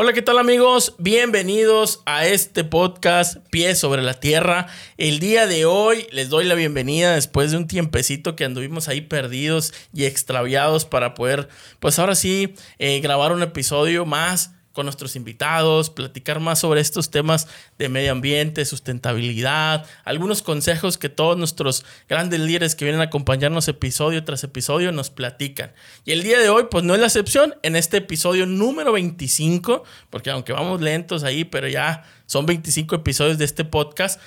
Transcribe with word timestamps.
Hola, 0.00 0.12
¿qué 0.12 0.22
tal 0.22 0.38
amigos? 0.38 0.94
Bienvenidos 1.00 2.04
a 2.06 2.24
este 2.24 2.62
podcast 2.62 3.38
Pies 3.50 3.80
sobre 3.80 4.00
la 4.00 4.14
Tierra. 4.14 4.68
El 4.96 5.18
día 5.18 5.48
de 5.48 5.64
hoy 5.64 6.06
les 6.12 6.28
doy 6.28 6.44
la 6.44 6.54
bienvenida 6.54 7.16
después 7.16 7.50
de 7.50 7.56
un 7.56 7.66
tiempecito 7.66 8.36
que 8.36 8.44
anduvimos 8.44 8.86
ahí 8.86 9.00
perdidos 9.00 9.74
y 9.92 10.04
extraviados 10.04 10.84
para 10.84 11.14
poder, 11.14 11.48
pues 11.80 11.98
ahora 11.98 12.14
sí, 12.14 12.54
eh, 12.78 13.00
grabar 13.00 13.32
un 13.32 13.42
episodio 13.42 14.06
más 14.06 14.52
con 14.78 14.86
nuestros 14.86 15.16
invitados, 15.16 15.90
platicar 15.90 16.38
más 16.38 16.60
sobre 16.60 16.80
estos 16.80 17.10
temas 17.10 17.48
de 17.78 17.88
medio 17.88 18.12
ambiente, 18.12 18.64
sustentabilidad, 18.64 19.84
algunos 20.04 20.40
consejos 20.40 20.98
que 20.98 21.08
todos 21.08 21.36
nuestros 21.36 21.84
grandes 22.08 22.38
líderes 22.38 22.76
que 22.76 22.84
vienen 22.84 23.00
a 23.00 23.06
acompañarnos 23.06 23.66
episodio 23.66 24.22
tras 24.22 24.44
episodio 24.44 24.92
nos 24.92 25.10
platican. 25.10 25.72
Y 26.04 26.12
el 26.12 26.22
día 26.22 26.38
de 26.38 26.48
hoy, 26.48 26.68
pues 26.70 26.84
no 26.84 26.94
es 26.94 27.00
la 27.00 27.08
excepción, 27.08 27.56
en 27.64 27.74
este 27.74 27.96
episodio 27.96 28.46
número 28.46 28.92
25, 28.92 29.82
porque 30.10 30.30
aunque 30.30 30.52
vamos 30.52 30.80
lentos 30.80 31.24
ahí, 31.24 31.42
pero 31.42 31.66
ya 31.66 32.04
son 32.26 32.46
25 32.46 32.94
episodios 32.94 33.36
de 33.36 33.46
este 33.46 33.64
podcast, 33.64 34.20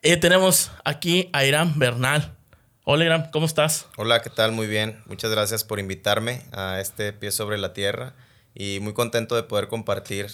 eh, 0.00 0.16
tenemos 0.16 0.70
aquí 0.84 1.28
a 1.34 1.44
Irán 1.44 1.78
Bernal. 1.78 2.34
Hola 2.84 3.04
Irán, 3.04 3.28
¿cómo 3.30 3.44
estás? 3.44 3.88
Hola, 3.98 4.22
¿qué 4.22 4.30
tal? 4.30 4.52
Muy 4.52 4.68
bien. 4.68 5.02
Muchas 5.04 5.30
gracias 5.30 5.64
por 5.64 5.78
invitarme 5.78 6.44
a 6.52 6.80
este 6.80 7.12
Pie 7.12 7.30
sobre 7.30 7.58
la 7.58 7.74
Tierra 7.74 8.14
y 8.54 8.80
muy 8.80 8.92
contento 8.92 9.36
de 9.36 9.42
poder 9.42 9.68
compartir 9.68 10.28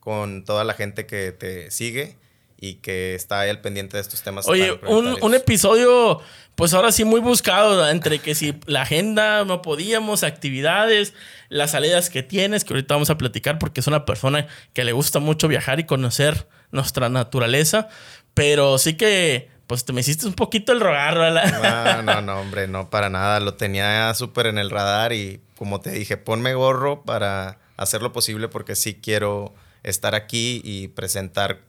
con 0.00 0.44
toda 0.44 0.64
la 0.64 0.74
gente 0.74 1.06
que 1.06 1.32
te 1.32 1.70
sigue 1.70 2.16
y 2.62 2.74
que 2.74 3.16
está 3.16 3.40
ahí 3.40 3.50
al 3.50 3.60
pendiente 3.60 3.96
de 3.96 4.00
estos 4.00 4.22
temas. 4.22 4.46
Oye, 4.46 4.78
un, 4.86 5.16
un, 5.20 5.34
episodio, 5.34 6.20
pues 6.54 6.72
ahora 6.74 6.92
sí 6.92 7.04
muy 7.04 7.20
buscado, 7.20 7.88
entre 7.88 8.20
que 8.20 8.36
si 8.36 8.54
la 8.66 8.82
agenda 8.82 9.44
no 9.44 9.62
podíamos, 9.62 10.22
actividades, 10.22 11.12
las 11.48 11.72
salidas 11.72 12.08
que 12.08 12.22
tienes, 12.22 12.64
que 12.64 12.72
ahorita 12.72 12.94
vamos 12.94 13.10
a 13.10 13.18
platicar 13.18 13.58
porque 13.58 13.80
es 13.80 13.88
una 13.88 14.04
persona 14.04 14.46
que 14.74 14.84
le 14.84 14.92
gusta 14.92 15.18
mucho 15.18 15.48
viajar 15.48 15.80
y 15.80 15.84
conocer 15.84 16.46
nuestra 16.70 17.08
naturaleza, 17.08 17.88
pero 18.32 18.78
sí 18.78 18.94
que 18.94 19.50
pues 19.72 19.86
te 19.86 19.94
me 19.94 20.02
hiciste 20.02 20.26
un 20.26 20.34
poquito 20.34 20.72
el 20.72 20.80
rogar, 20.80 21.16
¿verdad? 21.16 22.02
No, 22.02 22.12
no, 22.12 22.20
no, 22.20 22.40
hombre, 22.42 22.68
no 22.68 22.90
para 22.90 23.08
nada. 23.08 23.40
Lo 23.40 23.54
tenía 23.54 24.12
súper 24.12 24.44
en 24.44 24.58
el 24.58 24.68
radar 24.68 25.14
y 25.14 25.40
como 25.56 25.80
te 25.80 25.92
dije, 25.92 26.18
ponme 26.18 26.52
gorro 26.52 27.04
para 27.04 27.58
hacer 27.78 28.02
lo 28.02 28.12
posible 28.12 28.48
porque 28.48 28.76
sí 28.76 29.00
quiero 29.02 29.54
estar 29.82 30.14
aquí 30.14 30.60
y 30.62 30.88
presentar 30.88 31.62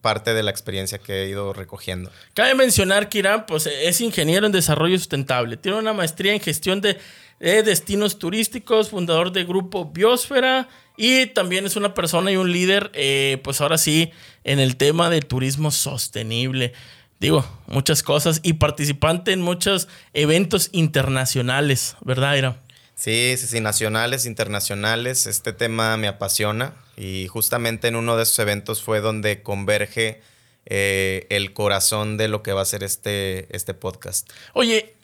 parte 0.00 0.32
de 0.32 0.42
la 0.42 0.50
experiencia 0.50 0.96
que 0.96 1.24
he 1.24 1.28
ido 1.28 1.52
recogiendo. 1.52 2.10
Cabe 2.32 2.54
mencionar 2.54 3.10
que 3.10 3.18
Irán 3.18 3.44
pues, 3.44 3.66
es 3.66 4.00
ingeniero 4.00 4.46
en 4.46 4.52
desarrollo 4.52 4.96
sustentable, 4.96 5.58
tiene 5.58 5.76
una 5.76 5.92
maestría 5.92 6.32
en 6.32 6.40
gestión 6.40 6.80
de, 6.80 6.98
destinos 7.40 8.18
turísticos, 8.18 8.88
fundador 8.88 9.32
de 9.32 9.44
grupo 9.44 9.84
Biosfera 9.84 10.66
y 10.96 11.26
también 11.26 11.66
es 11.66 11.76
una 11.76 11.92
persona 11.92 12.32
y 12.32 12.38
un 12.38 12.50
líder, 12.52 12.90
eh, 12.94 13.38
pues 13.44 13.60
ahora 13.60 13.76
sí, 13.76 14.12
en 14.44 14.60
el 14.60 14.76
tema 14.76 15.10
de 15.10 15.20
turismo 15.20 15.70
sostenible. 15.70 16.72
Digo, 17.20 17.44
muchas 17.66 18.02
cosas 18.02 18.40
y 18.42 18.54
participante 18.54 19.32
en 19.32 19.42
muchos 19.42 19.88
eventos 20.14 20.70
internacionales, 20.72 21.94
¿verdad, 22.00 22.34
Irán? 22.34 22.60
Sí, 22.94 23.34
sí, 23.36 23.46
sí, 23.46 23.60
nacionales, 23.60 24.24
internacionales. 24.24 25.26
Este 25.26 25.52
tema 25.52 25.98
me 25.98 26.08
apasiona 26.08 26.72
y 26.96 27.26
justamente 27.28 27.88
en 27.88 27.96
uno 27.96 28.16
de 28.16 28.22
esos 28.22 28.38
eventos 28.38 28.82
fue 28.82 29.02
donde 29.02 29.42
converge 29.42 30.22
eh, 30.64 31.26
el 31.28 31.52
corazón 31.52 32.16
de 32.16 32.28
lo 32.28 32.42
que 32.42 32.54
va 32.54 32.62
a 32.62 32.64
ser 32.64 32.82
este, 32.82 33.54
este 33.54 33.74
podcast. 33.74 34.30
Oye, 34.54 34.94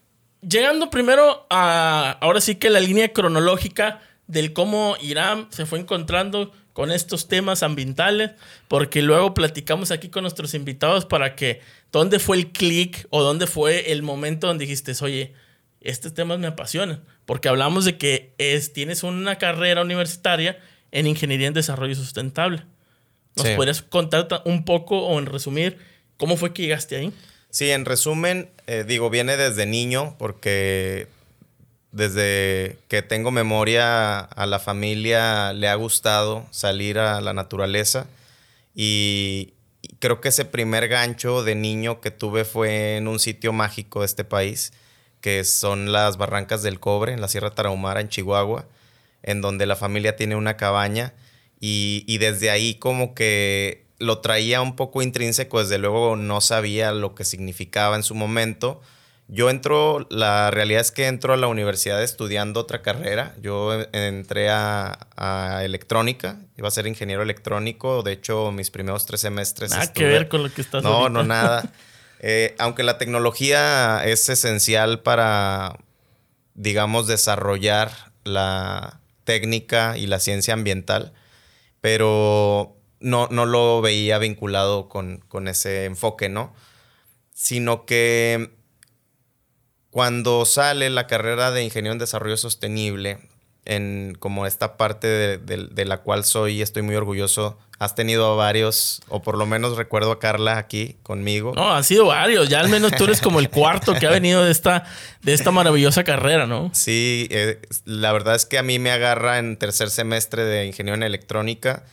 llegando 0.41 0.89
primero 0.89 1.47
a, 1.50 2.17
ahora 2.22 2.41
sí 2.41 2.55
que 2.55 2.70
la 2.70 2.81
línea 2.81 3.12
cronológica 3.12 4.00
del 4.27 4.55
cómo 4.55 4.97
Irán 5.03 5.48
se 5.50 5.67
fue 5.67 5.78
encontrando 5.78 6.50
con 6.77 6.92
estos 6.92 7.27
temas 7.27 7.62
ambientales, 7.62 8.33
porque 8.69 9.00
luego 9.00 9.33
platicamos 9.33 9.91
aquí 9.91 10.11
con 10.11 10.25
nuestros 10.25 10.53
invitados 10.53 11.06
para 11.06 11.34
que, 11.34 11.62
¿dónde 11.97 12.19
fue 12.19 12.36
el 12.36 12.52
clic 12.52 13.06
o 13.11 13.22
dónde 13.22 13.47
fue 13.47 13.92
el 13.92 14.02
momento 14.02 14.47
donde 14.47 14.64
dijiste, 14.64 14.93
oye, 15.03 15.34
estos 15.81 16.15
temas 16.15 16.38
me 16.38 16.47
apasionan? 16.47 17.03
porque 17.26 17.48
hablamos 17.48 17.84
de 17.84 17.98
que 17.98 18.32
es, 18.38 18.72
tienes 18.72 19.03
una 19.03 19.37
carrera 19.37 19.82
universitaria 19.82 20.59
en 20.93 21.06
Ingeniería 21.06 21.48
en 21.48 21.54
Desarrollo 21.54 21.94
Sustentable. 21.94 22.62
¿Nos 23.34 23.48
podrías 23.48 23.82
contar 23.82 24.28
un 24.47 24.65
poco 24.65 25.00
o 25.00 25.19
en 25.19 25.26
resumir 25.26 25.76
cómo 26.16 26.38
fue 26.38 26.54
que 26.54 26.62
llegaste 26.62 26.97
ahí? 26.97 27.12
Sí, 27.50 27.70
en 27.70 27.84
resumen, 27.84 28.49
eh, 28.66 28.84
digo, 28.87 29.10
viene 29.10 29.37
desde 29.37 29.66
niño 29.66 30.16
porque 30.19 31.09
desde 31.91 32.78
que 32.88 33.03
tengo 33.03 33.31
memoria 33.31 34.20
a 34.20 34.47
la 34.47 34.59
familia 34.59 35.53
le 35.53 35.69
ha 35.69 35.75
gustado 35.75 36.47
salir 36.50 36.99
a 36.99 37.20
la 37.20 37.34
naturaleza 37.34 38.06
y 38.75 39.53
creo 39.98 40.20
que 40.20 40.28
ese 40.28 40.44
primer 40.44 40.88
gancho 40.88 41.42
de 41.42 41.54
niño 41.54 42.00
que 42.00 42.10
tuve 42.10 42.44
fue 42.44 42.97
en 42.97 43.08
un 43.08 43.19
sitio 43.19 43.52
mágico 43.52 44.00
de 44.00 44.06
este 44.06 44.24
país 44.24 44.72
que 45.20 45.42
son 45.44 45.91
las 45.91 46.19
Barrancas 46.19 46.62
del 46.62 46.78
Cobre 46.78 47.12
en 47.12 47.20
la 47.20 47.28
Sierra 47.28 47.50
Tarahumara, 47.50 48.00
en 48.00 48.08
Chihuahua, 48.08 48.69
en 49.25 49.41
donde 49.41 49.66
la 49.66 49.75
familia 49.75 50.14
tiene 50.14 50.36
una 50.36 50.56
cabaña 50.56 51.14
y, 51.58 52.19
desde 52.19 52.50
ahí 52.50 52.76
como 52.76 53.14
que 53.14 53.86
lo 53.98 54.20
traía 54.20 54.60
un 54.60 54.76
poco 54.76 55.02
intrínseco, 55.02 55.58
desde 55.58 55.78
luego 55.78 56.14
no 56.14 56.41
sabía 56.41 56.92
lo 56.92 57.14
que 57.14 57.25
significaba 57.25 57.96
en 57.96 58.02
su 58.04 58.14
momento. 58.14 58.80
Yo 59.28 59.50
entro, 59.50 60.06
la 60.09 60.53
realidad 60.53 60.81
es 60.81 60.92
que 60.92 61.06
entro 61.06 61.34
a 61.34 61.37
la 61.37 61.48
universidad 61.48 62.00
estudiando 62.03 62.60
otra 62.60 62.82
carrera. 62.82 63.34
Yo 63.41 63.72
entré 63.92 64.50
a, 64.50 65.62
electrónica, 65.64 66.38
iba 66.56 66.69
a 66.69 66.70
ser 66.70 66.87
ingeniero 66.87 67.22
electrónico. 67.22 68.04
De 68.04 68.12
hecho, 68.12 68.53
mis 68.53 68.70
primeros 68.70 69.04
tres 69.04 69.22
semestres. 69.22 69.70
Nada 69.70 69.92
que 69.92 70.04
ver 70.04 70.28
con 70.28 70.44
lo 70.44 70.53
que 70.53 70.60
estás 70.60 70.82
No, 70.82 71.09
no, 71.09 71.22
nada. 71.22 71.69
Eh, 72.20 72.54
aunque 72.59 72.82
la 72.82 72.97
tecnología 72.97 74.03
es 74.06 74.26
esencial 74.31 75.00
para, 75.03 75.76
digamos, 76.54 77.06
desarrollar 77.06 77.93
la 78.25 79.00
técnica 79.25 79.98
y 79.98 80.06
la 80.06 80.19
ciencia 80.19 80.54
ambiental, 80.54 81.12
pero 81.82 82.75
no, 83.00 83.28
no 83.31 83.44
lo 83.44 83.82
veía 83.82 84.16
vinculado 84.16 84.88
con, 84.88 85.19
con 85.28 85.47
ese 85.47 85.84
enfoque, 85.84 86.31
¿no? 86.31 86.54
Sino 87.34 87.84
que 87.84 88.56
cuando 89.96 90.44
sale 90.44 90.90
la 90.90 91.06
carrera 91.06 91.52
de 91.52 91.64
Ingeniero 91.64 91.94
en 91.94 91.98
Desarrollo 91.98 92.36
Sostenible, 92.36 93.16
en 93.64 94.14
como 94.18 94.44
esta 94.44 94.76
parte 94.76 95.38
de, 95.38 95.84
la 95.86 96.02
cual 96.02 96.26
soy 96.26 96.58
y 96.58 96.60
estoy 96.60 96.82
muy 96.82 96.96
orgulloso. 96.96 97.56
Has 97.78 97.94
tenido 97.94 98.36
varios, 98.36 99.00
o 99.08 99.22
por 99.22 99.38
lo 99.38 99.46
menos 99.46 99.78
recuerdo 99.78 100.12
a 100.12 100.18
Carla 100.18 100.58
aquí 100.58 100.96
conmigo. 101.02 101.54
No, 101.56 101.74
han 101.74 101.82
sido 101.82 102.04
varios. 102.04 102.50
Ya 102.50 102.60
al 102.60 102.68
menos 102.68 102.92
tú 102.92 103.04
eres 103.04 103.22
como 103.22 103.40
el 103.40 103.48
cuarto 103.48 103.94
que 103.94 104.06
ha 104.06 104.10
venido 104.10 104.44
de 104.44 104.52
esta, 104.52 104.84
de 105.22 105.32
esta 105.32 105.50
maravillosa 105.50 106.04
carrera, 106.04 106.46
¿no? 106.46 106.68
Sí, 106.74 107.26
eh, 107.30 107.62
la 107.86 108.12
verdad 108.12 108.34
es 108.34 108.44
que 108.44 108.58
a 108.58 108.62
mí 108.62 108.78
me 108.78 108.90
agarra 108.90 109.38
en 109.38 109.56
tercer 109.56 109.88
semestre 109.88 110.44
de 110.44 110.66
ingeniería 110.66 110.96
en 110.96 111.04
electrónica 111.04 111.84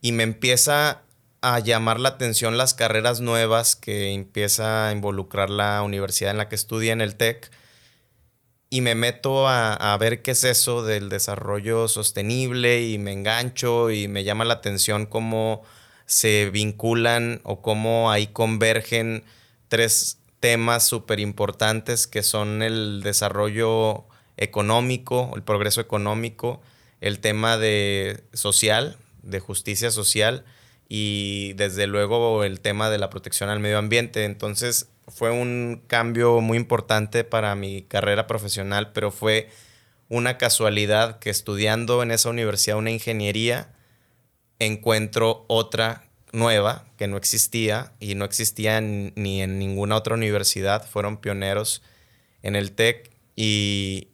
y 0.00 0.12
me 0.12 0.22
empieza 0.22 1.02
a 1.42 1.58
llamar 1.58 1.98
la 1.98 2.10
atención 2.10 2.56
las 2.56 2.72
carreras 2.72 3.20
nuevas 3.20 3.74
que 3.76 4.12
empieza 4.12 4.88
a 4.88 4.92
involucrar 4.92 5.50
la 5.50 5.82
universidad 5.82 6.30
en 6.30 6.38
la 6.38 6.48
que 6.48 6.54
estudia 6.54 6.92
en 6.92 7.00
el 7.00 7.16
TEC 7.16 7.50
y 8.70 8.80
me 8.80 8.94
meto 8.94 9.48
a, 9.48 9.94
ver 9.98 10.22
qué 10.22 10.30
es 10.30 10.44
eso 10.44 10.82
del 10.82 11.10
desarrollo 11.10 11.88
sostenible 11.88 12.82
y 12.82 12.96
me 12.96 13.12
engancho 13.12 13.90
y 13.90 14.08
me 14.08 14.24
llama 14.24 14.46
la 14.46 14.54
atención 14.54 15.04
cómo 15.04 15.62
se 16.06 16.48
vinculan 16.50 17.40
o 17.44 17.60
cómo 17.60 18.10
ahí 18.10 18.28
convergen 18.28 19.24
tres 19.68 20.18
temas 20.40 20.84
súper 20.84 21.20
importantes 21.20 22.06
que 22.06 22.22
son 22.22 22.62
el 22.62 23.02
desarrollo 23.02 24.06
económico, 24.36 25.32
el 25.34 25.42
progreso 25.42 25.80
económico, 25.80 26.62
el 27.00 27.18
tema 27.18 27.58
de 27.58 28.24
social, 28.32 28.96
de 29.22 29.40
justicia 29.40 29.90
social 29.90 30.44
y 30.88 31.54
desde 31.54 31.86
luego 31.86 32.44
el 32.44 32.60
tema 32.60 32.90
de 32.90 32.98
la 32.98 33.10
protección 33.10 33.48
al 33.48 33.60
medio 33.60 33.78
ambiente. 33.78 34.24
Entonces 34.24 34.88
fue 35.08 35.30
un 35.30 35.82
cambio 35.86 36.40
muy 36.40 36.56
importante 36.56 37.24
para 37.24 37.54
mi 37.54 37.82
carrera 37.82 38.26
profesional, 38.26 38.92
pero 38.92 39.10
fue 39.10 39.48
una 40.08 40.38
casualidad 40.38 41.18
que 41.18 41.30
estudiando 41.30 42.02
en 42.02 42.10
esa 42.10 42.30
universidad 42.30 42.76
una 42.76 42.90
ingeniería 42.90 43.72
encuentro 44.58 45.44
otra 45.48 46.04
nueva 46.32 46.86
que 46.96 47.06
no 47.06 47.16
existía 47.16 47.92
y 48.00 48.14
no 48.14 48.24
existía 48.24 48.80
ni 48.80 49.42
en 49.42 49.58
ninguna 49.58 49.96
otra 49.96 50.14
universidad. 50.14 50.86
Fueron 50.88 51.18
pioneros 51.18 51.82
en 52.42 52.56
el 52.56 52.72
TEC 52.72 53.10
y, 53.36 54.08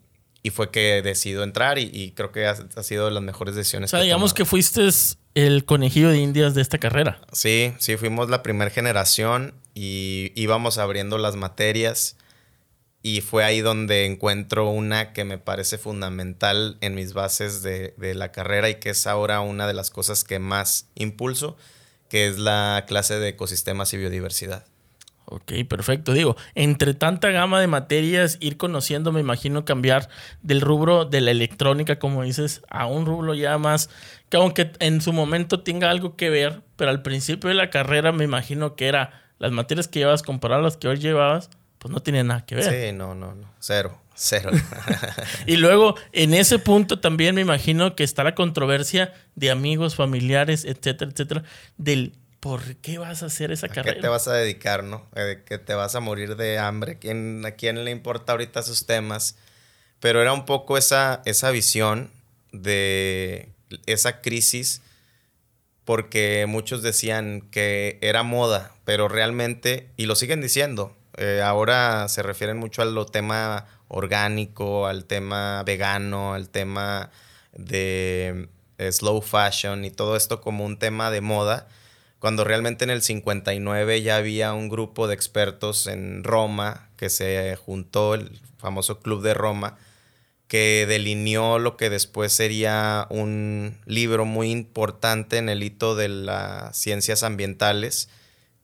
fue 0.50 0.70
que 0.70 1.03
decido 1.03 1.44
entrar 1.44 1.79
y, 1.79 2.12
creo 2.17 2.32
que 2.32 2.47
ha, 2.47 2.55
sido 2.82 3.05
de 3.05 3.11
las 3.11 3.23
mejores 3.23 3.55
decisiones. 3.55 3.91
O 3.91 3.97
sea, 3.97 4.00
digamos 4.00 4.32
que 4.32 4.47
fuiste 4.47 4.88
el 5.38 5.64
conejillo 5.64 6.11
de 6.11 6.19
indias 6.19 6.55
de 6.56 6.62
esta 6.62 6.79
carrera. 6.79 7.20
Sí, 7.32 7.73
sí, 7.79 7.96
fuimos 7.96 8.29
la 8.29 8.43
primera 8.43 8.73
generación 8.73 9.55
y 9.73 10.32
íbamos 10.35 10.79
abriendo 10.79 11.17
las 11.17 11.37
materias 11.37 12.17
y 13.02 13.20
fue 13.20 13.44
ahí 13.44 13.61
donde 13.61 14.05
encuentro 14.05 14.69
una 14.69 15.12
que 15.12 15.23
me 15.25 15.38
parece 15.38 15.79
fundamental 15.79 16.76
en 16.81 16.96
mis 16.96 17.12
bases 17.12 17.62
de, 17.62 17.94
de, 17.96 18.17
la 18.17 18.32
carrera 18.32 18.69
y 18.69 18.81
que 18.81 18.90
es 18.90 19.06
ahora 19.06 19.40
una 19.40 19.69
de 19.69 19.75
las 19.75 19.90
cosas 19.90 20.25
que 20.25 20.40
más 20.40 20.88
impulso, 20.96 21.56
que 22.08 22.26
es 22.26 22.41
la 22.41 22.84
clase 22.88 23.20
de 23.20 23.29
ecosistemas 23.29 23.94
y 23.94 23.99
biodiversidad. 23.99 24.64
Ok, 25.31 25.52
perfecto. 25.69 26.14
Digo, 26.14 26.37
entre 26.55 26.94
tanta 26.94 27.29
gama 27.29 27.61
de 27.61 27.67
materias, 27.67 28.38
ir 28.41 28.56
conociendo, 28.56 29.12
me 29.12 29.20
imagino 29.20 29.67
cambiar 29.67 30.08
del 30.43 30.62
rubro 30.62 31.05
de 31.05 31.20
la 31.20 31.31
electrónica, 31.31 31.99
como 31.99 32.23
dices, 32.23 32.62
a 32.70 32.87
un 32.87 33.05
rubro 33.05 33.34
ya 33.34 33.58
más, 33.58 33.91
que 34.29 34.37
aunque 34.37 34.73
en 34.81 35.01
su 35.01 35.13
momento 35.13 35.61
tenga 35.61 35.91
algo 35.91 36.17
que 36.17 36.31
ver, 36.31 36.63
pero 36.77 36.91
al 36.91 37.03
principio 37.03 37.49
de 37.49 37.55
la 37.55 37.71
carrera 37.71 38.13
me 38.13 38.25
imagino 38.25 38.77
que 38.77 38.89
era 38.89 39.23
las 39.39 39.53
materias 39.53 39.89
que 39.89 40.01
llevabas 40.01 40.23
comparado 40.23 40.61
a 40.61 40.65
las 40.65 40.77
que 40.77 40.89
hoy 40.89 40.99
llevabas, 40.99 41.51
pues 41.79 41.93
no 41.93 42.01
tiene 42.01 42.25
nada 42.25 42.45
que 42.45 42.57
ver. 42.57 42.65
Sí, 42.65 42.93
no, 42.93 43.15
no, 43.15 43.35
no. 43.35 43.53
Cero, 43.61 44.01
cero. 44.15 44.51
y 45.47 45.57
luego, 45.57 45.95
en 46.13 46.35
ese 46.35 46.59
punto 46.59 47.01
también 47.01 47.35
me 47.35 47.41
imagino 47.41 47.95
que 47.95 48.05
está 48.05 48.25
la 48.25 48.35
controversia 48.35 49.13
de 49.37 49.51
amigos, 49.51 49.95
familiares, 49.95 50.65
etcétera, 50.65 51.11
etcétera, 51.13 51.45
del 51.77 52.15
¿por 52.41 52.77
qué 52.77 52.99
vas 52.99 53.23
a 53.23 53.27
hacer 53.27 53.53
esa 53.53 53.69
carrera? 53.69 53.95
qué 53.95 54.01
te 54.01 54.09
vas 54.09 54.29
a 54.29 54.35
dedicar, 54.35 54.85
no? 54.85 55.07
Eh, 55.15 55.43
que 55.45 55.59
te 55.59 55.75
vas 55.75 55.95
a 55.95 56.01
morir 56.01 56.37
de 56.37 56.59
hambre. 56.59 56.99
¿Quién, 56.99 57.45
¿A 57.47 57.53
quién 57.53 57.85
le 57.85 57.91
importa 57.91 58.33
ahorita 58.33 58.61
esos 58.61 58.87
temas? 58.87 59.37
Pero 60.01 60.23
era 60.23 60.33
un 60.33 60.47
poco 60.47 60.79
esa, 60.79 61.23
esa 61.25 61.51
visión 61.51 62.11
de 62.53 63.49
esa 63.87 64.20
crisis, 64.20 64.82
porque 65.85 66.47
muchos 66.49 66.82
decían 66.82 67.43
que 67.50 67.99
era 68.03 68.23
moda, 68.23 68.75
pero 68.85 69.09
realmente, 69.09 69.91
y 69.97 70.06
lo 70.06 70.15
siguen 70.17 70.41
diciendo, 70.41 70.97
eh, 71.17 71.41
ahora 71.44 72.09
se 72.09 72.23
refieren 72.23 72.59
mucho 72.59 72.82
al 72.82 73.06
tema 73.11 73.67
orgánico, 73.88 74.87
al 74.87 75.05
tema 75.05 75.62
vegano, 75.65 76.35
al 76.35 76.49
tema 76.49 77.11
de 77.53 78.49
eh, 78.79 78.93
slow 78.93 79.23
fashion 79.23 79.85
y 79.85 79.91
todo 79.91 80.17
esto 80.17 80.41
como 80.41 80.65
un 80.65 80.79
tema 80.79 81.11
de 81.11 81.20
moda 81.20 81.69
cuando 82.19 82.44
realmente 82.44 82.85
en 82.85 82.91
el 82.91 83.03
59 83.03 84.03
ya 84.03 84.17
había 84.17 84.53
un 84.53 84.69
grupo 84.69 85.06
de 85.06 85.15
expertos 85.15 85.87
en 85.87 86.25
Roma 86.25 86.88
que 86.97 87.11
se 87.11 87.56
juntó, 87.56 88.15
el 88.15 88.41
famoso 88.59 89.00
Club 89.00 89.23
de 89.23 89.35
Roma, 89.35 89.79
que 90.49 90.87
delineó 90.89 91.59
lo 91.59 91.77
que 91.77 91.91
después 91.91 92.33
sería 92.33 93.06
un 93.11 93.79
libro 93.85 94.25
muy 94.25 94.50
importante 94.50 95.37
en 95.37 95.49
el 95.50 95.62
hito 95.62 95.95
de 95.95 96.09
las 96.09 96.77
ciencias 96.77 97.23
ambientales, 97.23 98.09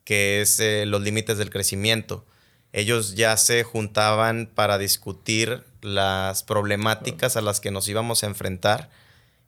que 0.03 0.41
es 0.41 0.59
eh, 0.59 0.85
Los 0.87 1.01
Límites 1.03 1.37
del 1.37 1.51
Crecimiento. 1.51 2.25
Ellos 2.73 3.15
ya 3.15 3.37
se 3.37 3.63
juntaban 3.63 4.49
para 4.53 4.77
discutir 4.77 5.63
las 5.81 6.43
problemáticas 6.43 7.37
a 7.37 7.41
las 7.41 7.59
que 7.61 7.71
nos 7.71 7.87
íbamos 7.87 8.23
a 8.23 8.27
enfrentar 8.27 8.89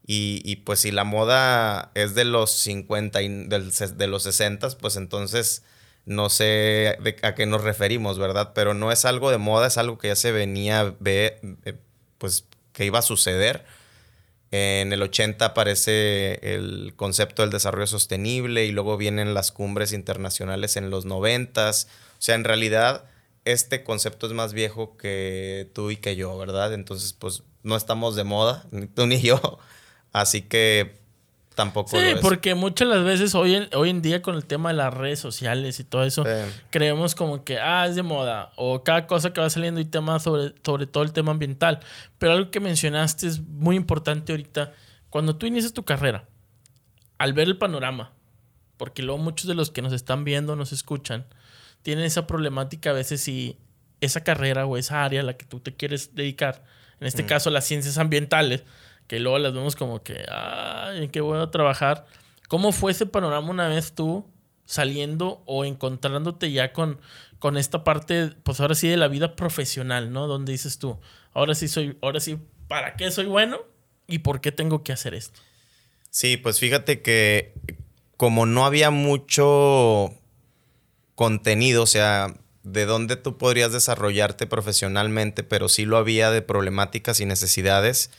y, 0.10 0.58
pues 0.58 0.80
si 0.80 0.92
la 0.92 1.04
moda 1.04 1.92
es 1.94 2.16
de 2.16 2.24
los 2.24 2.52
50 2.52 3.22
y 3.24 3.48
de 3.48 4.08
los 4.08 4.24
60, 4.24 4.70
pues 4.80 4.96
entonces 4.96 5.64
no 6.06 6.30
sé 6.30 6.98
a 7.24 7.36
qué 7.36 7.46
nos 7.46 7.66
referimos, 7.66 8.18
¿verdad? 8.18 8.54
Pero 8.56 8.74
no 8.74 8.94
es 8.94 9.04
algo 9.04 9.32
de 9.32 9.38
moda, 9.38 9.68
es 9.68 9.78
algo 9.78 9.98
que 9.98 10.08
ya 10.08 10.16
se 10.16 10.32
venía, 10.32 10.96
ve, 11.02 11.42
eh, 11.66 11.74
pues 12.18 12.46
que 12.74 12.86
iba 12.86 13.00
a 13.00 13.04
suceder. 13.04 13.66
En 14.52 14.94
el 14.94 15.02
80 15.02 15.44
aparece 15.44 16.40
el 16.56 16.94
concepto 16.96 17.42
del 17.42 17.52
desarrollo 17.52 17.88
sostenible 17.88 18.66
y 18.66 18.72
luego 18.72 18.96
vienen 18.96 19.34
las 19.34 19.52
cumbres 19.52 19.92
internacionales 19.92 20.78
en 20.78 20.90
los 20.90 21.06
90. 21.06 21.70
O 21.70 21.74
sea, 22.20 22.36
en 22.36 22.46
realidad 22.46 23.06
este 23.44 23.84
concepto 23.84 24.28
es 24.28 24.34
más 24.34 24.54
viejo 24.54 24.98
que 24.98 25.70
tú 25.74 25.92
y 25.92 25.98
que 25.98 26.16
yo, 26.16 26.38
¿verdad? 26.38 26.74
Entonces, 26.74 27.14
pues 27.14 27.44
no 27.64 27.76
estamos 27.76 28.16
de 28.16 28.24
moda, 28.24 28.66
ni 28.72 28.88
tú 28.88 29.08
ni 29.08 29.22
yo. 29.22 29.60
Así 30.14 30.42
que 30.42 31.00
tampoco. 31.58 31.90
Sí, 31.90 32.06
porque 32.22 32.54
muchas 32.54 32.88
las 32.88 33.04
veces 33.04 33.34
hoy 33.34 33.56
en, 33.56 33.68
hoy 33.74 33.90
en 33.90 34.04
día 34.04 34.22
con 34.22 34.36
el 34.36 34.46
tema 34.46 34.70
de 34.70 34.76
las 34.76 34.94
redes 34.94 35.20
sociales 35.20 35.80
y 35.80 35.84
todo 35.84 36.04
eso, 36.04 36.24
creemos 36.70 37.16
como 37.16 37.44
que, 37.44 37.58
ah, 37.58 37.88
es 37.88 37.96
de 37.96 38.04
moda, 38.04 38.52
o 38.58 38.84
cada 38.84 39.08
cosa 39.08 39.34
que 39.34 39.42
va 39.42 39.50
saliendo 39.50 39.82
y 39.82 39.86
tema 39.86 40.20
sobre, 40.20 40.54
sobre 40.64 40.86
todo 40.86 41.04
el 41.04 41.14
tema 41.14 41.32
ambiental. 41.32 41.80
Pero 42.20 42.34
algo 42.34 42.52
que 42.52 42.60
mencionaste 42.60 43.26
es 43.26 43.40
muy 43.42 43.76
importante 43.76 44.34
ahorita, 44.34 44.74
cuando 45.10 45.36
tú 45.36 45.48
inicias 45.48 45.74
tu 45.74 45.84
carrera, 45.84 46.26
al 47.18 47.34
ver 47.34 47.48
el 47.48 47.58
panorama, 47.58 48.14
porque 48.78 49.02
luego 49.02 49.18
muchos 49.18 49.48
de 49.48 49.56
los 49.56 49.72
que 49.72 49.82
nos 49.82 49.94
están 49.94 50.24
viendo, 50.24 50.56
nos 50.56 50.72
escuchan, 50.72 51.26
tienen 51.82 52.06
esa 52.06 52.28
problemática 52.28 52.92
a 52.92 52.94
veces 52.94 53.20
si 53.22 53.58
esa 54.00 54.24
carrera 54.24 54.68
o 54.68 54.78
esa 54.78 55.04
área 55.04 55.22
a 55.22 55.24
la 55.24 55.38
que 55.38 55.46
tú 55.46 55.60
te 55.60 55.76
quieres 55.76 56.14
dedicar, 56.14 56.64
en 57.00 57.08
este 57.08 57.26
caso 57.26 57.50
las 57.50 57.66
ciencias 57.66 57.98
ambientales, 57.98 58.64
que 59.08 59.20
luego 59.20 59.40
las 59.40 59.54
vemos 59.54 59.76
como 59.76 60.04
que, 60.04 60.26
ay, 60.30 61.08
qué 61.10 61.22
bueno 61.22 61.50
trabajar. 61.50 62.06
¿Cómo 62.48 62.72
fue 62.72 62.92
ese 62.92 63.06
panorama 63.06 63.50
una 63.50 63.68
vez 63.68 63.94
tú 63.94 64.26
saliendo 64.66 65.42
o 65.46 65.66
encontrándote 65.66 66.52
ya 66.52 66.74
con, 66.74 67.00
con 67.40 67.58
esta 67.58 67.84
parte, 67.84 68.32
pues 68.44 68.60
ahora 68.60 68.76
sí, 68.76 68.88
de 68.88 68.98
la 68.98 69.08
vida 69.08 69.36
profesional, 69.36 70.12
¿no? 70.12 70.28
Donde 70.28 70.52
dices 70.52 70.78
tú, 70.78 71.00
ahora 71.34 71.56
sí 71.56 71.68
soy, 71.68 71.98
ahora 72.02 72.20
sí, 72.20 72.38
¿para 72.68 72.96
qué 72.96 73.10
soy 73.12 73.26
bueno? 73.26 73.60
¿Y 74.08 74.20
por 74.20 74.42
qué 74.42 74.52
tengo 74.52 74.84
que 74.84 74.94
hacer 74.94 75.14
esto? 75.14 75.40
Sí, 76.10 76.38
pues 76.38 76.60
fíjate 76.60 77.02
que 77.02 77.54
como 78.18 78.46
no 78.46 78.66
había 78.66 78.90
mucho 78.92 80.14
contenido, 81.16 81.84
o 81.84 81.88
sea, 81.88 82.34
de 82.64 82.86
dónde 82.86 83.16
tú 83.16 83.38
podrías 83.38 83.72
desarrollarte 83.72 84.48
profesionalmente, 84.48 85.44
pero 85.44 85.70
sí 85.70 85.86
lo 85.86 85.98
había 85.98 86.32
de 86.32 86.42
problemáticas 86.42 87.20
y 87.20 87.26
necesidades 87.26 88.12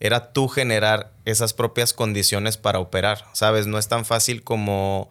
era 0.00 0.32
tú 0.32 0.48
generar 0.48 1.12
esas 1.24 1.52
propias 1.54 1.92
condiciones 1.92 2.56
para 2.56 2.78
operar, 2.78 3.24
¿sabes? 3.32 3.66
No 3.66 3.78
es 3.78 3.88
tan 3.88 4.04
fácil 4.04 4.42
como 4.42 5.10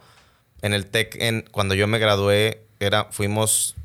en 0.62 0.74
el 0.74 0.86
TEC, 0.86 1.50
cuando 1.52 1.76
yo 1.76 1.88
me 1.88 2.00
gradué, 2.00 2.62
era, 2.80 3.06
fuimos 3.12 3.76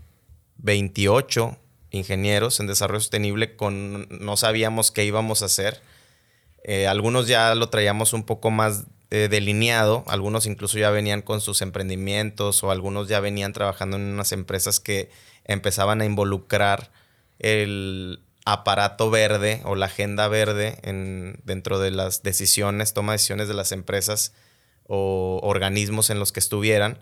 28 0.58 1.56
ingenieros 1.91 2.61
en 2.61 2.67
desarrollo 2.67 3.00
sostenible, 3.00 3.56
con, 3.56 4.06
no 4.11 4.37
sabíamos 4.37 4.91
qué 4.91 5.05
íbamos 5.05 5.43
a 5.43 5.47
hacer. 5.47 5.82
Eh, 6.64 6.87
algunos 6.87 7.26
ya 7.26 7.55
lo 7.55 7.70
traíamos 7.70 8.12
un 8.12 8.25
poco 8.25 8.50
más 8.50 8.85
eh, 9.11 9.29
delineado, 9.31 10.05
algunos 10.06 10.46
incluso 10.46 10.79
ya 10.79 10.91
venían 10.91 11.23
con 11.23 11.41
sus 11.41 11.62
emprendimientos 11.62 12.62
o 12.62 12.70
algunos 12.70 13.08
ya 13.08 13.20
venían 13.20 13.53
trabajando 13.53 13.96
en 13.96 14.03
unas 14.03 14.32
empresas 14.32 14.79
que 14.79 15.11
empezaban 15.44 16.00
a 16.00 16.05
involucrar 16.05 16.93
el, 17.38 18.20
aparato 18.52 19.11
verde 19.11 19.61
o 19.64 19.75
la 19.76 19.87
agenda 19.87 20.26
verde 20.29 20.79
en, 20.82 21.41
dentro 21.44 21.79
de 21.79 21.91
las 21.91 22.23
decisiones, 22.23 22.94
toma 22.94 23.12
decisiones 23.12 23.49
de 23.49 23.55
las 23.55 23.73
empresas 23.73 24.32
o 24.87 25.38
organismos 25.43 26.11
en 26.11 26.19
los 26.19 26.32
que 26.32 26.41
estuvieran, 26.41 26.98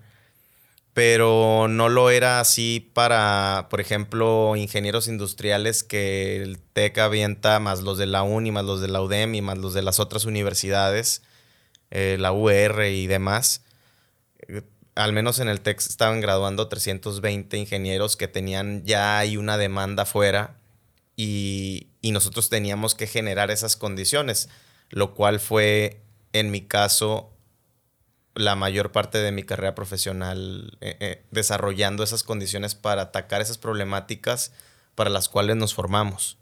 pero 0.93 1.67
no 1.69 1.89
lo 1.89 2.11
era 2.11 2.41
así 2.41 2.91
para, 2.93 3.69
por 3.71 3.81
ejemplo, 3.81 4.57
ingenieros 4.57 5.09
industriales 5.09 5.85
que 5.85 6.43
el 6.43 6.59
TEC 6.59 6.99
avienta, 6.99 7.61
más 7.61 7.81
los 7.81 7.97
de 7.97 8.07
la 8.07 8.23
UNI, 8.23 8.51
más 8.51 8.65
los 8.65 8.81
de 8.81 8.89
la 8.89 9.01
UDEM 9.01 9.35
y 9.35 9.43
más 9.43 9.57
los 9.57 9.73
de 9.73 9.83
las 9.83 10.01
otras 10.01 10.27
universidades, 10.27 11.23
eh, 11.91 12.17
la 12.19 12.33
UR 12.33 12.85
y 12.87 13.07
demás. 13.07 13.63
Al 14.95 15.13
menos 15.13 15.39
en 15.39 15.49
el 15.49 15.61
TEC 15.61 15.79
estaban 15.81 16.21
graduando 16.21 16.69
320 16.69 17.57
ingenieros 17.57 18.17
que 18.17 18.29
tenían 18.29 18.85
ya 18.85 19.19
hay 19.19 19.37
una 19.37 19.57
demanda 19.57 20.05
fuera 20.05 20.58
y, 21.21 21.89
nosotros 22.13 22.49
teníamos 22.49 22.95
que 22.95 23.07
generar 23.07 23.51
esas 23.51 23.77
condiciones, 23.77 24.49
lo 24.89 25.15
cual 25.15 25.41
fue, 25.41 26.01
en 26.33 26.51
mi 26.51 26.63
caso, 26.63 27.31
la 28.35 28.57
mayor 28.57 28.93
parte 28.93 29.19
de 29.19 29.31
mi 29.31 29.43
carrera 29.43 29.75
profesional 29.75 30.79
eh, 30.81 30.97
eh, 31.01 31.25
desarrollando 31.31 32.03
esas 32.03 32.23
condiciones 32.23 32.75
para 32.75 33.03
atacar 33.03 33.43
esas 33.43 33.59
problemáticas 33.59 34.53
para 34.95 35.11
las 35.11 35.29
cuales 35.29 35.57
nos 35.57 35.75
formamos. 35.75 36.39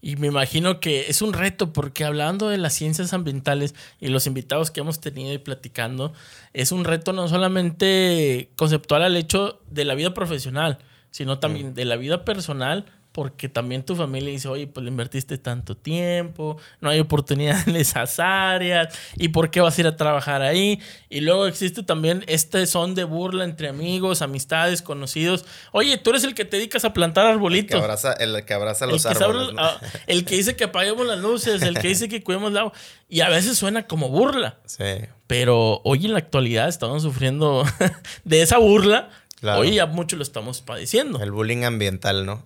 Y 0.00 0.16
me 0.16 0.28
imagino 0.28 0.78
que 0.78 1.08
es 1.08 1.20
un 1.20 1.32
reto 1.32 1.72
porque 1.72 2.04
hablando 2.04 2.48
de 2.48 2.58
las 2.58 2.74
ciencias 2.74 3.12
ambientales 3.12 3.74
y 3.98 4.08
los 4.08 4.26
invitados 4.26 4.70
que 4.70 4.80
hemos 4.80 5.00
tenido 5.00 5.32
y 5.32 5.38
platicando, 5.38 6.12
es 6.52 6.70
un 6.70 6.84
reto 6.84 7.12
no 7.12 7.28
solamente 7.28 8.50
conceptual 8.56 9.02
al 9.02 9.16
hecho 9.16 9.60
de 9.68 9.84
la 9.84 9.94
vida 9.94 10.14
profesional, 10.14 10.78
sino 11.10 11.38
también 11.38 11.70
mm. 11.70 11.74
de 11.74 11.84
la 11.86 11.96
vida 11.96 12.24
personal 12.24 12.86
porque 13.16 13.48
también 13.48 13.82
tu 13.82 13.96
familia 13.96 14.30
dice, 14.30 14.46
oye, 14.46 14.66
pues 14.66 14.84
le 14.84 14.90
invertiste 14.90 15.38
tanto 15.38 15.74
tiempo, 15.74 16.58
no 16.82 16.90
hay 16.90 17.00
oportunidad 17.00 17.66
en 17.66 17.76
esas 17.76 18.20
áreas, 18.20 18.94
¿y 19.16 19.28
por 19.28 19.50
qué 19.50 19.62
vas 19.62 19.78
a 19.78 19.80
ir 19.80 19.86
a 19.86 19.96
trabajar 19.96 20.42
ahí? 20.42 20.82
Y 21.08 21.22
luego 21.22 21.46
existe 21.46 21.82
también 21.82 22.24
este 22.26 22.66
son 22.66 22.94
de 22.94 23.04
burla 23.04 23.44
entre 23.44 23.70
amigos, 23.70 24.20
amistades, 24.20 24.82
conocidos. 24.82 25.46
Oye, 25.72 25.96
tú 25.96 26.10
eres 26.10 26.24
el 26.24 26.34
que 26.34 26.44
te 26.44 26.58
dedicas 26.58 26.84
a 26.84 26.92
plantar 26.92 27.24
arbolitos. 27.24 27.72
El 27.72 27.78
que 27.78 27.84
abraza, 27.84 28.12
el 28.12 28.44
que 28.44 28.52
abraza 28.52 28.86
los 28.86 29.06
árboles. 29.06 29.54
Ah, 29.56 29.80
el 30.06 30.26
que 30.26 30.36
dice 30.36 30.54
que 30.54 30.64
apaguemos 30.64 31.06
las 31.06 31.18
luces, 31.18 31.62
el 31.62 31.78
que 31.78 31.88
dice 31.88 32.10
que 32.10 32.22
cuidemos 32.22 32.50
el 32.50 32.58
agua. 32.58 32.74
Y 33.08 33.22
a 33.22 33.30
veces 33.30 33.56
suena 33.56 33.86
como 33.86 34.10
burla. 34.10 34.58
Sí. 34.66 34.84
Pero 35.26 35.80
hoy 35.84 36.04
en 36.04 36.12
la 36.12 36.18
actualidad 36.18 36.68
estamos 36.68 37.02
sufriendo 37.02 37.64
de 38.24 38.42
esa 38.42 38.58
burla 38.58 39.08
Hoy 39.42 39.74
ya 39.74 39.86
mucho 39.86 40.16
lo 40.16 40.22
estamos 40.22 40.62
padeciendo. 40.62 41.22
El 41.22 41.30
bullying 41.30 41.64
ambiental, 41.64 42.24
¿no? 42.24 42.44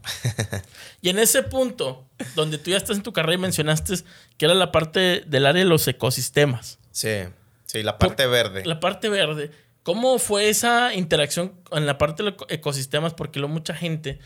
y 1.02 1.09
en 1.09 1.18
ese 1.18 1.42
punto, 1.42 2.04
donde 2.35 2.59
tú 2.59 2.70
ya 2.70 2.76
estás 2.76 2.97
en 2.97 3.02
tu 3.02 3.12
carrera 3.12 3.35
y 3.35 3.38
mencionaste 3.38 3.94
que 4.37 4.44
era 4.44 4.54
la 4.54 4.73
parte 4.73 5.23
del 5.26 5.47
área 5.47 5.62
de 5.62 5.68
los 5.68 5.87
ecosistemas. 5.87 6.78
Sí, 6.90 7.18
sí, 7.66 7.82
la 7.82 7.99
parte 7.99 8.26
verde. 8.26 8.64
La 8.64 8.80
parte 8.80 9.09
verde. 9.09 9.52
¿Cómo 9.82 10.18
fue 10.18 10.49
esa 10.49 10.94
interacción 10.94 11.54
en 11.70 11.87
la 11.87 11.97
parte 11.97 12.23
de 12.23 12.32
los 12.32 12.40
ecosistemas? 12.49 13.14
Porque 13.14 13.38
lo, 13.38 13.49
mucha 13.49 13.75
gente 13.75 14.18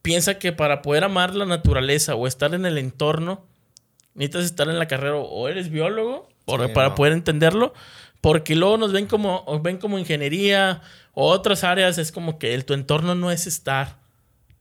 piensa 0.00 0.38
que 0.38 0.52
para 0.52 0.82
poder 0.82 1.04
amar 1.04 1.34
la 1.34 1.44
naturaleza 1.44 2.14
o 2.14 2.26
estar 2.26 2.54
en 2.54 2.64
el 2.66 2.78
entorno, 2.78 3.44
necesitas 4.14 4.44
estar 4.44 4.68
en 4.68 4.78
la 4.78 4.88
carrera 4.88 5.16
o 5.16 5.48
eres 5.48 5.70
biólogo 5.70 6.28
para 6.74 6.94
poder 6.94 7.12
entenderlo, 7.12 7.74
porque 8.20 8.54
luego 8.54 8.76
nos 8.76 8.92
ven 8.92 9.06
como, 9.06 9.44
ven 9.62 9.78
como 9.78 9.98
ingeniería 9.98 10.82
o 11.12 11.28
otras 11.30 11.64
áreas, 11.64 11.98
es 11.98 12.12
como 12.12 12.38
que 12.38 12.54
el, 12.54 12.64
tu 12.64 12.74
entorno 12.74 13.14
no 13.14 13.30
es 13.30 13.46
estar 13.46 13.98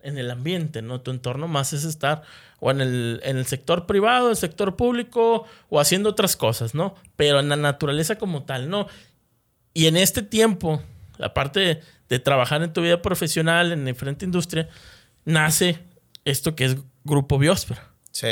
en 0.02 0.18
el 0.18 0.32
ambiente, 0.32 0.82
¿no? 0.82 1.02
Tu 1.02 1.12
entorno 1.12 1.48
más 1.48 1.74
es 1.74 1.84
estar 1.84 2.24
o 2.60 2.72
en 2.72 2.82
el, 2.82 3.22
en 3.24 3.38
el 3.38 3.46
sector 3.46 3.86
privado, 3.86 4.28
en 4.28 4.32
el 4.32 4.38
sector 4.38 4.76
público 4.76 5.46
o 5.70 5.80
haciendo 5.80 6.10
otras 6.10 6.36
cosas, 6.36 6.74
¿no? 6.74 6.96
Pero 7.16 7.40
en 7.40 7.50
la 7.50 7.56
naturaleza 7.56 8.18
como 8.18 8.44
tal, 8.44 8.70
¿no? 8.70 8.88
Y 9.74 9.88
en 9.88 9.98
este 9.98 10.22
tiempo, 10.22 10.82
la 11.18 11.34
parte 11.34 11.82
de, 12.08 12.20
trabajar 12.20 12.64
en 12.64 12.74
tu 12.74 12.82
vida 12.82 13.02
profesional, 13.02 13.72
en 13.72 13.86
diferente 13.86 14.26
industria, 14.26 14.68
nace 15.26 15.80
esto 16.26 16.56
que 16.56 16.66
es 16.66 16.78
Grupo 17.04 17.38
Biosfera. 17.38 17.92
Sí, 18.12 18.28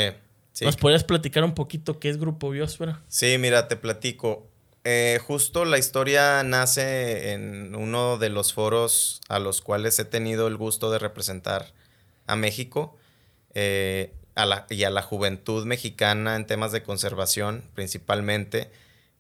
sí. 0.52 0.66
¿Nos 0.66 0.78
podrías 0.78 1.04
platicar 1.04 1.44
un 1.44 1.54
poquito 1.54 2.00
qué 2.00 2.10
es 2.10 2.18
Grupo 2.18 2.50
Biosfera? 2.50 3.02
Sí, 3.08 3.38
mira, 3.38 3.68
te 3.68 3.76
platico. 3.76 4.50
Eh, 4.84 5.20
justo 5.26 5.66
la 5.66 5.78
historia 5.78 6.44
nace 6.44 7.34
en 7.34 7.76
uno 7.76 8.18
de 8.18 8.30
los 8.30 8.54
foros 8.54 9.22
a 9.28 9.40
los 9.40 9.62
cuales 9.62 10.00
he 10.00 10.06
tenido 10.06 10.48
el 10.48 10.56
gusto 10.56 10.92
de 10.92 11.00
representar 11.00 11.74
a 12.26 12.36
México 12.36 12.98
eh, 13.54 14.14
y 14.70 14.84
a 14.84 14.90
la 14.90 15.02
juventud 15.02 15.66
mexicana 15.66 16.36
en 16.36 16.46
temas 16.46 16.72
de 16.72 16.84
conservación 16.84 17.64
principalmente, 17.74 18.70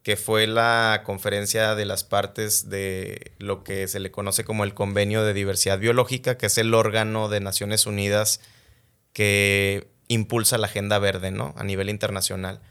que 0.03 0.15
fue 0.15 0.47
la 0.47 1.01
conferencia 1.03 1.75
de 1.75 1.85
las 1.85 2.03
partes 2.03 2.69
de 2.69 3.31
lo 3.39 3.63
que 3.63 3.87
se 3.87 3.99
le 3.99 4.11
conoce 4.11 4.45
como 4.45 4.63
el 4.63 4.73
Convenio 4.73 5.23
de 5.23 5.33
Diversidad 5.33 5.79
Biológica, 5.79 6.37
que 6.37 6.45
es 6.45 6.57
el 6.57 6.73
órgano 6.73 7.29
de 7.29 7.39
Naciones 7.39 7.85
Unidas 7.85 8.39
que 9.11 9.87
impulsa 10.07 10.57
la 10.57 10.67
agenda 10.67 10.99
verde 10.99 11.31
¿no? 11.31 11.53
a 11.57 11.63
nivel 11.63 11.89
internacional. 11.89 12.61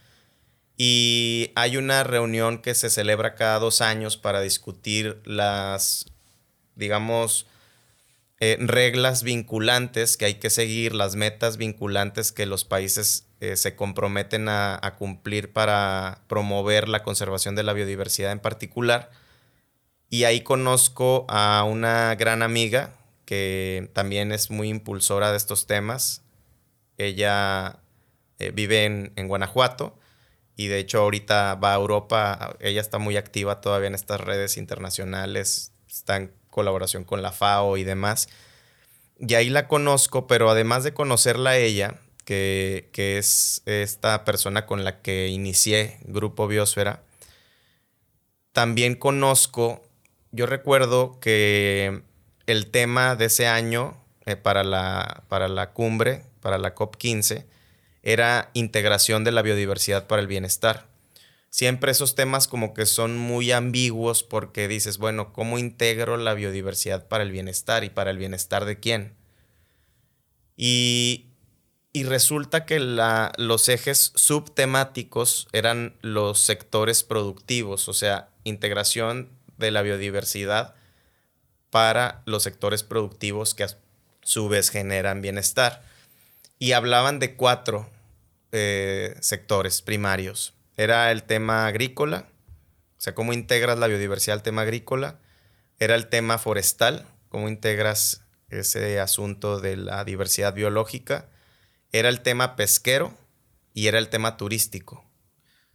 Y 0.77 1.53
hay 1.55 1.79
una 1.79 2.05
reunión 2.05 2.59
que 2.59 2.75
se 2.75 2.91
celebra 2.91 3.35
cada 3.35 3.59
dos 3.59 3.81
años 3.81 4.17
para 4.17 4.41
discutir 4.41 5.23
las, 5.25 6.07
digamos, 6.75 7.47
eh, 8.39 8.59
reglas 8.61 9.23
vinculantes 9.23 10.19
que 10.19 10.27
hay 10.27 10.35
que 10.35 10.51
seguir, 10.51 10.95
las 10.95 11.17
metas 11.17 11.57
vinculantes 11.57 12.33
que 12.33 12.45
los 12.45 12.67
países 12.67 13.27
eh, 13.41 13.57
se 13.57 13.75
comprometen 13.75 14.49
a, 14.51 14.95
cumplir 14.99 15.53
para 15.55 16.21
promover 16.27 16.89
la 16.89 17.03
conservación 17.03 17.55
de 17.55 17.63
la 17.63 17.73
biodiversidad 17.73 18.33
en 18.33 18.41
particular. 18.41 19.11
Y 20.11 20.25
ahí 20.25 20.43
conozco 20.43 21.25
a 21.31 21.65
una 21.65 22.15
gran 22.17 22.43
amiga 22.43 22.95
que 23.25 23.91
también 23.95 24.31
es 24.31 24.51
muy 24.51 24.69
impulsora 24.69 25.31
de 25.31 25.39
estos 25.39 25.67
temas. 25.67 26.23
Ella 26.99 27.79
eh, 28.39 28.51
vive 28.55 28.85
en, 28.85 29.13
en 29.17 29.29
Guanajuato 29.29 29.99
y 30.57 30.69
de 30.69 30.79
hecho 30.79 31.01
ahorita 31.01 31.55
va 31.57 31.73
a 31.73 31.77
Europa, 31.77 32.57
ella 32.61 32.81
está 32.81 32.99
muy 32.99 33.17
activa 33.17 33.61
todavía 33.61 33.89
en 33.89 33.95
estas 33.95 34.21
redes 34.21 34.57
internacionales, 34.57 35.73
está 35.89 36.17
en 36.17 36.33
colaboración 36.51 37.05
con 37.05 37.23
la 37.23 37.33
FAO 37.33 37.77
y 37.77 37.85
demás. 37.85 38.29
Y 39.19 39.35
ahí 39.35 39.51
la 39.51 39.69
conozco, 39.69 40.27
pero 40.27 40.51
además 40.51 40.85
de 40.85 40.95
conocerla 40.95 41.51
a 41.51 41.57
ella, 41.59 42.01
que, 42.25 42.89
que 42.93 43.19
es 43.19 43.63
esta 43.67 44.25
persona 44.25 44.67
con 44.67 44.83
la 44.83 45.01
que 45.01 45.29
inicié 45.29 45.99
Grupo 46.05 46.49
Biosfera, 46.49 47.03
también 48.53 48.95
conozco, 48.95 49.83
yo 50.33 50.47
recuerdo 50.47 51.21
que 51.21 52.03
el 52.47 52.71
tema 52.71 53.15
de 53.15 53.27
ese 53.27 53.47
año 53.47 53.97
eh, 54.25 54.37
para, 54.37 54.65
la, 54.65 55.23
para 55.29 55.49
la 55.49 55.73
cumbre, 55.73 56.23
para 56.41 56.59
la 56.59 56.75
COP15, 56.75 57.45
era 58.07 58.51
integración 58.55 59.25
de 59.25 59.33
la 59.33 59.43
biodiversidad 59.43 60.07
para 60.07 60.23
el 60.23 60.29
bienestar. 60.29 60.87
Siempre 61.51 61.91
esos 61.91 62.15
temas 62.15 62.47
como 62.47 62.73
que 62.73 62.87
son 62.87 63.19
muy 63.19 63.51
ambiguos 63.51 64.23
porque 64.23 64.69
dices, 64.69 64.99
bueno, 64.99 65.33
¿cómo 65.33 65.59
integro 65.59 66.17
la 66.17 66.35
biodiversidad 66.35 67.09
para 67.09 67.25
el 67.25 67.33
bienestar 67.33 67.83
y 67.83 67.91
para 67.91 68.13
el 68.13 68.19
bienestar 68.19 68.65
de 68.65 68.79
quién? 68.79 69.17
Y, 70.57 71.27
y 71.93 72.05
resulta 72.05 72.65
que 72.65 72.79
la, 72.79 73.33
los 73.39 73.69
ejes 73.69 74.13
subtemáticos 74.15 75.49
eran 75.53 75.97
los 76.01 76.39
sectores 76.39 77.03
productivos, 77.03 77.89
o 77.89 77.93
sea, 77.93 78.29
integración 78.45 79.31
de 79.59 79.73
la 79.73 79.83
biodiversidad 79.83 80.77
para 81.71 82.23
los 82.25 82.45
sectores 82.45 82.85
productivos 82.85 83.55
que 83.55 83.65
a 83.65 83.77
su 84.23 84.49
vez 84.49 84.71
generan 84.71 85.23
bienestar. 85.23 85.83
Y 86.61 86.73
hablaban 86.73 87.19
de 87.19 87.35
cuatro 87.35 87.91
eh, 88.57 89.17
sectores 89.21 89.83
primarios. 89.83 90.55
Era 90.77 91.11
el 91.11 91.23
tema 91.23 91.67
agrícola, 91.67 92.29
o 92.99 93.01
sea, 93.01 93.15
cómo 93.15 93.33
integras 93.33 93.79
la 93.79 93.87
biodiversidad 93.87 94.39
al 94.39 94.43
tema 94.43 94.63
agrícola. 94.63 95.21
Era 95.79 95.95
el 95.95 96.09
tema 96.09 96.39
forestal, 96.39 97.07
cómo 97.29 97.49
integras 97.49 98.23
ese 98.49 99.01
asunto 99.01 99.61
de 99.61 99.77
la 99.77 100.05
diversidad 100.05 100.55
biológica. 100.55 101.29
Era 101.93 102.09
el 102.09 102.21
tema 102.21 102.57
pesquero 102.57 103.17
y 103.75 103.89
era 103.89 103.99
el 103.99 104.09
tema 104.09 104.37
turístico. 104.37 105.05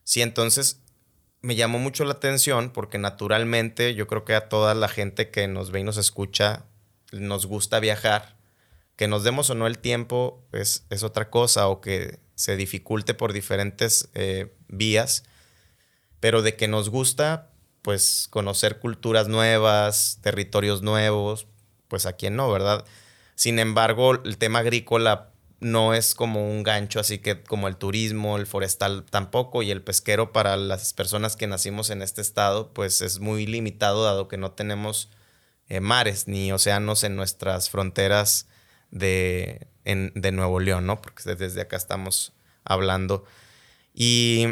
Sí, 0.03 0.21
entonces 0.21 0.81
me 1.41 1.55
llamó 1.55 1.79
mucho 1.79 2.05
la 2.05 2.13
atención 2.13 2.71
porque 2.71 2.97
naturalmente 2.97 3.95
yo 3.95 4.07
creo 4.07 4.25
que 4.25 4.35
a 4.35 4.50
toda 4.50 4.73
la 4.75 4.88
gente 4.88 5.29
que 5.31 5.47
nos 5.47 5.71
ve 5.71 5.81
y 5.81 5.83
nos 5.83 5.97
escucha 5.97 6.65
nos 7.11 7.45
gusta 7.45 7.79
viajar. 7.79 8.38
Que 8.95 9.07
nos 9.07 9.23
demos 9.23 9.50
o 9.50 9.55
no 9.55 9.67
el 9.67 9.79
tiempo 9.79 10.47
es, 10.51 10.85
es 10.89 11.03
otra 11.03 11.29
cosa 11.29 11.67
o 11.67 11.81
que 11.81 12.19
se 12.41 12.57
dificulte 12.57 13.13
por 13.13 13.33
diferentes 13.33 14.10
eh, 14.15 14.51
vías, 14.67 15.24
pero 16.19 16.41
de 16.41 16.55
que 16.55 16.67
nos 16.67 16.89
gusta, 16.89 17.51
pues 17.83 18.27
conocer 18.31 18.79
culturas 18.79 19.27
nuevas, 19.27 20.17
territorios 20.21 20.81
nuevos, 20.81 21.45
pues 21.88 22.07
a 22.07 22.13
quién 22.13 22.36
no, 22.36 22.51
¿verdad? 22.51 22.83
Sin 23.36 23.60
embargo, 23.60 24.24
el 24.24 24.39
tema 24.39 24.60
agrícola 24.60 25.29
no 25.60 25.93
es 25.93 26.15
como 26.15 26.50
un 26.50 26.63
gancho, 26.63 27.00
así 27.00 27.19
que 27.19 27.43
como 27.43 27.67
el 27.67 27.75
turismo, 27.75 28.38
el 28.38 28.48
forestal 28.48 29.05
tampoco, 29.07 29.62
y 29.62 29.69
el 29.69 29.83
pesquero 29.83 30.31
para 30.31 30.57
las 30.57 30.93
personas 30.93 31.36
que 31.36 31.45
nacimos 31.45 31.91
en 31.91 32.01
este 32.01 32.21
estado, 32.21 32.74
pues 32.74 33.01
es 33.01 33.19
muy 33.19 33.45
limitado 33.45 34.03
dado 34.03 34.27
que 34.27 34.38
no 34.38 34.53
tenemos 34.53 35.12
eh, 35.69 35.79
mares 35.79 36.27
ni 36.27 36.51
océanos 36.51 37.03
en 37.03 37.15
nuestras 37.15 37.69
fronteras 37.69 38.48
de, 38.89 39.67
de 39.85 40.31
Nuevo 40.31 40.59
León, 40.59 40.85
¿no? 40.85 41.01
Porque 41.01 41.35
desde 41.35 41.61
acá 41.61 41.77
estamos 41.77 42.33
hablando. 42.63 43.25
Y, 43.93 44.47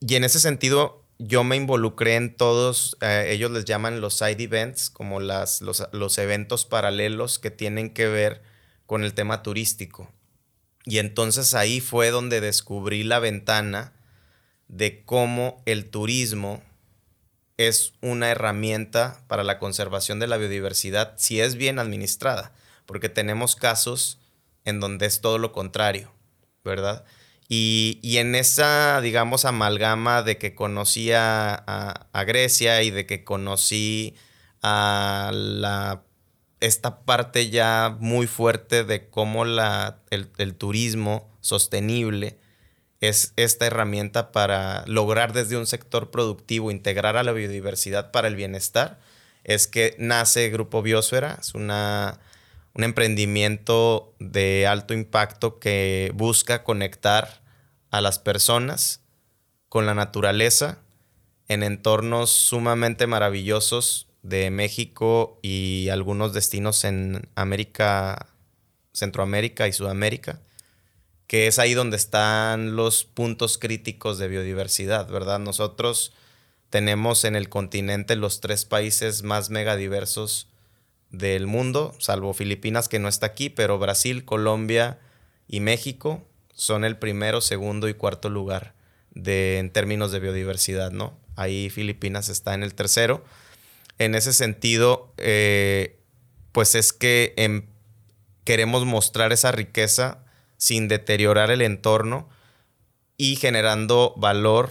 en 0.00 0.24
ese 0.24 0.40
sentido, 0.40 1.04
yo 1.18 1.44
me 1.44 1.56
involucré 1.56 2.14
en 2.14 2.36
todos, 2.36 2.96
eh, 3.00 3.28
ellos 3.30 3.50
les 3.50 3.64
llaman 3.64 4.00
los 4.00 4.18
side 4.18 4.42
events, 4.42 4.90
como 4.90 5.20
las, 5.20 5.60
los, 5.60 5.88
los 5.92 6.18
eventos 6.18 6.64
paralelos 6.64 7.38
que 7.38 7.50
tienen 7.50 7.92
que 7.92 8.06
ver 8.06 8.42
con 8.86 9.04
el 9.04 9.14
tema 9.14 9.42
turístico. 9.42 10.12
Y 10.84 10.98
entonces 10.98 11.54
ahí 11.54 11.80
fue 11.80 12.10
donde 12.10 12.40
descubrí 12.40 13.02
la 13.02 13.18
ventana 13.18 13.92
de 14.68 15.04
cómo 15.04 15.62
el 15.66 15.90
turismo 15.90 16.62
es 17.58 17.92
una 18.00 18.30
herramienta 18.30 19.24
para 19.26 19.42
la 19.42 19.58
conservación 19.58 20.20
de 20.20 20.28
la 20.28 20.36
biodiversidad 20.36 21.14
si 21.16 21.40
es 21.40 21.56
bien 21.56 21.78
administrada, 21.78 22.52
porque 22.86 23.08
tenemos 23.08 23.56
casos 23.56 24.18
en 24.68 24.80
donde 24.80 25.06
es 25.06 25.20
todo 25.20 25.38
lo 25.38 25.52
contrario, 25.52 26.12
¿verdad? 26.64 27.04
Y, 27.48 28.00
en 28.18 28.34
esa, 28.34 29.00
digamos, 29.00 29.46
amalgama 29.46 30.22
de 30.22 30.36
que 30.36 30.54
conocí 30.54 31.10
a, 31.12 32.08
Grecia 32.26 32.82
y 32.82 32.90
de 32.90 33.06
que 33.06 33.24
conocí 33.24 34.14
a 34.62 35.30
la, 35.32 36.02
esta 36.60 37.00
parte 37.04 37.48
ya 37.48 37.96
muy 38.00 38.26
fuerte 38.26 38.84
de 38.84 39.08
cómo 39.08 39.44
la, 39.46 40.00
el 40.10 40.54
turismo 40.56 41.30
sostenible 41.40 42.38
es 43.00 43.32
esta 43.36 43.66
herramienta 43.66 44.32
para 44.32 44.84
lograr 44.86 45.32
desde 45.32 45.56
un 45.56 45.66
sector 45.66 46.10
productivo 46.10 46.70
integrar 46.70 47.16
a 47.16 47.22
la 47.22 47.32
biodiversidad 47.32 48.10
para 48.10 48.28
el 48.28 48.36
bienestar, 48.36 48.98
es 49.44 49.66
que 49.68 49.94
nace 49.98 50.50
Grupo 50.50 50.82
Biosfera, 50.82 51.38
es 51.40 51.54
una 51.54 52.20
un 52.78 52.84
emprendimiento 52.84 54.14
de 54.20 54.68
alto 54.68 54.94
impacto 54.94 55.58
que 55.58 56.12
busca 56.14 56.62
conectar 56.62 57.42
a 57.90 58.00
las 58.00 58.20
personas 58.20 59.02
con 59.68 59.84
la 59.84 59.94
naturaleza 59.94 60.78
en 61.48 61.64
entornos 61.64 62.30
sumamente 62.30 63.08
maravillosos 63.08 64.06
de 64.22 64.50
México 64.50 65.40
y 65.42 65.88
algunos 65.88 66.32
destinos 66.32 66.84
en 66.84 67.28
América, 67.34 68.28
Centroamérica 68.92 69.66
y 69.66 69.72
Sudamérica, 69.72 70.40
que 71.26 71.48
es 71.48 71.58
ahí 71.58 71.74
donde 71.74 71.96
están 71.96 72.76
los 72.76 73.02
puntos 73.02 73.58
críticos 73.58 74.18
de 74.18 74.28
biodiversidad, 74.28 75.08
¿verdad? 75.10 75.40
Nosotros 75.40 76.12
tenemos 76.70 77.24
en 77.24 77.34
el 77.34 77.48
continente 77.48 78.14
los 78.14 78.40
tres 78.40 78.64
países 78.64 79.24
más 79.24 79.50
megadiversos 79.50 80.47
del 81.10 81.46
mundo, 81.46 81.94
salvo 81.98 82.34
Filipinas 82.34 82.88
que 82.88 82.98
no 82.98 83.08
está 83.08 83.26
aquí, 83.26 83.48
pero 83.48 83.78
Brasil, 83.78 84.24
Colombia 84.24 84.98
y 85.46 85.60
México 85.60 86.26
son 86.52 86.84
el 86.84 86.98
primero, 86.98 87.40
segundo 87.40 87.88
y 87.88 87.94
cuarto 87.94 88.28
lugar 88.28 88.74
de, 89.12 89.58
en 89.58 89.70
términos 89.70 90.12
de 90.12 90.20
biodiversidad, 90.20 90.90
¿no? 90.90 91.18
Ahí 91.36 91.70
Filipinas 91.70 92.28
está 92.28 92.54
en 92.54 92.62
el 92.62 92.74
tercero. 92.74 93.24
En 93.98 94.14
ese 94.14 94.32
sentido, 94.32 95.12
eh, 95.16 95.98
pues 96.52 96.74
es 96.74 96.92
que 96.92 97.32
em, 97.36 97.66
queremos 98.44 98.84
mostrar 98.84 99.32
esa 99.32 99.52
riqueza 99.52 100.24
sin 100.56 100.88
deteriorar 100.88 101.50
el 101.50 101.62
entorno 101.62 102.28
y 103.16 103.36
generando 103.36 104.14
valor, 104.16 104.70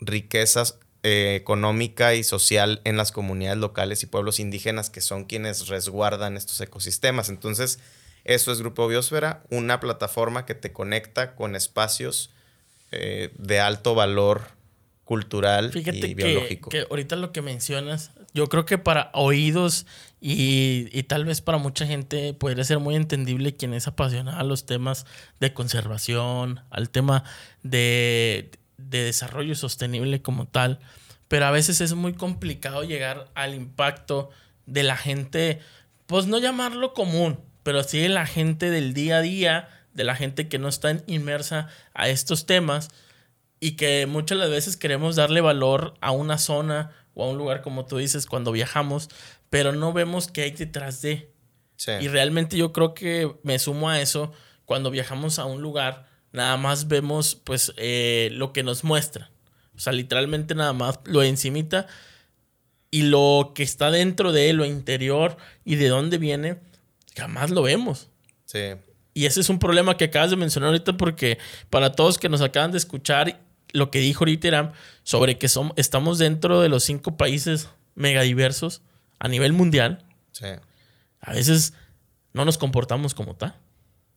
riquezas 0.00 0.79
eh, 1.02 1.34
económica 1.34 2.14
y 2.14 2.22
social 2.22 2.82
en 2.84 2.98
las 2.98 3.10
comunidades 3.10 3.58
locales 3.58 4.02
y 4.02 4.06
pueblos 4.06 4.38
indígenas 4.38 4.90
que 4.90 5.00
son 5.00 5.24
quienes 5.24 5.68
resguardan 5.68 6.36
estos 6.36 6.60
ecosistemas. 6.60 7.30
Entonces, 7.30 7.78
eso 8.24 8.52
es 8.52 8.60
Grupo 8.60 8.86
Biosfera, 8.86 9.42
una 9.50 9.80
plataforma 9.80 10.44
que 10.44 10.54
te 10.54 10.72
conecta 10.72 11.34
con 11.34 11.56
espacios 11.56 12.30
eh, 12.92 13.32
de 13.38 13.60
alto 13.60 13.94
valor 13.94 14.42
cultural 15.10 15.72
y 15.74 16.14
biológico. 16.14 16.70
Que, 16.70 16.86
ahorita 16.88 17.16
lo 17.16 17.32
que 17.32 17.42
mencionas, 17.42 18.12
yo 18.32 18.48
creo 18.48 18.64
que 18.64 18.78
para 18.78 19.10
oídos 19.12 19.86
y, 20.20 20.88
y, 20.92 21.02
tal 21.04 21.24
vez 21.24 21.40
para 21.40 21.58
mucha 21.58 21.86
gente 21.86 22.34
podría 22.34 22.62
ser 22.62 22.78
muy 22.78 22.94
entendible 22.94 23.56
quien 23.56 23.74
es 23.74 23.88
apasionado 23.88 24.38
a 24.38 24.44
los 24.44 24.66
temas 24.66 25.06
de 25.40 25.52
conservación, 25.52 26.60
al 26.70 26.90
tema 26.90 27.24
de, 27.62 28.50
de 28.88 29.04
desarrollo 29.04 29.54
sostenible 29.54 30.22
como 30.22 30.46
tal, 30.48 30.80
pero 31.28 31.46
a 31.46 31.50
veces 31.50 31.80
es 31.80 31.94
muy 31.94 32.14
complicado 32.14 32.82
llegar 32.82 33.30
al 33.34 33.54
impacto 33.54 34.30
de 34.66 34.82
la 34.82 34.96
gente, 34.96 35.60
pues 36.06 36.26
no 36.26 36.38
llamarlo 36.38 36.94
común, 36.94 37.40
pero 37.62 37.82
sí 37.82 38.00
de 38.00 38.08
la 38.08 38.26
gente 38.26 38.70
del 38.70 38.94
día 38.94 39.18
a 39.18 39.22
día, 39.22 39.68
de 39.94 40.04
la 40.04 40.16
gente 40.16 40.48
que 40.48 40.58
no 40.58 40.68
está 40.68 41.02
inmersa 41.06 41.68
a 41.94 42.08
estos 42.08 42.46
temas 42.46 42.90
y 43.60 43.72
que 43.72 44.06
muchas 44.06 44.38
las 44.38 44.50
veces 44.50 44.76
queremos 44.76 45.16
darle 45.16 45.40
valor 45.40 45.94
a 46.00 46.10
una 46.10 46.38
zona 46.38 46.90
o 47.14 47.24
a 47.24 47.28
un 47.28 47.38
lugar, 47.38 47.62
como 47.62 47.86
tú 47.86 47.98
dices, 47.98 48.26
cuando 48.26 48.52
viajamos, 48.52 49.08
pero 49.50 49.72
no 49.72 49.92
vemos 49.92 50.28
qué 50.28 50.42
hay 50.42 50.50
detrás 50.52 51.02
de. 51.02 51.32
Y 52.00 52.08
realmente 52.08 52.56
yo 52.56 52.72
creo 52.72 52.94
que 52.94 53.34
me 53.42 53.58
sumo 53.58 53.88
a 53.88 54.00
eso 54.00 54.32
cuando 54.64 54.90
viajamos 54.90 55.38
a 55.38 55.46
un 55.46 55.62
lugar 55.62 56.09
nada 56.32 56.56
más 56.56 56.88
vemos 56.88 57.34
pues 57.34 57.72
eh, 57.76 58.30
lo 58.32 58.52
que 58.52 58.62
nos 58.62 58.84
muestra. 58.84 59.30
O 59.74 59.78
sea, 59.78 59.92
literalmente 59.92 60.54
nada 60.54 60.72
más 60.72 61.00
lo 61.04 61.22
encimita 61.22 61.86
y 62.90 63.02
lo 63.02 63.52
que 63.54 63.62
está 63.62 63.90
dentro 63.90 64.32
de 64.32 64.50
él, 64.50 64.56
lo 64.56 64.64
interior 64.64 65.36
y 65.64 65.76
de 65.76 65.88
dónde 65.88 66.18
viene, 66.18 66.58
jamás 67.16 67.50
lo 67.50 67.62
vemos. 67.62 68.08
Sí. 68.44 68.74
Y 69.14 69.26
ese 69.26 69.40
es 69.40 69.48
un 69.48 69.58
problema 69.58 69.96
que 69.96 70.04
acabas 70.04 70.30
de 70.30 70.36
mencionar 70.36 70.68
ahorita 70.68 70.96
porque 70.96 71.38
para 71.68 71.92
todos 71.92 72.18
que 72.18 72.28
nos 72.28 72.40
acaban 72.40 72.72
de 72.72 72.78
escuchar, 72.78 73.40
lo 73.72 73.90
que 73.90 74.00
dijo 74.00 74.24
ahorita 74.24 74.72
sobre 75.02 75.38
que 75.38 75.48
somos, 75.48 75.72
estamos 75.76 76.18
dentro 76.18 76.60
de 76.60 76.68
los 76.68 76.84
cinco 76.84 77.16
países 77.16 77.68
megadiversos 77.94 78.82
a 79.18 79.28
nivel 79.28 79.52
mundial. 79.52 80.04
Sí. 80.32 80.46
A 81.20 81.32
veces 81.32 81.74
no 82.32 82.44
nos 82.44 82.58
comportamos 82.58 83.14
como 83.14 83.36
tal. 83.36 83.54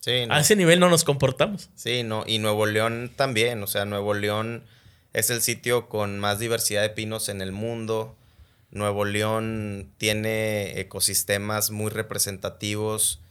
Sí, 0.04 0.26
A 0.28 0.40
ese 0.40 0.54
nivel 0.54 0.80
no 0.80 0.90
nos 0.90 1.02
comportamos. 1.02 1.70
Sí, 1.76 2.02
no. 2.02 2.24
Y 2.26 2.38
Nuevo 2.38 2.66
León 2.66 3.10
también. 3.16 3.62
O 3.62 3.66
sea, 3.66 3.86
Nuevo 3.86 4.12
León 4.12 4.62
es 5.14 5.30
el 5.30 5.40
sitio 5.40 5.88
con 5.88 6.18
más 6.18 6.38
diversidad 6.38 6.82
de 6.82 6.90
pinos 6.90 7.30
en 7.30 7.40
el 7.40 7.52
mundo. 7.52 8.14
Nuevo 8.70 9.06
León 9.06 9.88
tiene 9.96 10.78
ecosistemas 10.78 11.70
muy 11.70 11.90
representativos. 11.90 13.22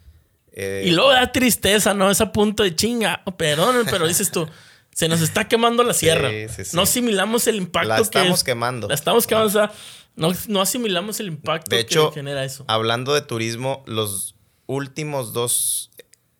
Eh, 0.52 0.86
y 0.88 0.92
luego 0.94 1.12
da 1.12 1.32
tristeza, 1.32 1.94
¿no? 1.94 2.10
Ese 2.10 2.26
punto 2.26 2.64
de 2.64 2.76
chinga. 2.76 3.22
Perdón, 3.38 3.86
pero 3.88 4.08
dices 4.08 4.32
tú, 4.32 4.50
se 4.96 5.08
nos 5.08 5.22
está 5.22 5.48
quemando 5.48 5.84
la 5.84 5.94
sierra. 5.94 6.32
No 6.74 6.82
asimilamos 6.82 7.46
el 7.46 7.58
impacto 7.58 7.90
la 7.90 8.00
estamos 8.00 8.44
quemando. 8.44 8.88
La 8.88 8.96
estamos 8.96 9.28
quemando. 9.28 9.48
O 9.48 9.52
sea, 9.52 9.72
no, 10.16 10.60
asimilamos 10.60 11.20
el 11.20 11.28
impacto 11.28 11.70
de 11.76 11.82
hecho, 11.82 12.10
que 12.10 12.22
genera 12.22 12.44
eso. 12.44 12.66
Hablando 12.68 13.14
de 13.14 13.22
turismo, 13.22 13.84
los 13.86 14.34
últimos 14.66 15.34
dos 15.34 15.92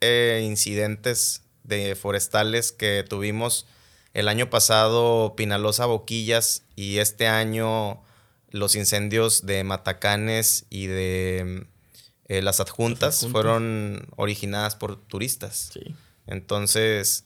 eh, 0.04 0.44
incidentes 0.44 1.44
de 1.64 1.96
forestales 1.96 2.72
que 2.72 3.06
tuvimos 3.08 3.66
el 4.14 4.28
año 4.28 4.50
pasado, 4.50 5.36
Pinalosa 5.36 5.86
Boquillas, 5.86 6.64
y 6.76 6.98
este 6.98 7.28
año 7.28 8.04
los 8.52 8.76
incendios 8.76 9.46
de 9.46 9.64
Matacanes 9.64 10.66
y 10.70 10.88
de 10.88 11.66
eh, 12.28 12.42
las 12.42 12.60
adjuntas 12.60 13.26
fueron 13.32 14.08
originadas 14.16 14.76
por 14.76 14.98
turistas. 14.98 15.72
Entonces, 16.28 17.26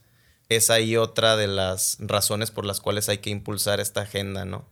es 0.50 0.70
ahí 0.70 0.96
otra 0.96 1.36
de 1.36 1.48
las 1.48 1.98
razones 2.00 2.52
por 2.52 2.66
las 2.66 2.80
cuales 2.80 3.10
hay 3.10 3.18
que 3.18 3.30
impulsar 3.30 3.80
esta 3.80 4.02
agenda, 4.02 4.46
¿no? 4.46 4.66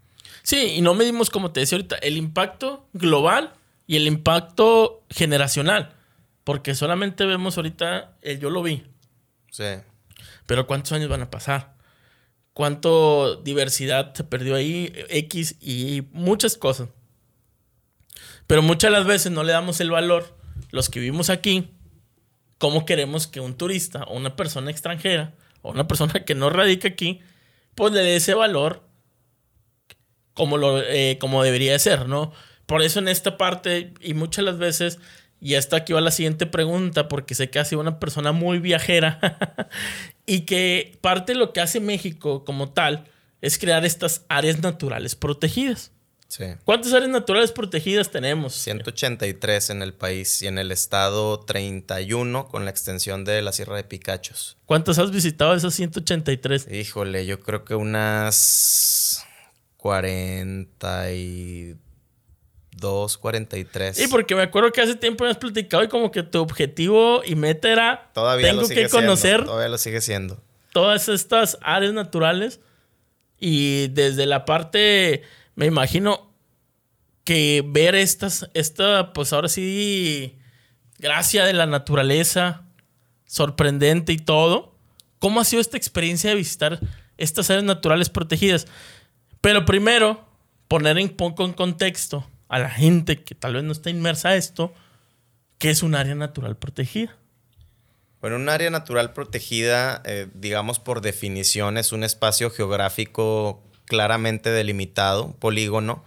Sí, 0.43 0.75
y 0.75 0.81
no 0.81 0.93
medimos, 0.93 1.29
como 1.29 1.51
te 1.51 1.59
decía 1.59 1.77
ahorita, 1.77 1.97
el 1.97 2.17
impacto 2.17 2.87
global 2.93 3.53
y 3.87 3.97
el 3.97 4.07
impacto 4.07 5.03
generacional. 5.09 5.95
Porque 6.45 6.75
solamente 6.75 7.25
vemos 7.25 7.57
ahorita 7.57 8.15
el 8.21 8.39
yo 8.39 8.49
lo 8.49 8.63
vi. 8.63 8.83
Sí. 9.51 9.65
Pero 10.45 10.67
¿cuántos 10.67 10.93
años 10.93 11.09
van 11.09 11.23
a 11.23 11.29
pasar? 11.29 11.75
¿Cuánto 12.53 13.35
diversidad 13.43 14.13
se 14.13 14.23
perdió 14.23 14.55
ahí? 14.55 14.93
X 15.09 15.57
y 15.59 16.03
muchas 16.13 16.55
cosas. 16.55 16.87
Pero 18.47 18.61
muchas 18.61 18.91
de 18.91 18.97
las 18.97 19.07
veces 19.07 19.31
no 19.31 19.43
le 19.43 19.51
damos 19.51 19.81
el 19.81 19.91
valor, 19.91 20.37
los 20.69 20.89
que 20.89 20.99
vivimos 20.99 21.29
aquí, 21.29 21.71
cómo 22.59 22.85
queremos 22.85 23.27
que 23.27 23.39
un 23.39 23.57
turista 23.57 24.03
o 24.03 24.15
una 24.15 24.35
persona 24.35 24.71
extranjera 24.71 25.33
o 25.63 25.71
una 25.71 25.87
persona 25.87 26.23
que 26.25 26.35
no 26.35 26.51
radica 26.51 26.87
aquí, 26.87 27.21
pues 27.73 27.91
le 27.91 28.01
dé 28.01 28.15
ese 28.17 28.35
valor 28.35 28.87
como, 30.35 30.57
lo, 30.57 30.79
eh, 30.79 31.17
como 31.19 31.43
debería 31.43 31.77
ser, 31.79 32.07
¿no? 32.07 32.31
Por 32.67 32.83
eso 32.83 32.99
en 32.99 33.07
esta 33.07 33.37
parte, 33.37 33.93
y 33.99 34.13
muchas 34.13 34.45
de 34.45 34.51
las 34.51 34.59
veces 34.59 34.99
y 35.39 35.55
hasta 35.55 35.77
aquí 35.77 35.93
va 35.93 36.01
la 36.01 36.11
siguiente 36.11 36.45
pregunta, 36.45 37.07
porque 37.07 37.35
sé 37.35 37.49
que 37.49 37.59
ha 37.59 37.65
sido 37.65 37.81
una 37.81 37.99
persona 37.99 38.31
muy 38.31 38.59
viajera 38.59 39.69
y 40.25 40.41
que 40.41 40.97
parte 41.01 41.33
de 41.33 41.39
lo 41.39 41.53
que 41.53 41.61
hace 41.61 41.79
México 41.79 42.45
como 42.45 42.71
tal 42.71 43.05
es 43.41 43.59
crear 43.59 43.85
estas 43.85 44.25
áreas 44.27 44.61
naturales 44.61 45.15
protegidas. 45.15 45.91
Sí. 46.27 46.45
¿Cuántas 46.65 46.91
áreas 46.93 47.11
naturales 47.11 47.51
protegidas 47.51 48.09
tenemos? 48.09 48.55
183 48.55 49.69
en 49.69 49.81
el 49.83 49.93
país 49.93 50.41
y 50.41 50.47
en 50.47 50.57
el 50.57 50.71
estado 50.71 51.39
31 51.41 52.47
con 52.47 52.65
la 52.65 52.71
extensión 52.71 53.23
de 53.23 53.41
la 53.41 53.51
Sierra 53.51 53.75
de 53.75 53.83
Picachos. 53.83 54.57
¿Cuántas 54.65 54.97
has 54.97 55.11
visitado 55.11 55.51
de 55.51 55.59
esas 55.59 55.75
183? 55.75 56.67
Híjole, 56.71 57.27
yo 57.27 57.39
creo 57.39 57.63
que 57.63 57.75
unas 57.75 59.23
42 59.77 60.65
2.43. 62.77 63.93
Sí, 63.93 64.07
porque 64.07 64.35
me 64.35 64.41
acuerdo 64.41 64.71
que 64.71 64.81
hace 64.81 64.95
tiempo 64.95 65.23
me 65.23 65.29
has 65.29 65.37
platicado 65.37 65.83
y 65.83 65.87
como 65.87 66.11
que 66.11 66.23
tu 66.23 66.39
objetivo 66.39 67.21
y 67.25 67.35
meta 67.35 67.69
era 67.69 68.09
todavía 68.13 68.49
tengo 68.49 68.67
que 68.67 68.89
conocer 68.89 69.45
todavía 69.45 69.69
lo 69.69 69.77
sigue 69.77 70.01
siendo. 70.01 70.41
Todas 70.73 71.07
estas 71.07 71.57
áreas 71.61 71.93
naturales 71.93 72.59
y 73.39 73.87
desde 73.89 74.25
la 74.25 74.45
parte 74.45 75.23
me 75.55 75.65
imagino 75.65 76.33
que 77.23 77.63
ver 77.65 77.95
estas 77.95 78.49
esta 78.53 79.13
pues 79.13 79.31
ahora 79.31 79.47
sí 79.47 80.37
gracia 80.99 81.45
de 81.45 81.53
la 81.53 81.65
naturaleza 81.65 82.63
sorprendente 83.25 84.11
y 84.13 84.17
todo. 84.17 84.75
¿Cómo 85.19 85.39
ha 85.39 85.45
sido 85.45 85.61
esta 85.61 85.77
experiencia 85.77 86.29
de 86.29 86.35
visitar 86.35 86.79
estas 87.17 87.49
áreas 87.49 87.63
naturales 87.63 88.09
protegidas? 88.09 88.67
Pero 89.41 89.65
primero 89.65 90.25
poner 90.67 90.97
un 90.97 91.09
poco 91.09 91.45
en 91.45 91.53
contexto 91.53 92.27
a 92.47 92.59
la 92.59 92.69
gente 92.69 93.23
que 93.23 93.35
tal 93.35 93.53
vez 93.53 93.63
no 93.63 93.71
está 93.71 93.89
inmersa 93.89 94.29
a 94.29 94.35
esto, 94.35 94.73
¿qué 95.57 95.69
es 95.69 95.83
un 95.83 95.95
área 95.95 96.15
natural 96.15 96.57
protegida? 96.57 97.15
Bueno, 98.21 98.37
un 98.37 98.49
área 98.49 98.69
natural 98.69 99.13
protegida, 99.13 100.01
eh, 100.05 100.27
digamos 100.33 100.79
por 100.79 101.01
definición, 101.01 101.77
es 101.77 101.91
un 101.91 102.03
espacio 102.03 102.49
geográfico 102.49 103.61
claramente 103.85 104.49
delimitado, 104.49 105.33
polígono, 105.33 106.03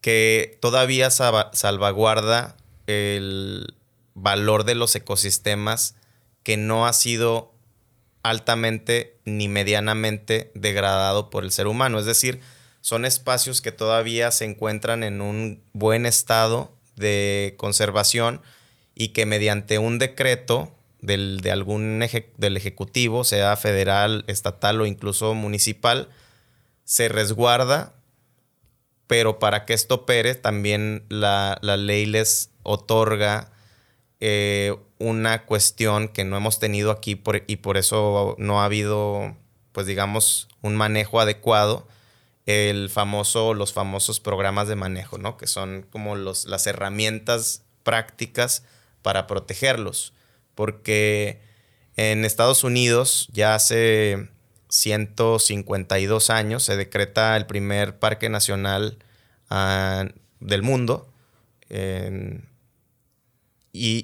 que 0.00 0.58
todavía 0.62 1.10
salvaguarda 1.10 2.56
el 2.86 3.74
valor 4.14 4.64
de 4.64 4.74
los 4.74 4.94
ecosistemas 4.94 5.96
que 6.42 6.56
no 6.56 6.86
ha 6.86 6.92
sido 6.92 7.52
altamente 8.22 9.18
ni 9.24 9.48
medianamente 9.48 10.50
degradado 10.54 11.30
por 11.30 11.44
el 11.44 11.52
ser 11.52 11.66
humano. 11.66 11.98
Es 11.98 12.06
decir, 12.06 12.40
son 12.88 13.04
espacios 13.04 13.60
que 13.60 13.70
todavía 13.70 14.30
se 14.30 14.46
encuentran 14.46 15.02
en 15.04 15.20
un 15.20 15.62
buen 15.74 16.06
estado 16.06 16.72
de 16.96 17.54
conservación 17.58 18.40
y 18.94 19.08
que 19.08 19.26
mediante 19.26 19.78
un 19.78 19.98
decreto 19.98 20.72
del, 21.02 21.42
de 21.42 21.52
algún 21.52 22.02
del 22.38 22.56
ejecutivo, 22.56 23.24
sea 23.24 23.54
federal, 23.58 24.24
estatal 24.26 24.80
o 24.80 24.86
incluso 24.86 25.34
municipal, 25.34 26.08
se 26.84 27.10
resguarda, 27.10 27.92
pero 29.06 29.38
para 29.38 29.66
que 29.66 29.74
esto 29.74 29.96
opere 29.96 30.34
también 30.34 31.04
la, 31.10 31.58
ley 31.60 32.06
les 32.06 32.48
otorga 32.62 33.52
eh, 34.20 34.74
una 34.98 35.44
cuestión 35.44 36.08
que 36.08 36.24
no 36.24 36.38
hemos 36.38 36.58
tenido 36.58 36.90
aquí 36.90 37.20
y 37.48 37.56
por 37.56 37.76
eso 37.76 38.34
no 38.38 38.62
ha 38.62 38.64
habido, 38.64 39.36
pues 39.72 39.86
digamos, 39.86 40.48
un 40.62 40.74
manejo 40.74 41.20
adecuado, 41.20 41.86
el 42.48 42.88
famoso, 42.88 43.52
los 43.52 43.74
famosos 43.74 44.20
programas 44.20 44.68
de 44.68 44.74
manejo, 44.74 45.18
¿no? 45.18 45.36
Que 45.36 45.46
son 45.46 45.84
como 45.90 46.16
los, 46.16 46.46
las 46.46 46.66
herramientas 46.66 47.62
prácticas 47.82 48.64
para 49.02 49.26
protegerlos. 49.26 50.14
Porque 50.54 51.42
en 51.96 52.24
Estados 52.24 52.64
Unidos 52.64 53.28
ya 53.32 53.54
hace 53.54 54.30
152 54.70 56.30
años 56.30 56.62
se 56.62 56.78
decreta 56.78 57.36
el 57.36 57.44
primer 57.44 57.98
parque 57.98 58.30
nacional 58.30 58.96
ah, 59.50 60.06
del 60.40 60.62
mundo. 60.62 61.12
y, 61.68 62.46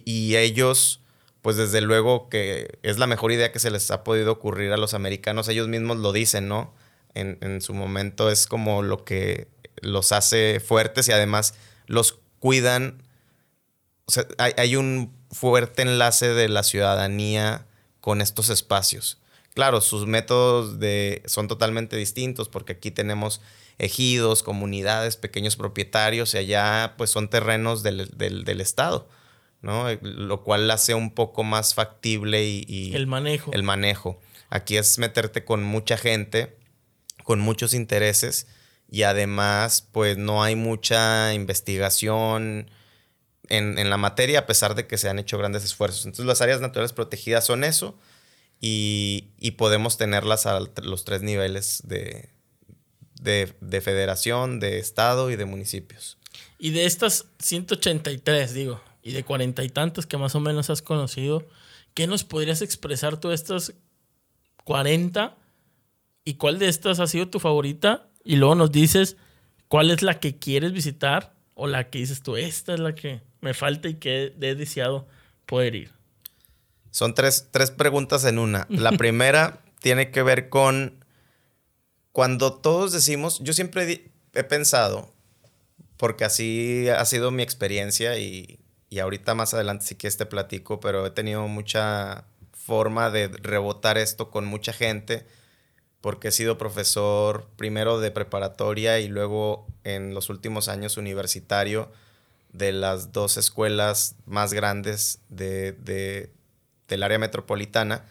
y, 0.04 0.36
ellos, 0.36 1.00
pues 1.40 1.56
desde 1.56 1.80
luego 1.80 2.28
que 2.28 2.78
es 2.82 2.98
la 2.98 3.06
mejor 3.06 3.32
idea 3.32 3.52
que 3.52 3.58
se 3.58 3.70
les 3.70 3.90
ha 3.90 4.04
podido 4.04 4.32
ocurrir 4.32 4.70
a 4.72 4.76
los 4.76 4.92
americanos. 4.92 5.48
Ellos 5.48 5.66
mismos 5.66 5.96
lo 5.96 6.12
dicen, 6.12 6.46
¿no? 6.46 6.74
En, 7.14 7.38
en 7.40 7.60
su 7.60 7.74
momento 7.74 8.30
es 8.30 8.46
como 8.46 8.82
lo 8.82 9.04
que 9.04 9.48
los 9.80 10.12
hace 10.12 10.60
fuertes 10.60 11.08
y 11.08 11.12
además 11.12 11.54
los 11.86 12.18
cuidan. 12.40 13.02
O 14.06 14.10
sea, 14.10 14.26
hay, 14.38 14.52
hay 14.56 14.76
un 14.76 15.14
fuerte 15.30 15.82
enlace 15.82 16.28
de 16.28 16.48
la 16.48 16.62
ciudadanía 16.62 17.66
con 18.00 18.20
estos 18.20 18.50
espacios. 18.50 19.18
Claro, 19.54 19.80
sus 19.80 20.06
métodos 20.06 20.80
de, 20.80 21.22
son 21.26 21.46
totalmente 21.46 21.96
distintos 21.96 22.48
porque 22.48 22.72
aquí 22.72 22.90
tenemos 22.90 23.40
ejidos, 23.78 24.42
comunidades, 24.42 25.16
pequeños 25.16 25.56
propietarios 25.56 26.34
y 26.34 26.38
allá 26.38 26.94
pues 26.96 27.10
son 27.10 27.28
terrenos 27.28 27.82
del, 27.82 28.00
Estado, 28.60 29.08
¿no? 29.62 29.86
Lo 30.02 30.42
cual 30.42 30.70
hace 30.70 30.94
un 30.94 31.14
poco 31.14 31.44
más 31.44 31.74
factible 31.74 32.44
y, 32.44 32.94
El 32.94 33.06
manejo. 33.06 33.52
El 33.52 33.62
manejo. 33.62 34.20
Aquí 34.50 34.76
es 34.76 34.98
meterte 34.98 35.44
con 35.44 35.62
mucha 35.62 35.96
gente, 35.96 36.56
con 37.24 37.40
muchos 37.40 37.74
intereses 37.74 38.46
y 38.88 39.02
además 39.02 39.88
pues 39.90 40.16
no 40.16 40.44
hay 40.44 40.54
mucha 40.54 41.34
investigación, 41.34 42.70
en, 43.48 43.90
la 43.90 43.96
materia 43.96 44.40
a 44.40 44.46
pesar 44.46 44.74
de 44.74 44.86
que 44.86 44.98
se 44.98 45.08
han 45.08 45.18
hecho 45.18 45.38
grandes 45.38 45.64
esfuerzos. 45.64 46.04
Entonces 46.06 46.26
las 46.26 46.40
áreas 46.40 46.60
naturales 46.60 46.92
protegidas 46.92 47.44
son 47.44 47.64
eso 47.64 47.98
y, 48.60 49.30
podemos 49.58 49.98
tenerlas 49.98 50.46
a 50.46 50.60
los 50.82 51.04
tres 51.04 51.22
niveles 51.22 51.82
de, 51.84 52.30
de, 53.20 53.80
federación, 53.80 54.60
de 54.60 54.78
estado 54.78 55.30
y 55.30 55.36
de 55.36 55.44
municipios. 55.44 56.18
Y 56.58 56.70
de 56.70 56.86
estas 56.86 57.26
183, 57.40 58.54
digo, 58.54 58.80
y 59.02 59.12
de 59.12 59.24
cuarenta 59.24 59.64
y 59.64 59.68
tantos 59.68 60.06
que 60.06 60.16
más 60.16 60.34
o 60.34 60.40
menos 60.40 60.70
has 60.70 60.82
conocido, 60.82 61.46
¿qué 61.92 62.06
nos 62.06 62.24
podrías 62.24 62.62
expresar 62.62 63.18
tú 63.18 63.28
de 63.28 63.34
estas 63.34 63.74
40 64.64 65.36
y 66.24 66.34
cuál 66.34 66.58
de 66.58 66.68
estas 66.68 67.00
ha 67.00 67.06
sido 67.06 67.28
tu 67.28 67.40
favorita? 67.40 68.08
Y 68.24 68.36
luego 68.36 68.54
nos 68.54 68.72
dices 68.72 69.16
cuál 69.68 69.90
es 69.90 70.02
la 70.02 70.20
que 70.20 70.38
quieres 70.38 70.72
visitar 70.72 71.34
o 71.54 71.66
la 71.66 71.90
que 71.90 71.98
dices 71.98 72.22
tú, 72.22 72.36
esta 72.36 72.74
es 72.74 72.80
la 72.80 72.94
que 72.94 73.22
me 73.40 73.54
falta 73.54 73.88
y 73.88 73.94
que 73.94 74.34
he 74.40 74.54
deseado 74.54 75.06
poder 75.46 75.74
ir? 75.74 75.92
Son 76.90 77.14
tres, 77.14 77.48
tres 77.50 77.70
preguntas 77.70 78.24
en 78.24 78.38
una. 78.38 78.66
La 78.70 78.92
primera 78.98 79.60
tiene 79.80 80.10
que 80.10 80.22
ver 80.22 80.48
con 80.48 81.04
cuando 82.12 82.54
todos 82.54 82.92
decimos, 82.92 83.40
yo 83.42 83.52
siempre 83.52 84.10
he 84.32 84.44
pensado, 84.44 85.12
porque 85.96 86.24
así 86.24 86.88
ha 86.88 87.04
sido 87.04 87.30
mi 87.30 87.42
experiencia 87.42 88.18
y, 88.18 88.60
y 88.88 89.00
ahorita 89.00 89.34
más 89.34 89.54
adelante 89.54 89.84
sí 89.86 89.94
que 89.96 90.06
este 90.06 90.24
platico, 90.24 90.80
pero 90.80 91.04
he 91.04 91.10
tenido 91.10 91.46
mucha 91.48 92.24
forma 92.52 93.10
de 93.10 93.28
rebotar 93.28 93.98
esto 93.98 94.30
con 94.30 94.46
mucha 94.46 94.72
gente 94.72 95.26
porque 96.04 96.28
he 96.28 96.32
sido 96.32 96.58
profesor 96.58 97.48
primero 97.56 97.98
de 97.98 98.10
preparatoria 98.10 99.00
y 99.00 99.08
luego 99.08 99.66
en 99.84 100.12
los 100.12 100.28
últimos 100.28 100.68
años 100.68 100.98
universitario 100.98 101.90
de 102.52 102.72
las 102.72 103.14
dos 103.14 103.38
escuelas 103.38 104.14
más 104.26 104.52
grandes 104.52 105.20
de, 105.30 106.28
del 106.88 107.02
área 107.02 107.18
metropolitana. 107.18 108.04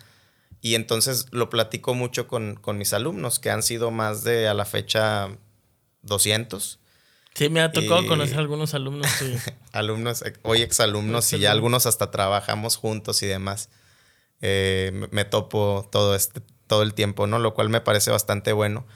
Y 0.60 0.74
entonces 0.74 1.28
lo 1.30 1.52
platico 1.52 1.94
mucho 1.94 2.28
con, 2.28 2.60
mis 2.80 2.94
alumnos, 2.94 3.38
que 3.38 3.52
han 3.52 3.62
sido 3.62 3.92
más 3.92 4.24
de 4.24 4.48
a 4.48 4.56
la 4.56 4.66
fecha 4.66 5.30
200. 6.02 6.80
Sí, 7.36 7.50
me 7.50 7.62
ha 7.62 7.72
tocado 7.72 8.08
conocer 8.08 8.40
algunos 8.40 8.74
alumnos 8.74 9.08
alumnos, 9.72 10.24
hoy 10.42 10.64
exalumnos, 10.64 11.32
y 11.34 11.38
ya 11.38 11.52
algunos 11.52 11.86
hasta 11.86 12.10
trabajamos 12.10 12.76
juntos 12.76 13.22
y 13.22 13.28
demás. 13.28 13.70
Eh, 14.42 15.08
me 15.12 15.26
topo 15.26 15.88
todo, 15.92 16.16
este, 16.16 16.42
todo 16.74 16.82
el 16.82 16.96
tiempo, 16.96 17.28
¿no? 17.28 17.38
Lo 17.38 17.54
cual 17.54 17.70
me 17.70 17.82
parece 17.82 18.10
bastante 18.10 18.52
bueno. 18.52 18.88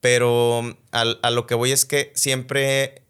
Pero 0.00 0.76
a 0.90 1.30
lo 1.30 1.46
que 1.46 1.54
voy 1.54 1.70
es 1.70 1.84
que 1.84 2.10
siempre 2.16 3.04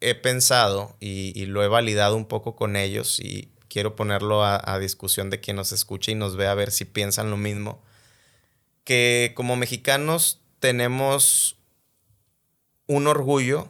he 0.00 0.14
pensado 0.14 0.96
y, 0.98 1.44
lo 1.44 1.62
he 1.62 1.68
validado 1.68 2.16
un 2.16 2.24
poco 2.24 2.56
con 2.56 2.74
ellos 2.74 3.20
y 3.20 3.50
quiero 3.68 3.96
ponerlo 3.96 4.42
a, 4.42 4.78
discusión 4.78 5.28
de 5.28 5.40
quien 5.40 5.56
nos 5.56 5.72
escuche 5.72 6.12
y 6.12 6.14
nos 6.14 6.36
vea 6.36 6.52
a 6.52 6.54
ver 6.54 6.70
si 6.70 6.86
piensan 6.86 7.28
lo 7.28 7.36
mismo, 7.36 7.82
que 8.82 9.34
como 9.36 9.56
mexicanos 9.56 10.40
tenemos 10.58 11.58
un 12.86 13.08
orgullo 13.08 13.68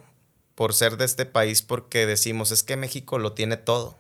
por 0.55 0.73
ser 0.73 0.99
de 0.99 1.05
este 1.07 1.27
país 1.27 1.63
porque 1.63 2.07
decimos 2.07 2.53
es 2.53 2.63
que 2.63 2.77
México 2.77 3.19
lo 3.19 3.33
tiene 3.33 3.57
todo. 3.57 3.99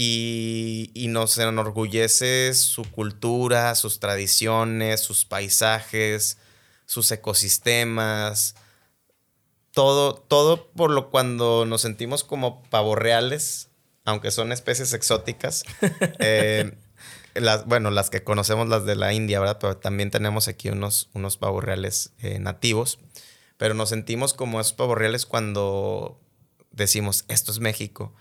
Y, 0.00 0.92
y, 0.94 1.08
nos 1.08 1.36
enorgullece 1.38 2.54
su 2.54 2.84
cultura, 2.84 3.74
sus 3.74 3.98
tradiciones, 3.98 5.00
sus 5.00 5.24
paisajes, 5.24 6.38
sus 6.86 7.10
ecosistemas, 7.10 8.54
todo, 9.72 10.14
todo 10.14 10.70
por 10.70 10.90
lo 10.90 11.10
cuando 11.10 11.66
nos 11.66 11.82
sentimos 11.82 12.22
como 12.22 12.62
pavorreales, 12.64 13.70
aunque 14.04 14.30
son 14.30 14.52
especies 14.52 14.92
exóticas. 14.92 15.64
Eh, 16.20 16.76
las, 17.34 17.66
bueno, 17.66 17.90
las 17.90 18.10
que 18.10 18.24
conocemos, 18.24 18.68
las 18.68 18.84
de 18.84 18.96
la 18.96 19.12
India, 19.12 19.38
¿verdad? 19.38 19.58
Pero 19.60 19.76
también 19.76 20.10
tenemos 20.10 20.48
aquí 20.48 20.68
unos, 20.68 21.08
unos 21.12 21.36
pavorreales 21.36 22.12
eh, 22.18 22.38
nativos. 22.38 22.98
Pero 23.56 23.74
nos 23.74 23.88
sentimos 23.88 24.34
como 24.34 24.60
esos 24.60 24.72
pavorreales 24.72 25.26
cuando 25.26 26.20
decimos, 26.72 27.24
esto 27.28 27.52
es 27.52 27.60
México. 27.60 28.14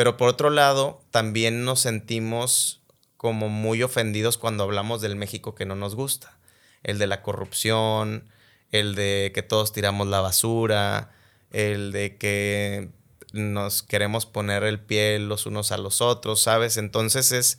Pero 0.00 0.16
por 0.16 0.30
otro 0.30 0.48
lado, 0.48 1.02
también 1.10 1.66
nos 1.66 1.80
sentimos 1.80 2.80
como 3.18 3.50
muy 3.50 3.82
ofendidos 3.82 4.38
cuando 4.38 4.64
hablamos 4.64 5.02
del 5.02 5.14
México 5.14 5.54
que 5.54 5.66
no 5.66 5.76
nos 5.76 5.94
gusta. 5.94 6.38
El 6.82 6.98
de 6.98 7.06
la 7.06 7.20
corrupción, 7.20 8.24
el 8.70 8.94
de 8.94 9.30
que 9.34 9.42
todos 9.42 9.74
tiramos 9.74 10.06
la 10.06 10.22
basura, 10.22 11.12
el 11.50 11.92
de 11.92 12.16
que 12.16 12.88
nos 13.34 13.82
queremos 13.82 14.24
poner 14.24 14.62
el 14.64 14.80
pie 14.80 15.18
los 15.18 15.44
unos 15.44 15.70
a 15.70 15.76
los 15.76 16.00
otros, 16.00 16.40
¿sabes? 16.40 16.78
Entonces 16.78 17.30
es, 17.30 17.58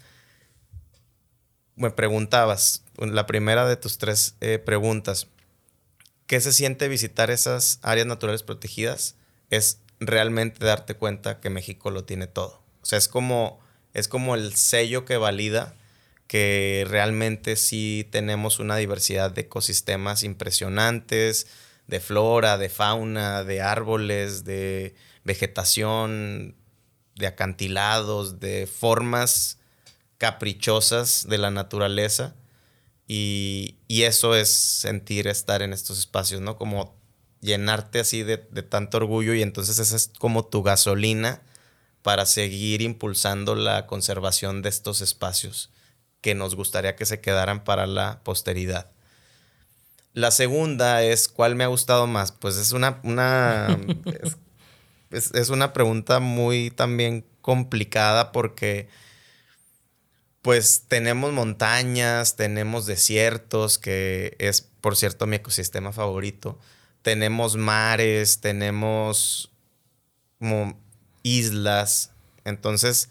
me 1.76 1.92
preguntabas, 1.92 2.84
la 2.98 3.28
primera 3.28 3.68
de 3.68 3.78
tus 3.78 4.00
tres 4.00 4.34
eh, 4.42 4.58
preguntas, 4.58 5.28
¿qué 6.26 6.42
se 6.42 6.54
siente 6.54 6.88
visitar 6.88 7.30
esas 7.30 7.78
áreas 7.84 8.08
naturales 8.08 8.42
protegidas? 8.42 9.16
Es 9.52 9.81
realmente 10.02 10.66
darte 10.66 10.96
cuenta 10.96 11.40
que 11.40 11.50
México 11.50 11.92
lo 11.92 12.04
tiene 12.04 12.28
todo. 12.28 12.62
O 12.82 12.86
sea, 12.86 12.98
es 12.98 13.08
como, 13.08 13.62
es 13.94 14.10
como 14.10 14.36
el 14.36 14.56
sello 14.56 15.06
que 15.06 15.16
valida 15.16 15.76
que 16.28 16.86
realmente 16.88 17.58
sí 17.58 18.08
tenemos 18.10 18.60
una 18.60 18.78
diversidad 18.78 19.32
de 19.32 19.42
ecosistemas 19.42 20.24
impresionantes, 20.24 21.48
de 21.88 22.00
flora, 22.00 22.58
de 22.58 22.70
fauna, 22.70 23.44
de 23.44 23.62
árboles, 23.62 24.46
de 24.46 24.96
vegetación, 25.26 26.56
de 27.16 27.28
acantilados, 27.28 28.40
de 28.40 28.66
formas 28.66 29.60
caprichosas 30.18 31.28
de 31.28 31.38
la 31.38 31.52
naturaleza. 31.52 32.36
Y, 33.08 33.76
eso 33.90 34.34
es 34.34 34.50
sentir 34.50 35.28
estar 35.28 35.62
en 35.62 35.74
estos 35.74 36.00
espacios, 36.00 36.40
¿no? 36.40 36.56
Como 36.56 36.96
llenarte 37.42 38.00
así 38.00 38.24
de, 38.24 38.38
de 38.38 38.64
tanto 38.64 38.98
orgullo 38.98 39.34
y 39.34 39.42
entonces 39.42 39.80
esa 39.80 39.96
es 39.96 40.12
como 40.20 40.46
tu 40.46 40.64
gasolina 40.64 41.42
para 42.02 42.26
seguir 42.26 42.82
impulsando 42.82 43.56
la 43.56 43.88
conservación 43.88 44.62
de 44.62 44.70
estos 44.70 45.02
espacios 45.02 45.70
que 46.22 46.36
nos 46.36 46.56
gustaría 46.56 46.96
que 46.96 47.06
se 47.06 47.20
quedaran 47.20 47.64
para 47.64 47.88
la 47.88 48.22
posteridad. 48.24 48.92
La 50.14 50.32
segunda 50.32 51.04
es, 51.04 51.28
¿cuál 51.28 51.56
me 51.56 51.64
ha 51.64 51.68
gustado 51.68 52.06
más? 52.06 52.32
Pues 52.32 52.58
es 52.58 52.74
una, 52.74 53.00
una 53.04 53.78
es, 55.12 55.50
una 55.50 55.74
pregunta 55.74 56.20
muy 56.20 56.72
también 56.72 57.26
complicada 57.42 58.32
porque 58.32 58.90
pues 60.42 60.86
tenemos 60.88 61.32
montañas, 61.32 62.36
tenemos 62.36 62.86
desiertos, 62.88 63.78
que 63.78 64.36
es, 64.40 64.62
por 64.82 64.96
cierto, 64.96 65.28
mi 65.28 65.36
ecosistema 65.38 65.92
favorito. 65.92 66.58
Tenemos 67.02 67.58
mares, 67.58 68.42
tenemos 68.42 69.52
islas. 71.24 72.12
Entonces, 72.46 73.10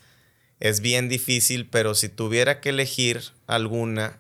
es 0.60 0.80
bien 0.80 1.08
difícil, 1.08 1.68
pero 1.68 1.94
si 1.94 2.08
tuviera 2.08 2.60
que 2.60 2.70
elegir 2.70 3.22
alguna, 3.46 4.18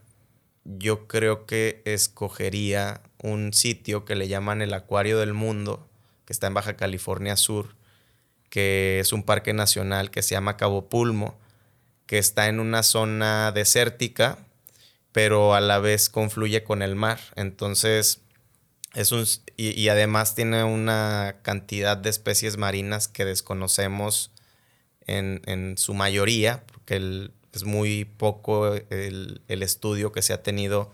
yo 0.64 1.06
creo 1.06 1.46
que 1.46 1.82
escogería 1.84 3.02
un 3.22 3.52
sitio 3.52 4.04
que 4.04 4.14
le 4.14 4.28
llaman 4.28 4.62
el 4.62 4.74
Acuario 4.74 5.18
del 5.18 5.34
Mundo, 5.34 5.88
que 6.24 6.32
está 6.32 6.46
en 6.46 6.54
Baja 6.54 6.76
California 6.76 7.36
Sur, 7.36 7.74
que 8.48 9.00
es 9.00 9.12
un 9.12 9.22
parque 9.22 9.52
nacional 9.52 10.10
que 10.10 10.22
se 10.22 10.34
llama 10.34 10.56
Cabo 10.56 10.88
Pulmo, 10.88 11.38
que 12.06 12.18
está 12.18 12.48
en 12.48 12.58
una 12.58 12.82
zona 12.82 13.52
desértica, 13.52 14.38
pero 15.12 15.54
a 15.54 15.60
la 15.60 15.78
vez 15.78 16.08
confluye 16.08 16.64
con 16.64 16.82
el 16.82 16.96
mar. 16.96 17.20
Entonces, 17.36 18.20
es 18.94 19.12
un, 19.12 19.24
y, 19.56 19.88
además 19.88 20.34
tiene 20.34 20.64
una 20.64 21.36
cantidad 21.42 21.96
de 21.96 22.10
especies 22.10 22.56
marinas 22.56 23.08
que 23.08 23.24
desconocemos 23.24 24.32
en, 25.06 25.76
su 25.76 25.94
mayoría, 25.94 26.64
porque 26.66 27.30
es 27.52 27.64
muy 27.64 28.04
poco 28.04 28.74
el, 28.74 29.42
el, 29.48 29.62
estudio 29.62 30.12
que 30.12 30.22
se 30.22 30.32
ha 30.32 30.42
tenido 30.42 30.92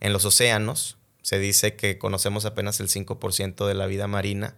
en 0.00 0.12
los 0.12 0.24
océanos. 0.24 0.96
Se 1.22 1.38
dice 1.38 1.76
que 1.76 1.98
conocemos 1.98 2.44
apenas 2.44 2.80
el 2.80 2.88
5% 2.88 3.66
de 3.66 3.74
la 3.74 3.86
vida 3.86 4.06
marina. 4.06 4.54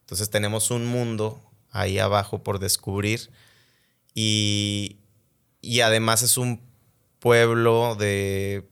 Entonces 0.00 0.28
tenemos 0.28 0.70
un 0.70 0.84
mundo 0.84 1.40
ahí 1.70 1.98
abajo 1.98 2.42
por 2.42 2.58
descubrir. 2.58 3.30
Y, 4.14 4.98
y 5.60 5.80
además 5.80 6.22
es 6.22 6.36
un 6.36 6.60
pueblo 7.18 7.96
de 7.96 8.68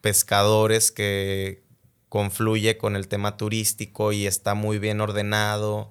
pescadores 0.00 0.92
que 0.92 1.63
confluye 2.14 2.78
con 2.78 2.94
el 2.94 3.08
tema 3.08 3.36
turístico 3.36 4.12
y 4.12 4.28
está 4.28 4.54
muy 4.54 4.78
bien 4.78 5.00
ordenado. 5.00 5.90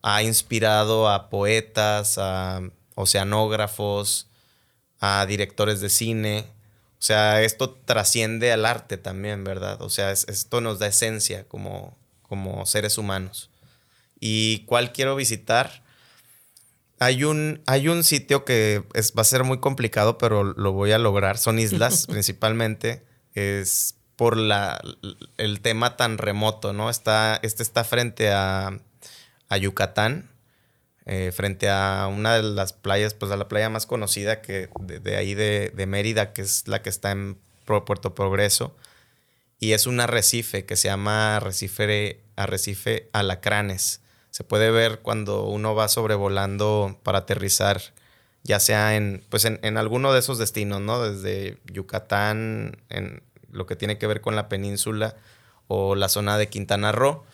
Ha 0.00 0.22
inspirado 0.22 1.08
a 1.10 1.30
poetas, 1.30 2.16
a 2.16 2.62
oceanógrafos, 2.94 4.28
a 5.00 5.26
directores 5.26 5.80
de 5.80 5.88
cine. 5.88 6.44
O 6.92 7.02
sea, 7.02 7.42
esto 7.42 7.72
trasciende 7.72 8.52
al 8.52 8.64
arte 8.64 8.98
también, 8.98 9.42
¿verdad? 9.42 9.82
O 9.82 9.90
sea, 9.90 10.12
esto 10.12 10.60
nos 10.60 10.78
da 10.78 10.86
esencia 10.86 11.42
como, 11.48 11.98
como 12.22 12.64
seres 12.64 12.96
humanos. 12.96 13.50
¿Y 14.20 14.60
cuál 14.66 14.92
quiero 14.92 15.16
visitar? 15.16 15.82
Hay 17.00 17.24
un, 17.24 17.62
hay 17.66 17.88
un 17.88 18.04
sitio 18.04 18.44
que 18.44 18.84
es, 18.94 19.12
va 19.18 19.22
a 19.22 19.24
ser 19.24 19.42
muy 19.42 19.58
complicado, 19.58 20.18
pero 20.18 20.44
lo 20.44 20.70
voy 20.70 20.92
a 20.92 21.00
lograr. 21.00 21.36
Son 21.36 21.58
islas 21.58 22.06
principalmente. 22.08 23.04
Es 23.34 23.96
por 24.22 24.36
la, 24.36 24.80
el 25.36 25.60
tema 25.60 25.96
tan 25.96 26.16
remoto, 26.16 26.72
¿no? 26.72 26.90
Está, 26.90 27.40
este 27.42 27.64
está 27.64 27.82
frente 27.82 28.30
a, 28.30 28.78
a 29.48 29.56
Yucatán, 29.56 30.30
eh, 31.06 31.32
frente 31.34 31.68
a 31.68 32.06
una 32.08 32.36
de 32.36 32.44
las 32.44 32.72
playas, 32.72 33.14
pues 33.14 33.32
a 33.32 33.36
la 33.36 33.48
playa 33.48 33.68
más 33.68 33.84
conocida 33.84 34.40
que 34.40 34.68
de, 34.78 35.16
ahí 35.16 35.34
de, 35.34 35.72
Mérida, 35.88 36.32
que 36.32 36.42
es 36.42 36.68
la 36.68 36.82
que 36.82 36.88
está 36.88 37.10
en 37.10 37.36
Puerto 37.64 38.14
Progreso. 38.14 38.76
Y 39.58 39.72
es 39.72 39.88
un 39.88 39.98
arrecife 39.98 40.66
que 40.66 40.76
se 40.76 40.86
llama 40.86 41.38
arrecife, 41.38 42.20
arrecife 42.36 43.08
Alacranes 43.12 44.02
se 44.30 44.44
puede 44.44 44.70
ver 44.70 45.00
cuando 45.00 45.46
uno 45.46 45.74
va 45.74 45.88
sobrevolando 45.88 46.96
para 47.02 47.18
aterrizar, 47.18 47.82
ya 48.44 48.60
sea 48.60 48.94
en, 48.94 49.24
pues 49.30 49.44
en, 49.46 49.76
alguno 49.76 50.12
de 50.12 50.20
esos 50.20 50.38
destinos, 50.38 50.80
¿no? 50.80 51.02
Desde 51.02 51.58
Yucatán, 51.72 52.76
en 52.88 53.20
lo 53.52 53.66
que 53.66 53.76
tiene 53.76 53.98
que 53.98 54.06
ver 54.06 54.20
con 54.20 54.34
la 54.34 54.48
península 54.48 55.16
o 55.68 55.94
la 55.94 56.08
zona 56.08 56.38
de 56.38 56.48
Quintana 56.48 56.90
Roo. 56.92 57.24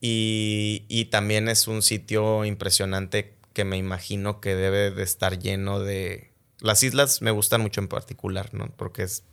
Y, 0.00 1.08
también 1.10 1.48
es 1.48 1.66
un 1.66 1.82
sitio 1.82 2.44
impresionante 2.44 3.36
que 3.52 3.64
me 3.64 3.76
imagino 3.76 4.40
que 4.40 4.54
debe 4.54 4.90
de 4.90 5.02
estar 5.02 5.38
lleno 5.38 5.80
de... 5.80 6.32
Las 6.60 6.82
islas 6.82 7.22
me 7.22 7.30
gustan 7.30 7.60
mucho 7.60 7.80
en 7.80 7.88
particular, 7.88 8.52
¿no? 8.52 8.70
Porque 8.76 9.02
es 9.02 9.24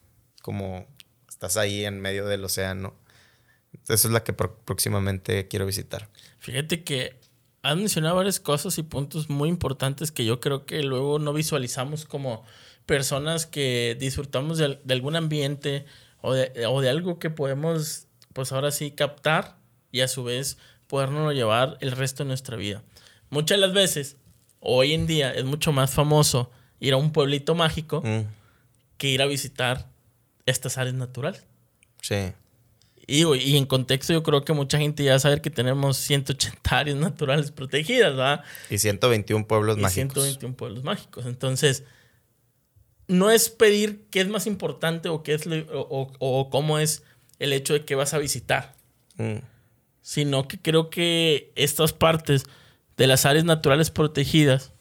como 0.42 0.88
estás 1.28 1.58
ahí 1.58 1.86
en 1.86 2.00
medio 2.00 2.26
del 2.26 2.44
océano 2.44 2.96
esa 3.88 4.08
es 4.08 4.14
la 4.14 4.24
que 4.24 4.34
próximamente 4.34 5.48
quiero 5.48 5.66
visitar. 5.66 6.10
Fíjate 6.40 6.84
que 6.84 7.16
has 7.62 7.76
mencionado 7.78 8.16
varias 8.16 8.40
cosas 8.40 8.78
y 8.78 8.84
puntos 8.84 9.30
muy 9.30 9.50
importantes 9.50 10.12
que 10.12 10.26
yo 10.26 10.40
creo 10.40 10.66
que 10.66 10.84
luego 10.84 11.20
no 11.20 11.34
visualizamos 11.34 12.06
como 12.06 12.44
personas 12.91 13.45
que 13.45 13.95
disfrutamos 13.97 14.58
de, 14.58 14.77
algún 14.89 15.15
ambiente 15.15 15.86
o 16.19 16.34
de, 16.34 16.65
o 16.67 16.82
de, 16.82 16.89
algo 16.89 17.19
que 17.19 17.30
podemos, 17.30 18.08
pues 18.34 18.51
ahora 18.51 18.69
sí, 18.71 18.91
captar 18.91 19.56
y 19.93 20.01
a 20.01 20.10
su 20.10 20.25
vez 20.25 20.58
podernos 20.88 21.34
llevar 21.34 21.77
el 21.80 21.93
resto 21.93 22.25
de 22.25 22.27
nuestra 22.27 22.58
vida. 22.58 22.84
Muchas 23.30 23.60
de 23.60 23.65
las 23.65 23.73
veces, 23.73 24.17
hoy 24.60 24.91
en 24.93 25.08
día, 25.08 25.32
es 25.34 25.45
mucho 25.45 25.71
más 25.71 25.91
famoso 25.93 26.51
ir 26.82 26.91
a 26.91 26.97
un 26.97 27.13
pueblito 27.13 27.56
mágico 27.56 28.01
mm. 28.04 28.23
que 28.97 29.08
ir 29.08 29.21
a 29.21 29.25
visitar 29.25 29.88
estas 30.45 30.77
áreas 30.77 30.95
naturales. 30.95 31.45
Sí. 32.01 32.34
Y, 33.08 33.56
en 33.56 33.67
contexto, 33.67 34.12
yo 34.12 34.21
creo 34.21 34.43
que 34.43 34.51
mucha 34.51 34.77
gente 34.77 35.06
ya 35.06 35.17
sabe 35.17 35.39
que 35.41 35.49
tenemos 35.49 35.95
180 35.95 36.77
áreas 36.77 36.97
naturales 36.97 37.51
protegidas, 37.51 38.17
¿verdad? 38.17 38.43
Y 38.69 38.80
121 38.80 39.47
pueblos 39.47 39.77
y 39.77 39.82
mágicos. 39.82 40.25
121 40.25 40.56
pueblos 40.58 40.84
mágicos. 40.84 41.25
Entonces, 41.25 41.86
no 43.12 43.30
es 43.30 43.50
pedir 43.50 44.06
qué 44.10 44.21
es 44.21 44.30
más 44.30 44.47
importante 44.47 45.10
o 45.10 45.21
qué 45.21 45.34
es 45.34 45.43
o, 45.74 46.50
cómo 46.50 46.80
es 46.80 47.04
el 47.39 47.52
hecho 47.54 47.74
de 47.74 47.84
que 47.84 47.95
vas 47.95 48.13
a 48.13 48.17
visitar, 48.17 48.74
mm. 49.17 49.38
sino 50.02 50.47
que 50.47 50.60
creo 50.60 50.89
que 50.89 51.52
estas 51.56 51.91
partes 51.91 52.45
de 52.95 53.08
las 53.08 53.26
áreas 53.26 53.43
naturales 53.43 53.91
protegidas, 53.91 54.71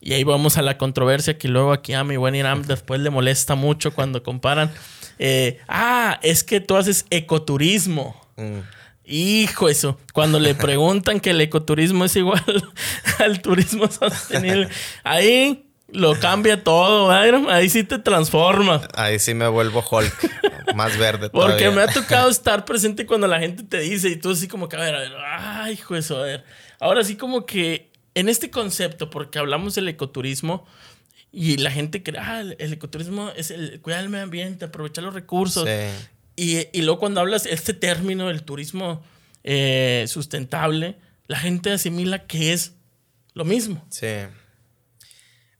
y 0.00 0.14
ahí 0.14 0.24
vamos 0.24 0.56
a 0.56 0.62
la 0.62 0.78
controversia 0.78 1.36
que 1.36 1.48
luego 1.48 1.72
aquí 1.72 1.92
a 1.92 2.04
mi 2.04 2.16
buen 2.16 2.34
Iram 2.34 2.62
después 2.62 3.00
le 3.00 3.10
molesta 3.10 3.54
mucho 3.54 3.92
cuando 3.92 4.22
comparan 4.22 4.72
eh, 5.18 5.60
ah, 5.68 6.18
es 6.22 6.42
que 6.42 6.60
tú 6.60 6.74
haces 6.74 7.04
ecoturismo. 7.10 8.20
Mm. 8.36 8.60
Hijo, 9.04 9.68
eso. 9.68 9.98
Cuando 10.12 10.40
le 10.40 10.54
preguntan 10.54 11.20
que 11.20 11.30
el 11.30 11.40
ecoturismo 11.40 12.04
es 12.04 12.16
igual 12.16 12.42
al 13.18 13.42
turismo 13.42 13.90
sostenible, 13.90 14.68
ahí 15.04 15.66
lo 15.92 16.18
cambia 16.18 16.64
todo, 16.64 17.10
Ahí 17.10 17.68
sí 17.68 17.84
te 17.84 17.98
transforma. 17.98 18.88
Ahí 18.94 19.18
sí 19.18 19.34
me 19.34 19.46
vuelvo 19.48 19.84
Hulk, 19.88 20.74
más 20.74 20.96
verde. 20.96 21.30
Porque 21.30 21.70
me 21.70 21.82
ha 21.82 21.86
tocado 21.92 22.30
estar 22.30 22.64
presente 22.64 23.06
cuando 23.06 23.26
la 23.26 23.38
gente 23.38 23.62
te 23.62 23.80
dice 23.80 24.08
y 24.08 24.16
tú 24.16 24.30
así 24.30 24.48
como 24.48 24.68
que, 24.68 24.76
a 24.76 24.80
ver, 24.80 24.94
a 24.94 24.98
ver, 24.98 25.12
ay, 25.24 25.74
hijo 25.74 25.94
eso, 25.94 26.16
a 26.16 26.22
ver. 26.22 26.44
Ahora 26.80 27.04
sí 27.04 27.16
como 27.16 27.46
que 27.46 27.92
en 28.14 28.28
este 28.28 28.50
concepto, 28.50 29.10
porque 29.10 29.38
hablamos 29.38 29.74
del 29.74 29.88
ecoturismo, 29.88 30.66
y 31.30 31.56
la 31.56 31.70
gente 31.70 32.02
cree, 32.02 32.20
ah, 32.20 32.40
el, 32.40 32.72
ecoturismo 32.72 33.30
es 33.34 33.50
el 33.50 33.80
cuidar 33.80 34.02
el 34.02 34.10
medio 34.10 34.24
ambiente, 34.24 34.66
aprovechar 34.66 35.02
los 35.04 35.14
recursos. 35.14 35.66
Y, 36.36 36.66
y, 36.72 36.82
luego 36.82 36.98
cuando 37.00 37.20
hablas 37.20 37.46
este 37.46 37.72
término, 37.72 38.28
el 38.28 38.42
turismo 38.42 39.02
eh, 39.44 40.04
sustentable, 40.08 40.96
la 41.26 41.38
gente 41.38 41.70
asimila 41.70 42.26
que 42.26 42.52
es 42.52 42.72
lo 43.32 43.44
mismo. 43.44 43.82
Sí. 43.88 44.06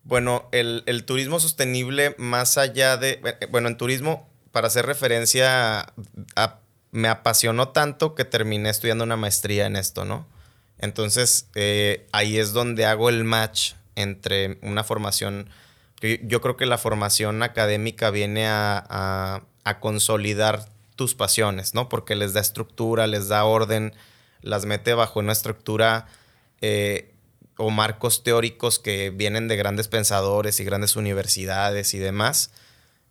Bueno, 0.05 0.49
el, 0.53 1.05
turismo 1.05 1.41
sostenible, 1.41 2.15
más 2.19 2.59
allá 2.59 2.97
de. 2.97 3.21
Eh, 3.41 3.47
bueno, 3.51 3.69
en 3.69 3.77
turismo, 3.77 4.29
para 4.51 4.67
hacer 4.67 4.87
referencia, 4.87 5.93
me 6.91 7.09
apasionó 7.09 7.69
tanto 7.69 8.15
que 8.15 8.25
terminé 8.25 8.69
estudiando 8.69 9.05
una 9.05 9.17
maestría 9.17 9.67
en 9.67 9.77
esto, 9.77 10.05
¿no? 10.05 10.27
Entonces, 10.79 11.49
eh, 11.55 12.07
ahí 12.13 12.39
es 12.39 12.53
donde 12.53 12.87
hago 12.87 13.09
el 13.09 13.25
match 13.25 13.75
entre 13.95 14.59
una 14.63 14.83
formación 14.85 15.49
yo 16.23 16.41
creo 16.41 16.57
que 16.57 16.67
la 16.67 16.79
formación 16.79 17.43
académica 17.43 18.11
viene 18.11 18.47
a, 18.49 19.43
consolidar 19.81 20.67
tus 20.97 21.15
pasiones, 21.15 21.75
¿no? 21.75 21.89
Porque 21.89 22.17
les 22.17 22.33
da 22.33 22.41
estructura, 22.41 23.07
les 23.07 23.29
da 23.29 23.45
orden, 23.45 23.95
las 24.41 24.67
mete 24.67 24.93
bajo 24.95 25.21
una 25.21 25.33
estructura 25.33 26.07
eh, 26.61 27.12
o 27.63 27.71
marcos 27.71 28.23
teóricos 28.23 28.79
que 28.79 29.11
vienen 29.11 29.49
de 29.49 29.57
grandes 29.57 29.89
pensadores 29.89 30.59
y 30.61 30.65
grandes 30.65 30.97
universidades 30.97 31.95
y 31.95 31.99
demás. 31.99 32.51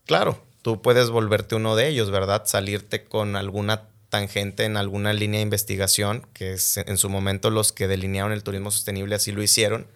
Claro, 0.05 0.43
tú 0.61 0.81
puedes 0.81 1.09
volverte 1.09 1.55
uno 1.55 1.75
de 1.75 1.87
ellos, 1.87 2.11
¿verdad? 2.11 2.43
Salirte 2.45 3.03
con 3.03 3.35
alguna 3.35 3.89
tangente 4.09 4.65
en 4.65 4.77
alguna 4.77 5.13
línea 5.13 5.37
de 5.37 5.43
investigación, 5.43 6.27
que 6.33 6.53
es 6.53 6.77
en 6.77 6.97
su 6.97 7.09
momento 7.09 7.49
los 7.49 7.71
que 7.71 7.87
delinearon 7.87 8.33
el 8.33 8.43
turismo 8.43 8.71
sostenible 8.71 9.15
así 9.15 9.31
lo 9.31 9.41
hicieron 9.41 9.87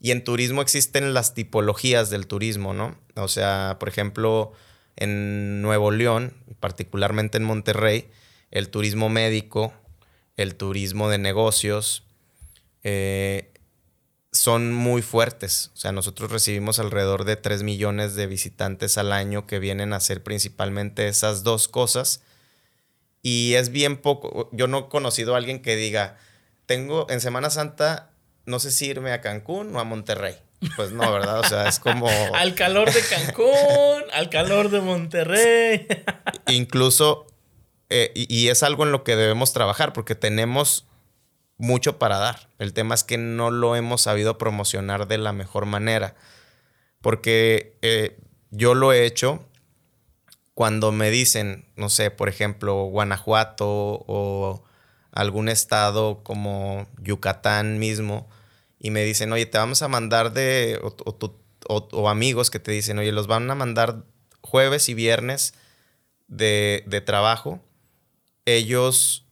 y 0.00 0.12
en 0.12 0.24
turismo 0.24 0.62
existen 0.62 1.12
las 1.12 1.34
tipologías 1.34 2.08
del 2.08 2.26
turismo, 2.26 2.72
¿no? 2.72 2.96
O 3.16 3.28
sea, 3.28 3.76
por 3.78 3.88
ejemplo, 3.90 4.52
en 4.96 5.60
Nuevo 5.60 5.90
León, 5.90 6.32
particularmente 6.58 7.36
en 7.36 7.44
Monterrey, 7.44 8.08
el 8.50 8.70
turismo 8.70 9.10
médico, 9.10 9.74
el 10.38 10.54
turismo 10.54 11.10
de 11.10 11.18
negocios, 11.18 12.04
eh, 12.82 13.49
son 14.32 14.72
muy 14.72 15.02
fuertes. 15.02 15.70
O 15.74 15.76
sea, 15.76 15.92
nosotros 15.92 16.30
recibimos 16.30 16.78
alrededor 16.78 17.24
de 17.24 17.36
3 17.36 17.62
millones 17.62 18.14
de 18.14 18.26
visitantes 18.26 18.96
al 18.98 19.12
año 19.12 19.46
que 19.46 19.58
vienen 19.58 19.92
a 19.92 19.96
hacer 19.96 20.22
principalmente 20.22 21.08
esas 21.08 21.42
dos 21.42 21.68
cosas. 21.68 22.22
Y 23.22 23.54
es 23.54 23.70
bien 23.70 23.96
poco. 23.96 24.48
Yo 24.52 24.66
no 24.66 24.78
he 24.78 24.88
conocido 24.88 25.34
a 25.34 25.38
alguien 25.38 25.60
que 25.60 25.76
diga, 25.76 26.16
tengo 26.66 27.06
en 27.10 27.20
Semana 27.20 27.50
Santa, 27.50 28.10
no 28.46 28.60
sé 28.60 28.70
si 28.70 28.86
irme 28.86 29.12
a 29.12 29.20
Cancún 29.20 29.74
o 29.74 29.80
a 29.80 29.84
Monterrey. 29.84 30.36
Pues 30.76 30.92
no, 30.92 31.10
¿verdad? 31.10 31.40
O 31.40 31.44
sea, 31.44 31.68
es 31.68 31.78
como... 31.78 32.08
al 32.34 32.54
calor 32.54 32.92
de 32.92 33.00
Cancún, 33.00 34.04
al 34.12 34.30
calor 34.30 34.70
de 34.70 34.80
Monterrey. 34.80 35.86
Incluso, 36.48 37.26
eh, 37.88 38.12
y 38.14 38.48
es 38.48 38.62
algo 38.62 38.84
en 38.84 38.92
lo 38.92 39.02
que 39.02 39.16
debemos 39.16 39.52
trabajar, 39.52 39.92
porque 39.92 40.14
tenemos 40.14 40.86
mucho 41.60 41.98
para 41.98 42.18
dar. 42.18 42.48
El 42.58 42.72
tema 42.72 42.94
es 42.94 43.04
que 43.04 43.18
no 43.18 43.50
lo 43.50 43.76
hemos 43.76 44.02
sabido 44.02 44.38
promocionar 44.38 45.06
de 45.06 45.18
la 45.18 45.32
mejor 45.32 45.66
manera. 45.66 46.14
Porque 47.02 47.78
eh, 47.82 48.18
yo 48.50 48.74
lo 48.74 48.92
he 48.92 49.04
hecho 49.04 49.44
cuando 50.54 50.90
me 50.90 51.10
dicen, 51.10 51.66
no 51.76 51.88
sé, 51.88 52.10
por 52.10 52.28
ejemplo, 52.28 52.84
Guanajuato 52.84 53.66
o 53.68 54.64
algún 55.12 55.48
estado 55.48 56.22
como 56.22 56.86
Yucatán 56.98 57.78
mismo, 57.78 58.28
y 58.78 58.90
me 58.90 59.04
dicen, 59.04 59.32
oye, 59.32 59.46
te 59.46 59.58
vamos 59.58 59.82
a 59.82 59.88
mandar 59.88 60.32
de, 60.32 60.80
o, 61.68 62.08
amigos 62.08 62.50
que 62.50 62.58
te 62.58 62.72
dicen, 62.72 62.98
oye, 62.98 63.12
los 63.12 63.26
van 63.26 63.50
a 63.50 63.54
mandar 63.54 64.04
jueves 64.40 64.88
y 64.88 64.94
viernes 64.94 65.54
de, 66.28 66.84
de 66.86 67.00
trabajo. 67.02 67.60
Ellos 68.46 69.29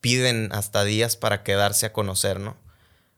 piden 0.00 0.48
hasta 0.52 0.84
días 0.84 1.16
para 1.16 1.42
quedarse 1.42 1.86
a 1.86 1.92
conocer, 1.92 2.40
¿no? 2.40 2.56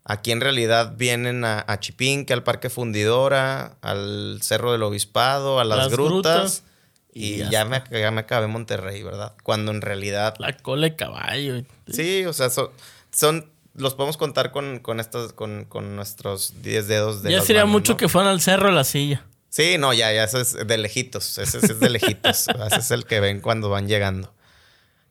Aquí 0.05 0.33
en 0.33 0.41
realidad 0.41 0.95
vienen 0.97 1.45
a, 1.45 1.65
a 1.67 1.79
Chipinque, 1.79 2.33
al 2.33 2.43
Parque 2.43 2.71
Fundidora, 2.71 3.77
al 3.83 4.41
Cerro 4.43 4.73
del 4.73 4.83
Obispado, 4.83 5.61
a 5.61 5.65
las, 5.65 5.91
grutas, 5.91 6.65
Y, 7.13 7.39
ya, 7.51 7.65
me, 7.65 7.85
ya, 7.91 8.11
me, 8.11 8.23
acabé 8.23 8.49
Monterrey, 8.49 9.03
¿verdad? 9.03 9.35
Cuando 9.45 9.71
en 9.71 9.81
realidad... 9.81 10.35
La 10.39 10.57
cola 10.57 10.89
de 10.89 10.97
caballo. 10.97 11.63
Sí, 11.87 12.25
o 12.27 12.33
sea, 12.33 12.51
son... 12.51 13.49
los 13.75 13.95
podemos 13.95 14.17
contar 14.17 14.51
con, 14.51 14.81
con, 14.81 14.99
estos, 14.99 15.33
con, 15.35 15.67
con 15.67 15.95
nuestros 15.95 16.63
10 16.63 16.89
dedos 16.89 17.23
de 17.23 17.31
Ya 17.31 17.41
sería 17.41 17.65
mucho 17.65 17.97
que 17.97 18.09
fueran 18.09 18.33
al 18.33 18.41
cerro 18.41 18.69
de 18.69 18.75
la 18.75 18.85
silla. 18.85 19.25
Sí, 19.51 19.77
no, 19.79 19.93
ya, 19.93 20.11
ya, 20.13 20.25
eso 20.25 20.41
es 20.41 20.55
de 20.67 20.79
lejitos. 20.79 21.39
Ese, 21.39 21.59
es 21.59 21.79
de 21.79 21.91
lejitos. 21.91 22.49
ese 22.67 22.79
es 22.79 22.91
el 22.91 23.05
que 23.05 23.21
ven 23.21 23.41
cuando 23.41 23.69
van 23.69 23.87
llegando. 23.87 24.35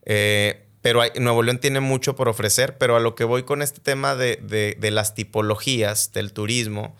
Eh, 0.03 0.65
pero 0.81 1.01
Nuevo 1.19 1.43
León 1.43 1.59
tiene 1.59 1.79
mucho 1.79 2.15
por 2.15 2.27
ofrecer, 2.27 2.77
pero 2.77 2.95
a 2.95 2.99
lo 2.99 3.13
que 3.15 3.23
voy 3.23 3.43
con 3.43 3.61
este 3.61 3.81
tema 3.81 4.15
de, 4.15 4.77
las 4.91 5.13
tipologías 5.13 6.11
del 6.11 6.33
turismo, 6.33 6.95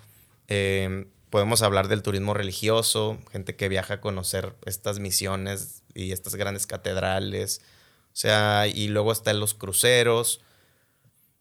em, 0.48 1.08
podemos 1.32 1.63
hablar 1.63 1.88
del 1.88 2.04
turismo 2.04 2.34
religioso, 2.34 3.17
gente 3.32 3.56
que 3.56 3.70
viaja 3.70 3.96
a 3.96 4.02
conocer 4.02 4.56
estas 4.65 5.00
misiones 5.00 5.82
y 5.96 6.12
estas 6.12 6.36
grandes 6.36 6.67
catedrales, 6.67 7.62
o 8.08 8.15
sea, 8.15 8.67
y 8.67 8.88
luego 8.88 9.12
están 9.12 9.39
los 9.39 9.54
cruceros. 9.56 10.41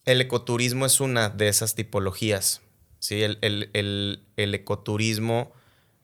El 0.05 0.19
ecoturismo 0.19 0.87
es 0.87 0.99
una 0.99 1.29
de 1.29 1.47
esas 1.47 1.75
tipologías, 1.75 2.61
¿sí? 2.97 3.21
El, 3.21 3.37
el 3.43 4.55
ecoturismo 4.55 5.51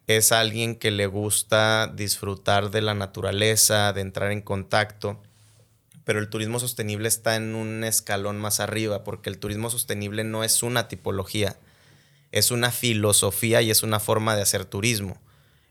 es 0.05 0.31
alguien 0.31 0.75
que 0.75 0.91
le 0.91 1.07
gusta 1.07 1.87
disfrutar 1.87 2.69
de 2.69 2.81
la 2.81 2.93
naturaleza, 2.93 3.91
de 3.93 4.01
entrar 4.01 4.31
en 4.31 4.41
contacto 4.41 5.21
pero 6.07 6.19
el 6.19 6.29
turismo 6.29 6.57
sostenible 6.57 7.09
está 7.09 7.35
en 7.35 7.53
un 7.53 7.83
escalón 7.83 8.39
más 8.39 8.61
arriba, 8.61 9.03
porque 9.03 9.29
el 9.29 9.39
turismo 9.39 9.69
sostenible 9.69 10.23
no 10.23 10.45
es 10.45 10.63
una 10.63 10.87
tipología, 10.87 11.57
es 12.31 12.49
una 12.49 12.71
filosofía 12.71 13.61
y 13.61 13.71
es 13.71 13.83
una 13.83 13.99
forma 13.99 14.33
de 14.37 14.41
hacer 14.41 14.63
turismo. 14.63 15.17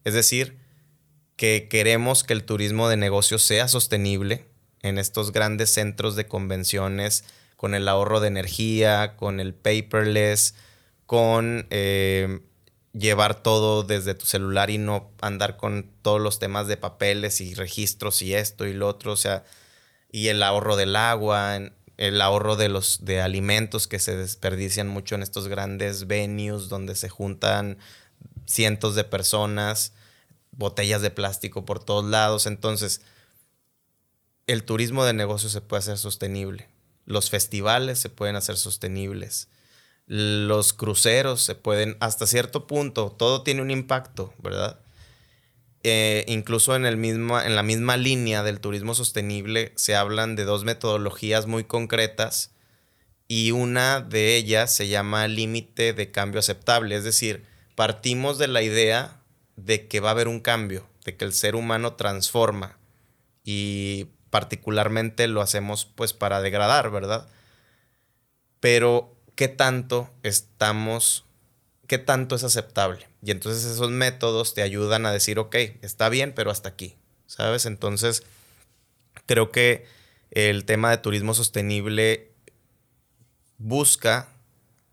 Es 0.05 0.12
decir, 0.12 0.59
que 1.37 1.68
queremos 1.70 2.22
que 2.22 2.35
el 2.35 2.44
turismo 2.44 2.90
de 2.90 2.99
negocios 2.99 3.40
sea 3.44 3.66
sostenible 3.66 4.44
en 4.83 4.99
estos 4.99 5.33
grandes 5.33 5.70
centros 5.70 6.16
de 6.16 6.27
convenciones, 6.27 7.25
con 7.57 7.75
el 7.75 7.88
ahorro 7.88 8.20
de 8.20 8.29
energía, 8.29 9.16
con 9.16 9.40
el 9.40 9.55
paperless, 9.55 10.55
con 11.07 11.66
eh, 11.70 12.40
llevar 12.92 13.42
todo 13.42 13.85
desde 13.85 14.14
tu 14.14 14.27
celular 14.27 14.68
y 14.68 14.77
no 14.77 15.11
andar 15.22 15.57
con 15.57 15.90
todos 16.03 16.20
los 16.20 16.38
temas 16.38 16.66
de 16.66 16.77
papeles 16.77 17.40
y 17.40 17.55
registros 17.55 18.20
y 18.20 18.35
esto 18.35 18.66
y 18.66 18.75
lo 18.75 18.87
otro. 18.87 19.12
O 19.12 19.16
sea, 19.16 19.42
y 20.16 20.29
el 20.29 20.42
ahorro 20.42 20.76
del 20.76 20.96
agua, 20.96 21.59
el 21.98 22.20
ahorro 22.22 22.57
de 22.57 22.70
los 22.70 23.05
de 23.05 23.20
alimentos 23.20 23.87
que 23.87 23.98
se 23.98 24.16
desperdician 24.16 24.88
mucho 24.88 25.14
en 25.14 25.22
estos 25.22 25.46
grandes 25.46 26.07
venues 26.07 26.70
donde 26.70 26.94
se 26.94 27.11
juntan 27.11 27.76
cientos 28.46 28.94
de 28.94 29.05
personas, 29.05 29.92
botellas 30.52 31.02
de 31.02 31.11
plástico 31.11 31.66
por 31.66 31.85
todos 31.85 32.07
lados. 32.07 32.46
Entonces, 32.46 33.02
el 34.46 34.64
turismo 34.64 35.05
de 35.05 35.12
negocio 35.12 35.50
se 35.50 35.61
puede 35.61 35.81
hacer 35.81 35.98
sostenible. 35.98 36.66
Los 37.05 37.29
festivales 37.29 37.98
se 37.98 38.09
pueden 38.09 38.37
hacer 38.37 38.57
sostenibles. 38.57 39.48
Los 40.07 40.72
cruceros 40.72 41.42
se 41.42 41.57
pueden, 41.57 41.98
hasta 42.00 42.26
cierto 42.26 42.66
punto, 42.66 43.14
todo 43.18 43.42
tiene 43.42 43.61
un 43.61 43.70
impacto, 43.70 44.33
¿verdad? 44.38 44.81
Eh, 45.88 46.25
incluso 46.27 46.75
en, 46.75 46.85
el 46.85 46.96
mismo, 46.96 47.40
en 47.40 47.55
la 47.55 47.62
misma 47.62 47.96
línea 47.96 48.42
del 48.42 48.59
turismo 48.59 48.92
sostenible 48.92 49.70
se 49.77 49.94
hablan 49.94 50.35
de 50.35 50.42
dos 50.42 50.64
metodologías 50.64 51.46
muy 51.46 51.62
concretas 51.62 52.51
y 53.29 53.53
una 53.53 54.01
de 54.01 54.35
ellas 54.35 54.75
se 54.75 54.88
llama 54.88 55.29
límite 55.29 55.92
de 55.92 56.11
cambio 56.11 56.40
aceptable, 56.40 56.96
es 56.96 57.05
decir, 57.05 57.44
partimos 57.77 58.37
de 58.37 58.49
la 58.49 58.62
idea 58.62 59.20
de 59.55 59.87
que 59.87 60.01
va 60.01 60.09
a 60.09 60.11
haber 60.11 60.27
un 60.27 60.40
cambio, 60.40 60.88
de 61.05 61.16
que 61.16 61.25
el 61.25 61.33
ser 61.33 61.55
humano 61.55 61.94
transforma 61.94 62.77
y 63.44 64.09
particularmente 64.31 65.29
lo 65.29 65.40
hacemos 65.40 65.85
pues 65.85 66.12
para 66.12 66.40
degradar, 66.40 66.90
¿verdad? 66.90 67.29
Pero 68.59 69.14
¿qué 69.37 69.46
tanto 69.46 70.11
estamos, 70.25 71.26
qué 71.87 71.99
tanto 71.99 72.37
es 72.37 72.44
aceptable? 72.44 73.09
Y 73.22 73.31
entonces 73.31 73.64
esos 73.64 73.90
métodos 73.90 74.55
te 74.55 74.62
ayudan 74.62 75.07
a 75.07 75.12
decir, 75.12 75.38
ok, 75.38 75.55
está 75.83 76.09
bien, 76.09 76.33
pero 76.35 76.51
hasta 76.51 76.68
aquí, 76.68 76.96
¿sabes? 77.27 77.66
Entonces, 77.66 78.22
creo 79.27 79.51
que 79.51 79.87
el 80.31 80.64
tema 80.64 80.90
de 80.90 80.99
turismo 80.99 81.35
sostenible 81.35 82.33
busca 83.59 84.29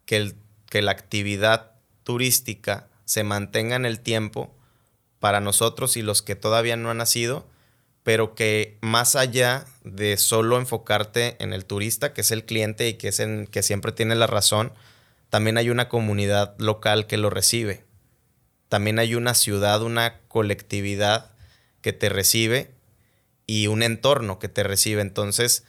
que, 0.05 0.17
el, 0.17 0.35
que 0.69 0.81
la 0.81 0.91
actividad 0.91 1.71
turística 2.03 2.87
se 3.05 3.23
mantenga 3.23 3.75
en 3.75 3.85
el 3.85 3.99
tiempo 3.99 4.55
para 5.19 5.39
nosotros 5.39 5.97
y 5.97 6.01
los 6.01 6.21
que 6.21 6.35
todavía 6.35 6.75
no 6.75 6.89
han 6.89 6.97
nacido, 6.97 7.47
pero 8.03 8.35
que 8.35 8.77
más 8.81 9.15
allá 9.15 9.65
de 9.83 10.17
solo 10.17 10.57
enfocarte 10.57 11.37
en 11.39 11.53
el 11.53 11.65
turista, 11.65 12.13
que 12.13 12.21
es 12.21 12.31
el 12.31 12.45
cliente 12.45 12.87
y 12.89 12.95
que 12.95 13.09
es 13.09 13.19
en 13.19 13.47
que 13.47 13.63
siempre 13.63 13.93
tiene 13.93 14.15
la 14.15 14.27
razón, 14.27 14.73
también 15.33 15.57
hay 15.57 15.71
una 15.71 15.89
comunidad 15.89 16.55
local 16.59 17.07
que 17.07 17.17
lo 17.17 17.31
recibe 17.31 17.83
también 18.73 18.97
hay 18.97 19.13
una 19.13 19.35
ciudad, 19.35 19.83
una 19.83 20.19
colectividad 20.27 21.29
que 21.81 21.93
te 21.93 22.09
recibe 22.09 22.71
y 23.45 23.67
un 23.67 23.83
entorno 23.83 24.39
que 24.39 24.49
te 24.49 24.63
recibe. 24.63 25.03
Entonces, 25.03 25.63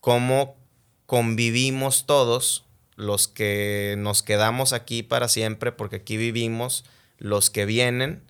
¿cómo 0.00 0.56
convivimos 1.04 2.06
todos 2.06 2.64
los 2.96 3.28
que 3.28 3.96
nos 3.98 4.22
quedamos 4.22 4.72
aquí 4.72 5.02
para 5.02 5.28
siempre, 5.28 5.72
porque 5.72 5.96
aquí 5.96 6.16
vivimos, 6.16 6.86
los 7.18 7.50
que 7.50 7.66
vienen, 7.66 8.22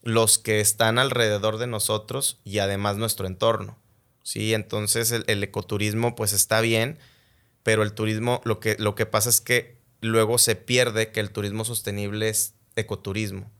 los 0.00 0.38
que 0.38 0.60
están 0.60 1.00
alrededor 1.00 1.58
de 1.58 1.66
nosotros 1.66 2.38
y 2.44 2.60
además 2.60 2.98
nuestro 2.98 3.26
entorno? 3.26 3.76
Sí, 4.22 4.54
entonces 4.54 5.10
el, 5.10 5.42
ecoturismo 5.42 6.14
pues 6.14 6.32
está 6.32 6.60
bien, 6.60 7.00
pero 7.64 7.82
el 7.82 7.94
turismo, 7.94 8.42
lo 8.44 8.60
que, 8.60 8.76
lo 8.78 8.94
que 8.94 9.06
pasa 9.06 9.28
es 9.28 9.40
que 9.40 9.75
luego 10.06 10.38
se 10.38 10.56
pierde 10.56 11.12
que 11.12 11.20
el 11.20 11.30
turismo 11.30 11.64
sostenible 11.64 12.28
es 12.28 12.54
ecoturismo 12.76 13.50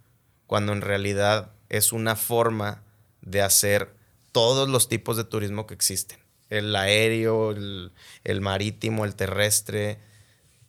cuando 0.46 0.72
en 0.72 0.80
realidad 0.80 1.52
es 1.68 1.92
una 1.92 2.16
forma 2.16 2.82
de 3.20 3.42
hacer 3.42 3.94
todos 4.32 4.68
los 4.68 4.88
tipos 4.88 5.16
de 5.16 5.24
turismo 5.24 5.66
que 5.66 5.74
existen. 5.74 6.18
El 6.48 6.74
aéreo, 6.76 7.50
el, 7.50 8.40
marítimo, 8.40 9.04
el 9.04 9.16
terrestre, 9.16 9.98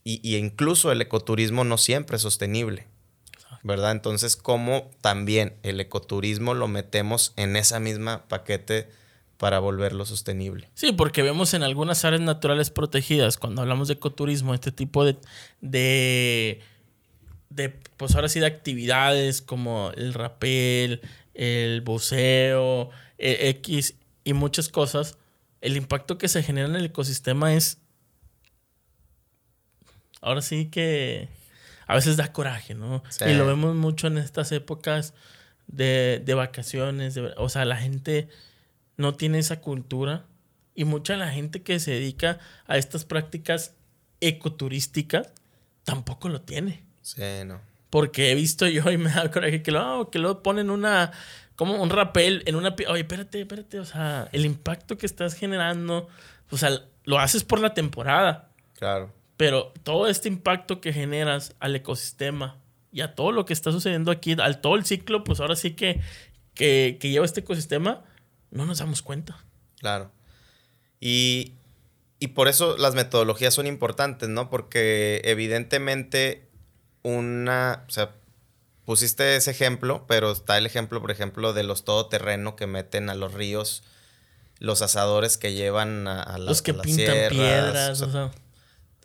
y, 0.03 0.37
incluso 0.37 0.91
el 0.91 1.01
ecoturismo 1.01 1.63
no 1.63 1.77
siempre 1.77 2.15
es 2.15 2.21
sostenible. 2.21 2.87
¿Verdad? 3.63 3.91
Entonces, 3.91 4.35
¿cómo 4.35 4.89
también 5.01 5.57
el 5.63 5.79
ecoturismo 5.79 6.53
lo 6.53 6.67
metemos 6.67 7.33
en 7.35 7.55
esa 7.55 7.79
misma 7.79 8.27
paquete 8.27 8.89
para 9.37 9.59
volverlo 9.59 10.05
sostenible? 10.05 10.69
Sí, 10.73 10.91
porque 10.91 11.21
vemos 11.21 11.53
en 11.53 11.63
algunas 11.63 12.03
áreas 12.05 12.21
naturales 12.21 12.69
protegidas, 12.71 13.37
cuando 13.37 13.61
hablamos 13.61 13.87
de 13.87 13.95
ecoturismo, 13.95 14.53
este 14.53 14.71
tipo 14.71 15.05
de 15.05 15.17
de, 15.61 16.61
pues 17.97 18.13
ahora 18.15 18.29
sí, 18.29 18.39
de 18.39 18.45
actividades 18.45 19.41
como 19.41 19.91
el 19.95 20.13
rapel, 20.13 21.01
el 21.33 21.81
buceo, 21.81 22.89
e- 23.17 23.49
X 23.49 23.95
y 24.23 24.33
muchas 24.33 24.69
cosas, 24.69 25.17
el 25.61 25.77
impacto 25.77 26.17
que 26.17 26.27
se 26.27 26.43
genera 26.43 26.67
en 26.67 26.75
el 26.75 26.85
ecosistema 26.85 27.53
es... 27.53 27.79
Ahora 30.21 30.41
sí 30.41 30.65
que 30.69 31.29
a 31.85 31.95
veces 31.95 32.17
da 32.17 32.33
coraje, 32.33 32.73
¿no? 32.73 33.03
Sí. 33.09 33.25
Y 33.25 33.33
lo 33.33 33.45
vemos 33.45 33.75
mucho 33.75 34.07
en 34.07 34.17
estas 34.17 34.51
épocas 34.51 35.13
de, 35.67 36.21
de 36.25 36.33
vacaciones. 36.33 37.13
de- 37.15 37.33
o 37.37 37.49
sea, 37.49 37.65
la 37.65 37.77
gente 37.77 38.27
no 38.97 39.15
tiene 39.15 39.39
esa 39.39 39.61
cultura 39.61 40.25
y 40.75 40.85
mucha 40.85 41.13
de 41.13 41.19
la 41.19 41.29
gente 41.31 41.61
que 41.63 41.79
se 41.79 41.91
dedica 41.91 42.39
a 42.67 42.77
estas 42.77 43.05
prácticas 43.05 43.73
ecoturísticas 44.21 45.31
tampoco 45.83 46.29
lo 46.29 46.41
tiene. 46.41 46.83
Sí, 47.01 47.21
no. 47.45 47.59
Porque 47.89 48.31
he 48.31 48.35
visto 48.35 48.67
yo 48.67 48.91
y 48.91 48.97
me 48.97 49.11
da 49.11 49.31
coraje 49.31 49.61
que 49.63 49.71
lo, 49.71 50.09
que 50.09 50.19
lo 50.19 50.43
ponen 50.43 50.69
una, 50.69 51.11
como 51.55 51.81
un 51.81 51.89
rapel 51.89 52.43
en 52.45 52.55
una... 52.55 52.75
Oye, 52.89 53.01
espérate, 53.01 53.41
espérate, 53.41 53.79
o 53.79 53.85
sea, 53.85 54.27
el 54.31 54.45
impacto 54.45 54.97
que 54.97 55.05
estás 55.05 55.33
generando, 55.35 56.07
o 56.51 56.57
sea, 56.57 56.81
lo 57.05 57.19
haces 57.19 57.43
por 57.43 57.59
la 57.59 57.73
temporada, 57.73 58.49
Claro. 58.77 59.11
pero 59.37 59.73
todo 59.83 60.07
este 60.07 60.27
impacto 60.27 60.81
que 60.81 60.93
generas 60.93 61.55
al 61.59 61.75
ecosistema 61.75 62.57
y 62.91 63.01
a 63.01 63.15
todo 63.15 63.31
lo 63.31 63.45
que 63.45 63.53
está 63.53 63.71
sucediendo 63.71 64.11
aquí, 64.11 64.35
al 64.39 64.59
todo 64.61 64.75
el 64.75 64.85
ciclo, 64.85 65.23
pues 65.23 65.39
ahora 65.39 65.55
sí 65.55 65.71
que, 65.71 66.01
que, 66.53 66.97
que 66.99 67.09
lleva 67.09 67.25
este 67.25 67.39
ecosistema, 67.39 68.03
no 68.51 68.65
nos 68.65 68.79
damos 68.79 69.01
cuenta. 69.01 69.43
Claro. 69.79 70.11
Y, 70.99 71.53
y 72.19 72.29
por 72.29 72.47
eso 72.47 72.77
las 72.77 72.95
metodologías 72.95 73.53
son 73.53 73.67
importantes, 73.67 74.29
¿no? 74.29 74.49
Porque 74.49 75.21
evidentemente 75.23 76.47
una, 77.03 77.83
o 77.87 77.91
sea, 77.91 78.15
pusiste 78.85 79.35
ese 79.35 79.51
ejemplo, 79.51 80.05
pero 80.07 80.31
está 80.31 80.57
el 80.57 80.65
ejemplo, 80.65 81.01
por 81.01 81.11
ejemplo, 81.11 81.53
de 81.53 81.63
los 81.63 81.83
todoterreno 81.83 82.55
que 82.55 82.67
meten 82.67 83.09
a 83.09 83.15
los 83.15 83.33
ríos, 83.33 83.83
los 84.59 84.81
asadores 84.81 85.37
que 85.37 85.53
llevan 85.53 86.07
a, 86.07 86.21
a 86.23 86.37
las 86.37 86.47
Los 86.47 86.61
que 86.61 86.71
a 86.71 86.75
las 86.75 86.85
pintan 86.85 87.05
sierras, 87.05 87.31
piedras, 87.31 88.01
o 88.01 88.11
sea, 88.11 88.25
o 88.25 88.31
sea, 88.31 88.41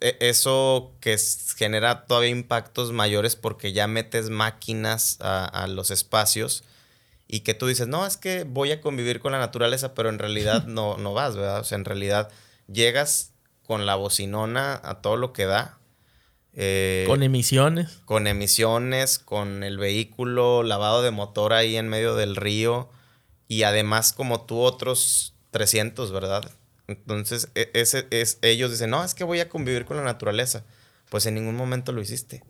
e- 0.01 0.17
eso 0.19 0.93
que 0.99 1.17
genera 1.55 2.05
todavía 2.05 2.29
impactos 2.29 2.91
mayores 2.91 3.35
porque 3.35 3.73
ya 3.73 3.87
metes 3.87 4.29
máquinas 4.29 5.17
a, 5.21 5.45
a 5.45 5.67
los 5.67 5.91
espacios 5.91 6.63
y 7.27 7.41
que 7.41 7.53
tú 7.53 7.67
dices, 7.67 7.87
no, 7.87 8.05
es 8.05 8.17
que 8.17 8.43
voy 8.43 8.71
a 8.71 8.81
convivir 8.81 9.19
con 9.19 9.31
la 9.31 9.39
naturaleza, 9.39 9.93
pero 9.93 10.09
en 10.09 10.19
realidad 10.19 10.65
no, 10.67 10.97
no 10.97 11.13
vas, 11.13 11.35
¿verdad? 11.35 11.59
O 11.59 11.63
sea, 11.63 11.77
en 11.77 11.85
realidad 11.85 12.29
llegas 12.71 13.33
con 13.63 13.85
la 13.85 13.95
bocinona 13.95 14.79
a 14.83 15.01
todo 15.01 15.15
lo 15.17 15.33
que 15.33 15.45
da. 15.45 15.77
eh, 16.53 17.05
con 17.07 17.23
emisiones. 17.23 18.01
con 18.05 18.27
emisiones, 18.27 19.19
con 19.19 19.63
el 19.63 19.77
vehículo, 19.77 20.63
lavado 20.63 21.01
de 21.01 21.11
motor 21.11 21.53
ahí 21.53 21.77
en 21.77 21.87
medio 21.89 22.15
del 22.15 22.35
río 22.35 22.89
y 23.47 23.63
además 23.63 24.13
como 24.13 24.41
tú 24.45 24.59
otros 24.59 25.33
300, 25.51 26.11
¿verdad? 26.11 26.43
Entonces 26.87 27.49
e- 27.55 27.71
ese, 27.73 28.07
es, 28.11 28.37
ellos 28.41 28.69
dicen, 28.71 28.89
no, 28.89 29.03
es 29.03 29.13
que 29.15 29.23
voy 29.23 29.39
a 29.39 29.49
convivir 29.49 29.85
con 29.85 29.97
la 29.97 30.03
naturaleza. 30.03 30.63
Pues 31.09 31.25
en 31.25 31.35
ningún 31.35 31.55
momento 31.55 31.91
lo 31.91 32.01
hiciste. 32.01 32.43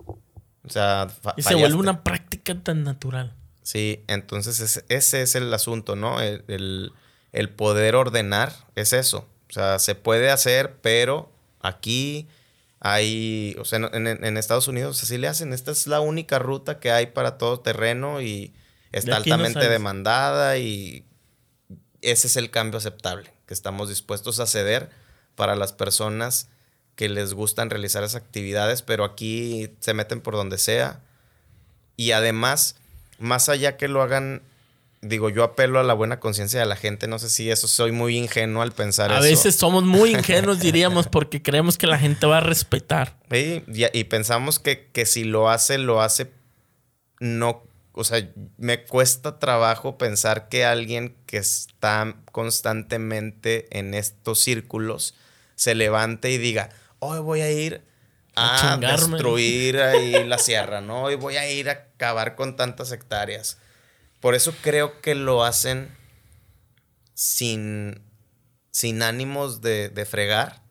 O 0.65 0.69
sea, 0.69 1.07
Y 1.35 1.41
se 1.43 1.55
vuelve 1.55 1.75
una 1.77 2.03
práctica 2.03 2.55
tan 2.61 2.83
natural. 2.83 3.35
Sí, 3.63 4.03
entonces 4.07 4.59
ese, 4.59 4.83
ese 4.89 5.21
es 5.21 5.35
el 5.35 5.53
asunto, 5.53 5.95
¿no? 5.95 6.19
El, 6.21 6.43
el- 6.47 6.93
el 7.31 7.49
poder 7.49 7.95
ordenar 7.95 8.53
es 8.75 8.93
eso. 8.93 9.27
O 9.49 9.53
sea, 9.53 9.79
se 9.79 9.95
puede 9.95 10.29
hacer, 10.29 10.75
pero 10.81 11.31
aquí 11.61 12.27
hay, 12.79 13.55
o 13.59 13.65
sea, 13.65 13.79
en, 13.93 14.05
en- 14.07 14.23
en 14.23 14.37
Estados 14.37 14.67
Unidos 14.67 15.01
así 15.01 15.17
le 15.17 15.27
hacen. 15.27 15.53
Esta 15.53 15.71
es 15.71 15.87
la 15.87 15.99
única 16.01 16.37
ruta 16.39 16.79
que 16.79 16.91
hay 16.91 17.07
para 17.07 17.37
todo 17.37 17.59
terreno 17.61 18.21
y 18.21 18.53
está 18.91 19.11
no 19.11 19.15
altamente 19.17 19.59
demandada 19.69 20.57
y 20.57 21.05
ese 22.01 22.27
es 22.27 22.35
el 22.35 22.51
cambio 22.51 22.77
aceptable, 22.77 23.33
que 23.47 23.53
estamos 23.53 23.89
dispuestos 23.89 24.39
a 24.39 24.45
ceder 24.45 24.89
para 25.35 25.55
las 25.55 25.71
personas 25.73 26.49
que 26.95 27.09
les 27.09 27.33
gustan 27.33 27.69
realizar 27.71 28.03
esas 28.03 28.21
actividades, 28.21 28.81
pero 28.83 29.05
aquí 29.05 29.71
se 29.79 29.93
meten 29.95 30.21
por 30.21 30.35
donde 30.35 30.57
sea. 30.59 30.99
Y 31.95 32.11
además, 32.11 32.75
más 33.19 33.49
allá 33.49 33.77
que 33.77 33.87
lo 33.87 34.01
hagan, 34.01 34.41
digo, 35.01 35.29
yo 35.29 35.43
apelo 35.43 35.79
a 35.79 35.83
la 35.83 35.93
buena 35.93 36.19
conciencia 36.19 36.59
de 36.59 36.65
la 36.65 36.75
gente, 36.75 37.07
no 37.07 37.19
sé 37.19 37.29
si 37.29 37.49
eso 37.51 37.67
soy 37.67 37.91
muy 37.91 38.17
ingenuo 38.17 38.61
al 38.61 38.71
pensar 38.71 39.11
A 39.11 39.15
eso. 39.19 39.23
veces 39.23 39.55
somos 39.55 39.83
muy 39.83 40.11
ingenuos, 40.15 40.59
diríamos, 40.59 41.07
porque 41.07 41.41
creemos 41.41 41.77
que 41.77 41.87
la 41.87 41.99
gente 41.99 42.25
va 42.25 42.37
a 42.37 42.41
respetar. 42.41 43.17
Sí, 43.31 43.63
y, 43.67 43.97
y 43.99 44.03
pensamos 44.05 44.59
que, 44.59 44.87
que 44.91 45.05
si 45.05 45.23
lo 45.23 45.49
hace, 45.49 45.77
lo 45.77 46.01
hace 46.01 46.31
no, 47.19 47.63
o 47.93 48.03
sea, 48.03 48.27
me 48.57 48.83
cuesta 48.85 49.39
trabajo 49.39 49.97
pensar 49.97 50.49
que 50.49 50.65
alguien 50.65 51.15
que 51.25 51.37
está 51.37 52.15
constantemente 52.31 53.67
en 53.77 53.93
estos 53.93 54.39
círculos 54.39 55.15
se 55.55 55.75
levante 55.75 56.31
y 56.31 56.37
diga, 56.37 56.69
hoy 56.99 57.19
voy 57.19 57.41
a 57.41 57.51
ir 57.51 57.81
A 58.35 58.55
a, 58.55 58.73
chingarme". 58.73 59.07
destruir 59.17 59.79
ahí 59.79 60.23
la 60.23 60.37
sierra, 60.37 60.81
¿no? 60.81 61.03
Hoy 61.03 61.15
voy 61.15 61.37
a 61.37 61.49
ir 61.51 61.69
a 61.69 61.73
acabar 61.73 62.35
con 62.35 62.55
tantas 62.55 62.91
hectáreas. 62.91 63.57
Por 64.19 64.35
eso 64.35 64.53
creo 64.61 65.01
que 65.01 65.15
lo 65.15 65.43
hacen 65.43 65.95
sin, 67.13 68.01
sin 68.71 69.01
ánimos 69.03 69.61
de, 69.61 69.89
de 69.89 70.05
fregar, 70.05 70.61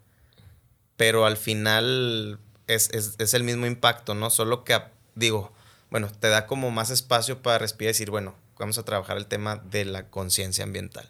pero 0.97 1.27
al 1.27 1.37
final 1.37 2.39
es, 2.67 2.91
es- 2.91 3.15
es 3.19 3.35
el 3.35 3.45
mismo 3.45 3.67
impacto, 3.67 4.15
¿no? 4.15 4.31
Solo 4.31 4.65
que, 4.65 4.81
digo, 5.15 5.53
bueno, 5.91 6.11
te 6.11 6.29
da 6.29 6.47
como 6.47 6.71
más 6.71 6.91
espacio 6.91 7.43
para 7.43 7.59
respirar 7.59 7.91
y 7.91 7.93
decir, 7.95 8.11
bueno, 8.11 8.35
vamos 8.59 8.79
a 8.79 8.85
trabajar 8.85 9.17
el 9.17 9.27
tema 9.27 9.57
de 9.57 9.85
la 9.85 10.09
conciencia 10.09 10.65
ambiental. 10.65 11.09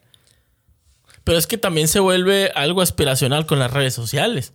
Pero 1.25 1.39
es 1.39 1.47
que 1.47 1.57
también 1.59 1.87
se 1.89 2.01
vuelve 2.01 2.51
algo 2.55 2.83
aspiracional 2.83 3.47
con 3.47 3.59
las 3.61 3.71
redes 3.73 3.95
sociales. 3.95 4.53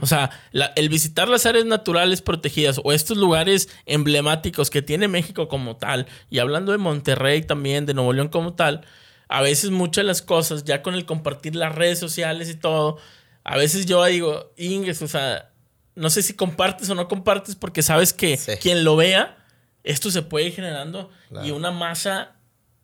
O 0.00 0.06
sea, 0.06 0.30
la- 0.52 0.72
el 0.76 0.88
visitar 0.88 1.28
las 1.28 1.44
áreas 1.46 1.64
naturales 1.64 2.22
protegidas 2.22 2.80
o 2.84 2.92
estos 2.92 3.16
lugares 3.16 3.68
emblemáticos 3.84 4.70
que 4.70 4.82
tiene 4.82 5.08
México 5.08 5.48
como 5.48 5.76
tal, 5.76 6.06
y 6.30 6.38
hablando 6.38 6.72
de 6.72 6.78
Monterrey 6.78 7.42
también, 7.42 7.84
de 7.86 7.94
Nuevo 7.94 8.12
León 8.12 8.28
como 8.28 8.54
tal, 8.54 8.86
a 9.28 9.42
veces 9.42 9.70
muchas 9.70 10.02
de 10.04 10.06
las 10.06 10.22
cosas, 10.22 10.62
ya 10.64 10.82
con 10.82 10.94
el 10.94 11.04
compartir 11.04 11.56
las 11.56 11.74
redes 11.74 11.98
sociales 11.98 12.48
y 12.48 12.54
todo, 12.54 12.98
a 13.42 13.56
veces 13.56 13.86
yo 13.86 14.04
digo, 14.04 14.52
Inges, 14.56 15.02
o 15.02 15.08
sea, 15.08 15.50
no 15.96 16.10
sé 16.10 16.22
si 16.22 16.34
compartes 16.34 16.88
o 16.90 16.94
no 16.94 17.08
compartes 17.08 17.56
porque 17.56 17.82
sabes 17.82 18.12
que 18.12 18.36
Sí. 18.36 18.52
quien 18.60 18.84
lo 18.84 18.94
vea, 18.96 19.36
esto 19.82 20.10
se 20.10 20.22
puede 20.22 20.46
ir 20.46 20.52
generando 20.54 21.10
y 21.44 21.50
una 21.50 21.70
masa 21.72 22.36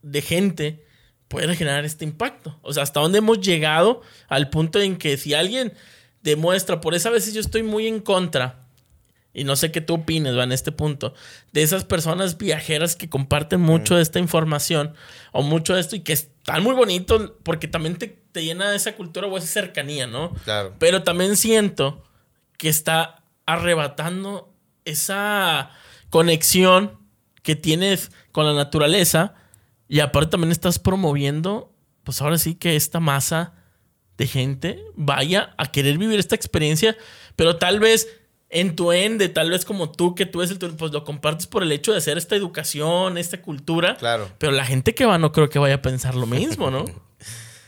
de 0.03 0.21
gente 0.23 0.85
puede 1.29 1.55
generar 1.57 1.85
este 1.85 2.05
impacto. 2.05 2.59
O 2.63 2.73
sea, 2.73 2.83
hasta 2.83 3.01
dónde 3.01 3.19
hemos 3.19 3.41
llegado 3.41 4.03
al 4.29 4.51
punto 4.51 4.81
en 4.81 4.97
que 4.97 5.17
si 5.17 5.33
alguien 5.35 5.73
demuestra, 6.23 6.81
por 6.81 6.95
eso 6.95 7.09
a 7.09 7.13
veces 7.13 7.35
yo 7.35 7.41
estoy 7.41 7.63
muy 7.63 7.87
en 7.87 8.01
contra, 8.01 8.63
y 9.35 9.45
no 9.45 9.57
sé 9.57 9.73
qué 9.73 9.81
tú 9.81 9.95
opines, 9.95 10.37
va, 10.37 10.45
en 10.45 10.53
este 10.53 10.73
punto, 10.73 11.15
de 11.53 11.63
esas 11.63 11.85
personas 11.85 12.37
viajeras 12.37 12.97
que 12.97 13.09
comparten 13.09 13.61
mucho 13.61 13.97
de 13.97 14.03
esta 14.03 14.19
información 14.19 14.95
o 15.33 15.43
mucho 15.43 15.75
de 15.75 15.81
esto 15.81 15.97
y 15.97 16.01
que 16.01 16.13
están 16.13 16.63
muy 16.63 16.75
bonitos 16.75 17.33
porque 17.43 17.67
también 17.67 17.97
te, 17.97 18.09
te 18.09 18.45
llena 18.45 18.71
de 18.71 18.77
esa 18.77 18.95
cultura 18.95 19.27
o 19.27 19.39
esa 19.39 19.47
cercanía, 19.47 20.07
¿no? 20.07 20.35
Claro. 20.45 20.75
Pero 20.79 21.03
también 21.03 21.37
siento 21.37 22.03
que 22.59 22.69
está 22.69 23.23
arrebatando 23.47 24.53
esa 24.85 25.71
conexión 26.11 26.99
que 27.43 27.57
tienes 27.57 28.13
con 28.33 28.47
la 28.47 28.53
naturaleza 28.53 29.35
y 29.89 30.01
aparte 30.01 30.33
también 30.33 30.53
estás 30.53 30.79
promoviendo, 30.79 31.73
pues 32.05 32.21
ahora 32.21 32.39
sí 32.39 32.55
que 32.55 32.77
esta 32.77 33.01
masa 33.01 33.55
de 34.23 34.29
gente 34.29 34.85
vaya 34.95 35.53
a 35.59 35.73
querer 35.73 35.99
vivir 35.99 36.21
esta 36.21 36.37
experiencia, 36.37 36.97
pero 37.35 37.57
tal 37.57 37.81
vez 37.81 38.07
en 38.51 38.77
tu 38.77 38.93
ende, 38.93 39.29
tal 39.29 39.51
vez 39.51 39.65
como 39.65 39.91
tú, 39.91 40.15
que 40.15 40.27
tú 40.27 40.43
eres 40.43 40.53
el 40.53 40.59
turismo, 40.59 40.79
pues 40.79 40.93
lo 40.93 41.05
compartes 41.05 41.49
por 41.49 41.65
el 41.65 41.73
hecho 41.73 41.91
de 41.91 41.99
hacer 41.99 42.19
esta 42.19 42.37
educación, 42.37 43.19
esta 43.19 43.43
cultura. 43.43 43.97
Claro. 43.97 44.31
Pero 44.39 44.53
la 44.53 44.65
gente 44.65 44.95
que 44.95 45.07
va 45.07 45.19
no 45.19 45.33
creo 45.33 45.49
que 45.49 45.59
vaya 45.59 45.77
a 45.77 45.83
pensar 45.83 46.15
lo 46.15 46.27
mismo, 46.27 46.71
¿no? 46.71 46.85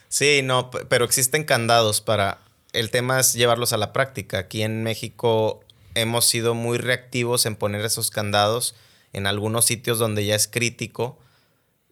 Sí, 0.09 0.43
no, 0.45 0.71
pero 0.71 1.05
existen 1.05 1.43
candados 1.43 2.01
para... 2.01 2.39
El 2.73 2.91
tema 2.91 3.19
es 3.19 3.33
llevarlos 3.33 3.73
a 3.73 3.79
la 3.79 3.93
práctica. 3.93 4.39
Aquí 4.39 4.63
en 4.63 4.85
México 4.85 5.65
hemos 5.97 6.25
sido 6.25 6.55
muy 6.55 6.79
reactivos 6.79 7.47
en 7.47 7.57
poner 7.57 7.85
esos 7.85 8.13
candados 8.13 8.77
en 9.13 9.27
algunos 9.27 9.65
sitios 9.65 9.99
donde 9.99 10.25
ya 10.25 10.37
es 10.37 10.47
crítico. 10.47 11.19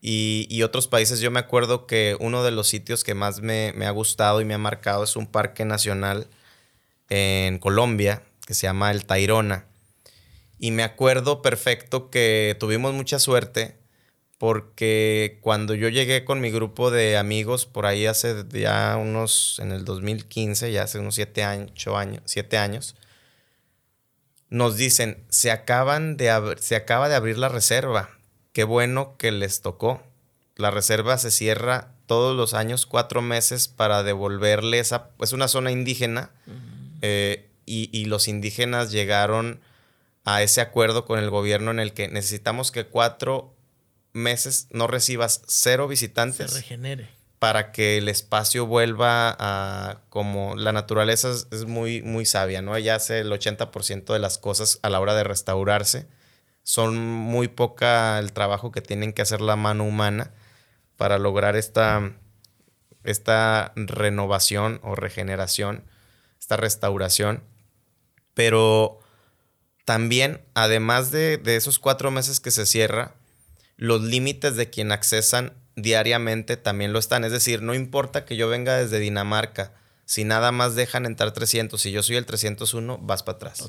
Y, 0.04 0.62
otros 0.64 0.88
países, 0.88 1.20
yo 1.20 1.30
me 1.30 1.38
acuerdo 1.38 1.86
que 1.86 2.16
uno 2.18 2.42
de 2.42 2.50
los 2.50 2.66
sitios 2.66 3.04
que 3.04 3.14
más 3.14 3.40
me, 3.40 3.72
me 3.76 3.86
ha 3.86 3.90
gustado 3.92 4.40
y 4.40 4.44
me 4.44 4.54
ha 4.54 4.58
marcado 4.58 5.04
es 5.04 5.14
un 5.14 5.28
parque 5.28 5.64
nacional 5.64 6.26
en 7.08 7.58
Colombia 7.58 8.24
que 8.44 8.54
se 8.54 8.66
llama 8.66 8.90
el 8.90 9.04
Tairona. 9.04 9.66
Y 10.58 10.72
me 10.72 10.82
acuerdo 10.82 11.40
perfecto 11.40 12.10
que 12.10 12.56
tuvimos 12.58 12.92
mucha 12.94 13.20
suerte 13.20 13.76
porque 14.38 15.38
cuando 15.40 15.72
yo 15.74 15.88
llegué 15.88 16.24
con 16.24 16.40
mi 16.40 16.50
grupo 16.50 16.90
de 16.90 17.16
amigos 17.16 17.64
por 17.64 17.86
ahí 17.86 18.06
hace 18.06 18.44
ya 18.50 18.96
unos, 18.96 19.60
en 19.60 19.70
el 19.70 19.84
2015, 19.84 20.72
ya 20.72 20.82
hace 20.82 20.98
unos 20.98 21.14
siete 21.14 21.44
años, 21.44 21.70
ocho 21.70 21.96
años, 21.96 22.22
siete 22.24 22.58
años, 22.58 22.96
nos 24.50 24.76
dicen, 24.76 25.24
se, 25.28 25.52
acaban 25.52 26.16
de 26.16 26.56
se 26.58 26.74
acaba 26.74 27.08
de 27.08 27.14
abrir 27.14 27.38
la 27.38 27.48
reserva, 27.50 28.10
qué 28.52 28.64
bueno 28.64 29.16
que 29.18 29.32
les 29.32 29.60
tocó. 29.60 30.02
la 30.56 30.70
reserva 30.70 31.18
se 31.18 31.30
cierra 31.30 31.92
todos 32.06 32.36
los 32.36 32.54
años 32.54 32.86
cuatro 32.86 33.22
meses 33.22 33.68
para 33.68 34.02
devolverle 34.02 34.78
esa... 34.78 35.10
Es 35.20 35.32
una 35.32 35.48
zona 35.48 35.70
indígena 35.70 36.30
eh, 37.00 37.48
y, 37.64 37.88
y, 37.90 38.04
los 38.04 38.28
indígenas 38.28 38.92
llegaron 38.92 39.60
a 40.24 40.42
ese 40.42 40.60
acuerdo 40.60 41.04
con 41.04 41.18
el 41.18 41.30
gobierno 41.30 41.70
en 41.70 41.80
el 41.80 41.92
que 41.92 42.08
necesitamos 42.08 42.70
que 42.70 42.86
cuatro 42.86 43.54
meses 44.12 44.68
no 44.70 44.86
recibas 44.86 45.42
cero 45.46 45.88
visitantes. 45.88 46.50
Se 46.50 46.58
regenere. 46.58 47.08
Para 47.38 47.72
que 47.72 47.98
el 47.98 48.08
espacio 48.08 48.66
vuelva 48.66 49.34
a 49.38 50.00
como 50.10 50.54
la 50.54 50.72
naturaleza 50.72 51.30
es, 51.30 51.64
muy, 51.64 52.00
muy 52.02 52.24
sabia, 52.24 52.62
¿no? 52.62 52.76
Ella 52.76 52.94
hace 52.94 53.20
el 53.20 53.32
80% 53.32 54.12
de 54.12 54.18
las 54.20 54.38
cosas 54.38 54.78
a 54.82 54.90
la 54.90 55.00
hora 55.00 55.14
de 55.14 55.24
restaurarse. 55.24 56.06
Son 56.62 56.96
muy 56.96 57.48
poca 57.48 58.18
el 58.18 58.32
trabajo 58.32 58.72
que 58.72 58.80
tienen 58.80 59.12
que 59.12 59.22
hacer 59.22 59.40
la 59.40 59.56
mano 59.56 59.84
humana 59.84 60.32
para 60.96 61.18
lograr 61.18 61.56
esta, 61.56 62.12
esta 63.04 63.72
renovación 63.74 64.80
o 64.82 64.94
regeneración, 64.94 65.84
esta 66.38 66.56
restauración. 66.56 67.42
Pero 68.34 69.00
también, 69.84 70.40
además 70.54 71.10
de, 71.10 71.38
de 71.38 71.56
esos 71.56 71.78
cuatro 71.78 72.10
meses 72.10 72.40
que 72.40 72.50
se 72.50 72.66
cierra, 72.66 73.14
los 73.76 74.02
límites 74.02 74.56
de 74.56 74.70
quien 74.70 74.92
accesan 74.92 75.54
diariamente 75.76 76.56
también 76.56 76.92
lo 76.92 76.98
están. 76.98 77.24
Es 77.24 77.32
decir, 77.32 77.62
no 77.62 77.74
importa 77.74 78.24
que 78.24 78.36
yo 78.36 78.48
venga 78.48 78.76
desde 78.76 78.98
Dinamarca, 78.98 79.72
si 80.04 80.24
nada 80.24 80.52
más 80.52 80.74
dejan 80.74 81.06
entrar 81.06 81.32
300, 81.32 81.80
si 81.80 81.90
yo 81.90 82.02
soy 82.02 82.16
el 82.16 82.26
301, 82.26 82.98
vas 82.98 83.22
para 83.22 83.36
atrás. 83.36 83.60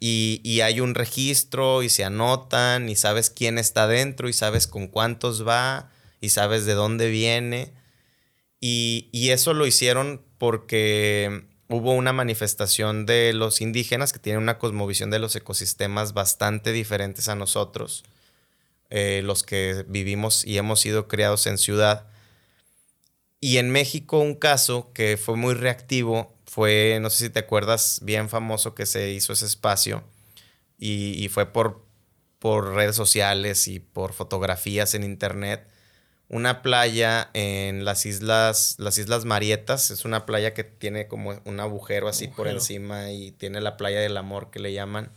Y, 0.00 0.40
y, 0.44 0.60
hay 0.60 0.80
un 0.80 0.94
registro 0.94 1.82
y 1.82 1.88
se 1.88 2.04
anotan 2.04 2.88
y 2.88 2.96
sabes 2.96 3.30
quién 3.30 3.56
está 3.56 3.86
dentro 3.86 4.28
y 4.28 4.32
sabes 4.32 4.66
con 4.66 4.88
cuántos 4.88 5.46
va 5.46 5.90
y 6.20 6.30
sabes 6.30 6.66
de 6.66 6.74
dónde 6.74 7.08
viene. 7.08 7.72
Y, 8.60 9.08
y 9.12 9.30
eso 9.30 9.54
lo 9.54 9.66
hicieron 9.66 10.22
porque 10.38 11.46
hubo 11.68 11.92
una 11.94 12.12
manifestación 12.12 13.06
de 13.06 13.32
los 13.32 13.60
indígenas 13.60 14.12
que 14.12 14.18
tienen 14.18 14.42
una 14.42 14.58
cosmovisión 14.58 15.10
de 15.10 15.18
los 15.18 15.34
ecosistemas 15.36 16.14
bastante 16.14 16.72
diferentes 16.72 17.28
a 17.28 17.34
nosotros 17.34 18.04
eh, 18.88 19.22
los 19.24 19.42
que 19.42 19.84
vivimos 19.88 20.44
y 20.44 20.58
hemos 20.58 20.80
sido 20.80 21.08
criados 21.08 21.46
en 21.46 21.58
ciudad. 21.58 22.06
Y 23.40 23.56
en 23.58 23.70
México 23.70 24.20
un 24.20 24.34
caso 24.34 24.92
que 24.92 25.16
fue 25.16 25.36
muy 25.36 25.54
reactivo 25.54 26.35
fue, 26.56 27.00
no 27.02 27.10
sé 27.10 27.26
si 27.26 27.28
te 27.28 27.40
acuerdas, 27.40 28.00
bien 28.02 28.30
famoso 28.30 28.74
que 28.74 28.86
se 28.86 29.10
hizo 29.10 29.34
ese 29.34 29.44
espacio 29.44 30.02
y, 30.78 31.28
fue 31.28 31.52
por, 31.52 31.84
por 32.38 32.72
redes 32.72 32.96
sociales 32.96 33.68
y 33.68 33.78
por 33.78 34.14
fotografías 34.14 34.94
en 34.94 35.04
internet. 35.04 35.68
Una 36.30 36.62
playa 36.62 37.28
en 37.34 37.84
las 37.84 38.06
islas, 38.06 38.76
las 38.78 38.96
islas 38.96 39.26
Marietas, 39.26 39.90
es 39.90 40.06
una 40.06 40.24
playa 40.24 40.54
que 40.54 40.64
tiene 40.64 41.08
como 41.08 41.38
un 41.44 41.60
agujero 41.60 42.08
así 42.08 42.26
por 42.26 42.48
encima 42.48 43.10
y 43.10 43.32
tiene 43.32 43.60
la 43.60 43.76
playa 43.76 44.00
del 44.00 44.16
amor 44.16 44.50
que 44.50 44.58
le 44.58 44.72
llaman, 44.72 45.12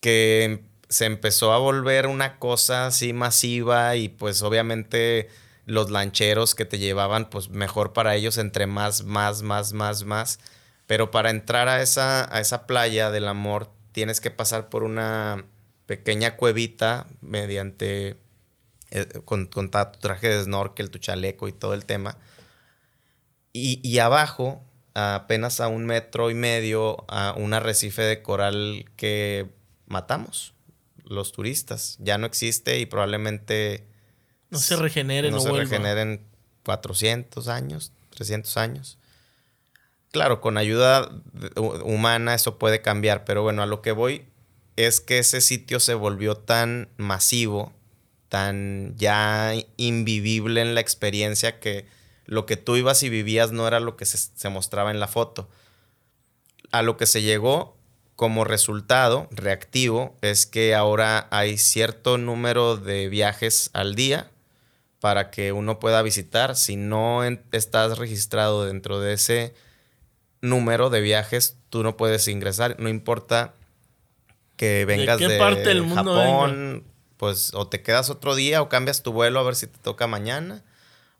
que 0.00 0.64
se 0.88 1.04
empezó 1.04 1.52
a 1.52 1.58
volver 1.58 2.06
una 2.06 2.38
cosa 2.38 2.86
así 2.86 3.12
masiva 3.12 3.94
y 3.96 4.08
pues 4.08 4.40
obviamente 4.40 5.28
los 5.70 5.90
lancheros 5.90 6.54
que 6.54 6.64
te 6.64 6.78
llevaban 6.78 7.30
pues 7.30 7.48
mejor 7.48 7.92
para 7.92 8.16
ellos 8.16 8.38
entre 8.38 8.66
más, 8.66 9.04
más, 9.04 9.42
más, 9.42 9.72
más, 9.72 10.04
más. 10.04 10.40
Pero 10.86 11.12
para 11.12 11.30
entrar 11.30 11.68
a 11.68 11.80
esa, 11.80 12.34
a 12.34 12.40
esa 12.40 12.66
playa 12.66 13.10
del 13.10 13.28
amor 13.28 13.70
tienes 13.92 14.20
que 14.20 14.32
pasar 14.32 14.68
por 14.68 14.82
una 14.82 15.44
pequeña 15.86 16.36
cuevita 16.36 17.06
mediante 17.20 18.16
eh, 18.90 19.06
con, 19.24 19.46
con, 19.46 19.70
tu 19.70 19.98
traje 20.00 20.28
de 20.28 20.42
snorkel, 20.42 20.90
tu 20.90 20.98
chaleco 20.98 21.46
y 21.46 21.52
todo 21.52 21.74
el 21.74 21.84
tema. 21.84 22.16
Y, 23.52 23.80
y 23.88 23.98
abajo, 24.00 24.64
apenas 24.94 25.60
a 25.60 25.68
un 25.68 25.86
metro 25.86 26.30
y 26.30 26.34
medio, 26.34 27.04
a 27.08 27.34
un 27.36 27.54
arrecife 27.54 28.02
de 28.02 28.22
coral 28.22 28.86
que 28.96 29.48
matamos 29.86 30.54
los 31.04 31.30
turistas. 31.30 31.96
Ya 32.00 32.18
no 32.18 32.26
existe 32.26 32.80
y 32.80 32.86
probablemente... 32.86 33.89
No 34.50 34.58
se 34.58 34.76
regenere, 34.76 35.30
no, 35.30 35.36
no 35.36 35.42
se 35.42 35.52
regeneren 35.52 36.20
400 36.64 37.48
años, 37.48 37.92
300 38.10 38.56
años. 38.56 38.98
Claro, 40.10 40.40
con 40.40 40.58
ayuda 40.58 41.08
humana 41.84 42.34
eso 42.34 42.58
puede 42.58 42.82
cambiar, 42.82 43.24
pero 43.24 43.42
bueno, 43.42 43.62
a 43.62 43.66
lo 43.66 43.80
que 43.80 43.92
voy 43.92 44.24
es 44.76 45.00
que 45.00 45.18
ese 45.18 45.40
sitio 45.40 45.78
se 45.78 45.94
volvió 45.94 46.36
tan 46.36 46.88
masivo, 46.96 47.72
tan 48.28 48.96
ya 48.96 49.52
invivible 49.76 50.62
en 50.62 50.74
la 50.74 50.80
experiencia 50.80 51.60
que 51.60 51.86
lo 52.24 52.44
que 52.46 52.56
tú 52.56 52.76
ibas 52.76 53.02
y 53.02 53.08
vivías 53.08 53.52
no 53.52 53.68
era 53.68 53.78
lo 53.78 53.96
que 53.96 54.04
se, 54.04 54.18
se 54.18 54.48
mostraba 54.48 54.90
en 54.90 54.98
la 54.98 55.08
foto. 55.08 55.48
A 56.72 56.82
lo 56.82 56.96
que 56.96 57.06
se 57.06 57.22
llegó 57.22 57.76
como 58.16 58.44
resultado 58.44 59.28
reactivo 59.30 60.16
es 60.22 60.44
que 60.46 60.74
ahora 60.74 61.28
hay 61.30 61.56
cierto 61.56 62.18
número 62.18 62.76
de 62.76 63.08
viajes 63.08 63.70
al 63.72 63.94
día 63.94 64.30
para 65.00 65.30
que 65.30 65.52
uno 65.52 65.78
pueda 65.78 66.02
visitar. 66.02 66.56
Si 66.56 66.76
no 66.76 67.22
estás 67.52 67.98
registrado 67.98 68.66
dentro 68.66 69.00
de 69.00 69.14
ese 69.14 69.54
número 70.40 70.90
de 70.90 71.00
viajes, 71.00 71.56
tú 71.70 71.82
no 71.82 71.96
puedes 71.96 72.28
ingresar. 72.28 72.76
No 72.78 72.88
importa 72.88 73.54
que 74.56 74.84
vengas 74.84 75.18
de, 75.18 75.38
parte 75.38 75.68
del 75.68 75.82
mundo 75.82 76.14
Japón, 76.14 76.84
pues 77.16 77.52
o 77.54 77.66
te 77.66 77.82
quedas 77.82 78.10
otro 78.10 78.34
día 78.34 78.62
o 78.62 78.68
cambias 78.68 79.02
tu 79.02 79.12
vuelo 79.12 79.40
a 79.40 79.42
ver 79.42 79.56
si 79.56 79.66
te 79.66 79.78
toca 79.78 80.06
mañana 80.06 80.62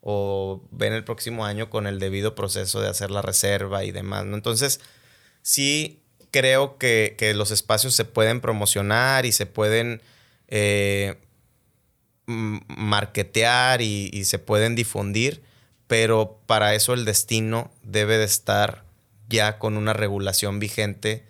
o 0.03 0.63
ven 0.71 0.93
el 0.93 1.05
próximo 1.05 1.45
año 1.45 1.71
con 1.71 1.87
el 1.87 1.99
debido 1.99 2.35
proceso 2.35 2.81
de 2.81 2.89
hacer 2.89 3.11
la 3.11 3.23
reserva 3.23 3.85
y 3.85 3.93
demás. 3.93 4.25
¿no? 4.25 4.37
Entonces, 4.37 4.81
sí 5.43 6.01
creo 6.31 6.79
que, 6.79 7.17
los 7.35 7.51
espacios 7.51 7.95
se 7.95 8.05
pueden 8.05 8.41
promocionar 8.41 9.27
y 9.27 9.33
se 9.33 9.47
pueden 9.47 10.03
eh, 10.49 11.17
marketear 12.31 13.83
y, 13.83 14.25
se 14.25 14.39
pueden 14.39 14.75
difundir, 14.75 15.43
pero 15.87 16.41
para 16.47 16.75
eso 16.75 16.95
el 16.95 17.05
destino 17.05 17.71
debe 17.83 18.19
de 18.19 18.25
estar 18.25 18.85
ya 19.29 19.59
con 19.59 19.77
una 19.77 19.93
regulación 19.93 20.59
vigente 20.59 21.27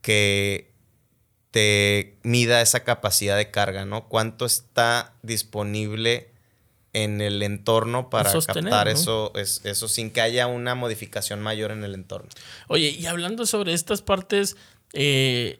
que 0.00 0.72
te 1.50 2.16
mida 2.22 2.60
esa 2.60 2.84
capacidad 2.84 3.36
de 3.36 3.50
carga, 3.50 3.84
¿no? 3.84 4.08
¿Cuánto 4.08 4.44
está 4.44 5.14
disponible 5.22 6.34
en 6.94 7.20
el 7.20 7.42
entorno 7.42 8.08
para 8.08 8.32
captar 8.32 8.88
eso, 8.88 9.32
eso 9.34 9.88
sin 9.88 10.10
que 10.10 10.20
haya 10.20 10.46
una 10.46 10.74
modificación 10.74 11.42
mayor 11.42 11.72
en 11.72 11.84
el 11.84 11.92
entorno. 11.92 12.30
Oye, 12.68 12.90
y 12.90 13.06
hablando 13.06 13.46
sobre 13.46 13.74
estas 13.74 14.00
partes, 14.00 14.56
eh, 14.92 15.58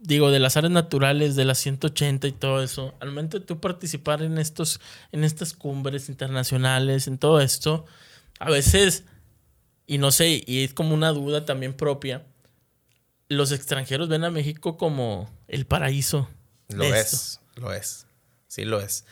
digo, 0.00 0.30
de 0.30 0.38
las 0.38 0.56
áreas 0.56 0.72
naturales, 0.72 1.36
de 1.36 1.44
las 1.44 1.58
180 1.58 2.28
y 2.28 2.32
todo 2.32 2.62
eso, 2.62 2.94
al 3.00 3.08
momento 3.08 3.38
de 3.38 3.44
tú 3.44 3.60
participar 3.60 4.22
en, 4.22 4.38
estos, 4.38 4.80
en 5.12 5.24
estas 5.24 5.52
cumbres 5.52 6.08
internacionales, 6.08 7.06
en 7.06 7.18
todo 7.18 7.40
esto, 7.40 7.84
a 8.38 8.50
veces, 8.50 9.04
y 9.86 9.98
no 9.98 10.10
sé, 10.10 10.42
y 10.46 10.64
es 10.64 10.74
como 10.74 10.94
una 10.94 11.10
duda 11.10 11.44
también 11.44 11.74
propia, 11.74 12.24
los 13.28 13.52
extranjeros 13.52 14.08
ven 14.08 14.24
a 14.24 14.30
México 14.30 14.76
como 14.76 15.30
el 15.48 15.66
paraíso. 15.66 16.28
Lo 16.68 16.84
es, 16.84 17.40
lo 17.56 17.72
es, 17.72 18.06
sí 18.46 18.64
lo 18.64 18.80
es. 18.80 19.04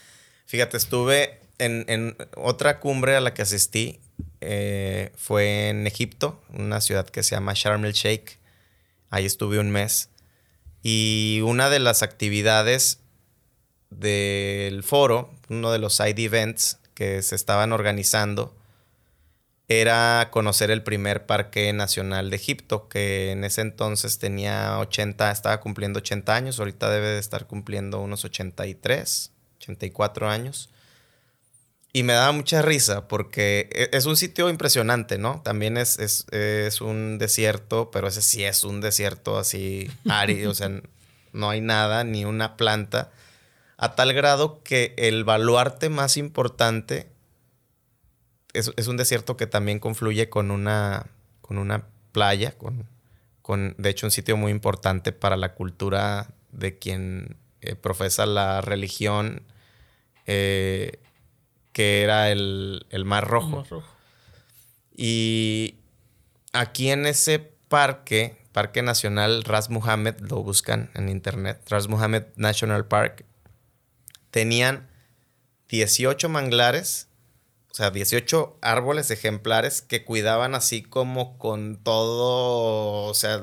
Fíjate, 0.46 0.76
estuve 0.76 1.40
en, 1.58 2.16
otra 2.36 2.80
cumbre 2.80 3.16
a 3.16 3.20
la 3.20 3.34
que 3.34 3.42
asistí 3.42 4.00
eh, 4.40 5.12
fue 5.16 5.68
en 5.68 5.86
Egipto, 5.86 6.42
una 6.50 6.80
ciudad 6.80 7.08
que 7.08 7.22
se 7.22 7.34
llama 7.34 7.52
Sharm 7.54 7.84
el 7.84 7.92
Sheikh. 7.92 8.38
Ahí 9.10 9.24
estuve 9.24 9.58
un 9.58 9.70
mes. 9.70 10.10
Y 10.86 11.40
una 11.42 11.70
de 11.70 11.78
las 11.78 12.02
actividades 12.02 13.00
del 13.88 14.82
foro, 14.82 15.30
uno 15.48 15.72
de 15.72 15.78
los 15.78 15.96
side 15.96 16.22
events 16.22 16.78
que 16.92 17.22
se 17.22 17.34
estaban 17.34 17.72
organizando, 17.72 18.54
era 19.66 20.28
conocer 20.30 20.70
el 20.70 20.82
primer 20.82 21.24
parque 21.24 21.72
nacional 21.72 22.28
de 22.28 22.36
Egipto, 22.36 22.86
que 22.88 23.30
en 23.30 23.44
ese 23.44 23.62
entonces 23.62 24.18
tenía 24.18 24.78
80, 24.78 25.30
estaba 25.30 25.58
cumpliendo 25.60 26.00
80 26.00 26.36
años, 26.36 26.58
ahorita 26.58 26.90
debe 26.90 27.08
de 27.08 27.18
estar 27.18 27.46
cumpliendo 27.46 28.02
unos 28.02 28.26
83, 28.26 29.32
84 29.56 30.28
años. 30.28 30.68
Y 31.96 32.02
me 32.02 32.12
daba 32.12 32.32
mucha 32.32 32.60
risa 32.60 33.06
porque 33.06 33.70
e, 33.70 33.96
es 33.96 34.06
un 34.06 34.16
sitio 34.16 34.50
impresionante, 34.50 35.16
¿no? 35.16 35.42
También 35.42 35.76
es, 35.76 36.00
es, 36.00 36.80
un 36.80 37.18
desierto, 37.18 37.92
pero 37.92 38.08
ese 38.08 38.20
sí 38.20 38.42
es 38.42 38.64
un 38.64 38.80
desierto 38.80 39.38
así 39.38 39.88
árido, 40.08 40.50
o 40.50 40.54
sea, 40.54 40.72
no 41.32 41.50
hay 41.50 41.60
nada, 41.60 42.02
ni 42.02 42.24
una 42.24 42.56
planta, 42.56 43.12
a 43.76 43.94
tal 43.94 44.12
grado 44.12 44.60
que 44.64 44.94
el 44.96 45.22
baluarte 45.22 45.88
más 45.88 46.16
importante 46.16 47.06
es, 48.54 48.88
un 48.88 48.96
desierto 48.96 49.36
que 49.36 49.46
también 49.46 49.78
confluye 49.78 50.28
con 50.28 50.50
una, 50.50 51.06
con 51.42 51.58
una 51.58 51.86
playa, 52.10 52.58
con, 52.58 52.88
con, 53.40 53.76
de 53.78 53.90
hecho, 53.90 54.08
un 54.08 54.10
sitio 54.10 54.36
muy 54.36 54.50
importante 54.50 55.12
para 55.12 55.36
la 55.36 55.54
cultura 55.54 56.26
de 56.50 56.76
quien 56.76 57.36
eh, 57.60 57.76
profesa 57.76 58.26
la 58.26 58.60
religión. 58.62 59.44
Eh, 60.26 60.98
que 61.74 62.02
era 62.02 62.30
el, 62.30 62.86
el 62.88 63.04
Mar 63.04 63.26
Rojo. 63.26 63.48
Mar 63.48 63.66
Rojo. 63.68 63.94
Y 64.96 65.74
aquí 66.52 66.90
en 66.90 67.04
ese 67.04 67.40
parque, 67.68 68.38
Parque 68.52 68.80
Nacional 68.80 69.42
Ras 69.42 69.68
Muhammad, 69.68 70.14
lo 70.20 70.42
buscan 70.42 70.90
en 70.94 71.08
internet, 71.10 71.60
Ras 71.68 71.88
Muhammad 71.88 72.22
National 72.36 72.86
Park, 72.86 73.26
tenían 74.30 74.88
18 75.68 76.28
manglares, 76.28 77.08
o 77.72 77.74
sea, 77.74 77.90
18 77.90 78.56
árboles 78.62 79.10
ejemplares 79.10 79.82
que 79.82 80.04
cuidaban 80.04 80.54
así 80.54 80.82
como 80.82 81.36
con 81.38 81.82
todo, 81.82 83.06
o 83.06 83.14
sea, 83.14 83.42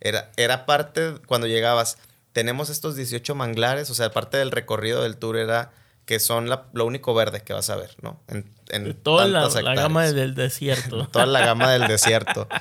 era, 0.00 0.32
era 0.36 0.66
parte, 0.66 1.14
cuando 1.26 1.46
llegabas, 1.46 1.96
tenemos 2.32 2.70
estos 2.70 2.96
18 2.96 3.36
manglares, 3.36 3.88
o 3.90 3.94
sea, 3.94 4.10
parte 4.10 4.36
del 4.36 4.50
recorrido 4.50 5.04
del 5.04 5.16
tour 5.16 5.36
era 5.36 5.72
que 6.08 6.20
son 6.20 6.48
lo 6.48 6.86
único 6.86 7.12
verde 7.12 7.42
que 7.42 7.52
vas 7.52 7.68
a 7.68 7.76
ver, 7.76 7.94
¿no? 8.00 8.18
En, 8.28 8.50
en 8.70 8.94
toda 8.94 9.28
la, 9.28 9.46
la, 9.46 9.74
gama 9.74 10.06
del 10.06 10.34
desierto. 10.34 11.06
toda 11.12 11.26
la 11.26 11.44
gama 11.44 11.70
del 11.70 11.86
desierto. 11.86 12.48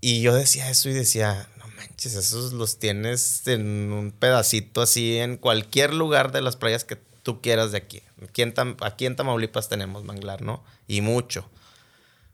Y 0.00 0.22
yo 0.22 0.32
decía 0.32 0.70
eso 0.70 0.88
y 0.88 0.92
decía, 0.92 1.48
no 1.58 1.66
manches, 1.76 2.14
esos 2.14 2.52
los 2.52 2.78
tienes 2.78 3.44
en 3.48 3.92
un 3.92 4.12
pedacito 4.12 4.80
así 4.80 5.18
en 5.18 5.36
cualquier 5.36 5.92
lugar 5.92 6.30
de 6.30 6.40
las 6.40 6.54
playas 6.54 6.84
que 6.84 6.94
tú 7.24 7.40
quieras 7.40 7.72
de 7.72 7.78
aquí. 7.78 8.02
Aquí 8.22 8.42
en, 8.42 8.54
aquí 8.80 9.06
en 9.06 9.16
Tamaulipas 9.16 9.68
tenemos 9.68 10.04
manglar, 10.04 10.40
¿no? 10.42 10.62
Y 10.86 11.00
mucho. 11.00 11.50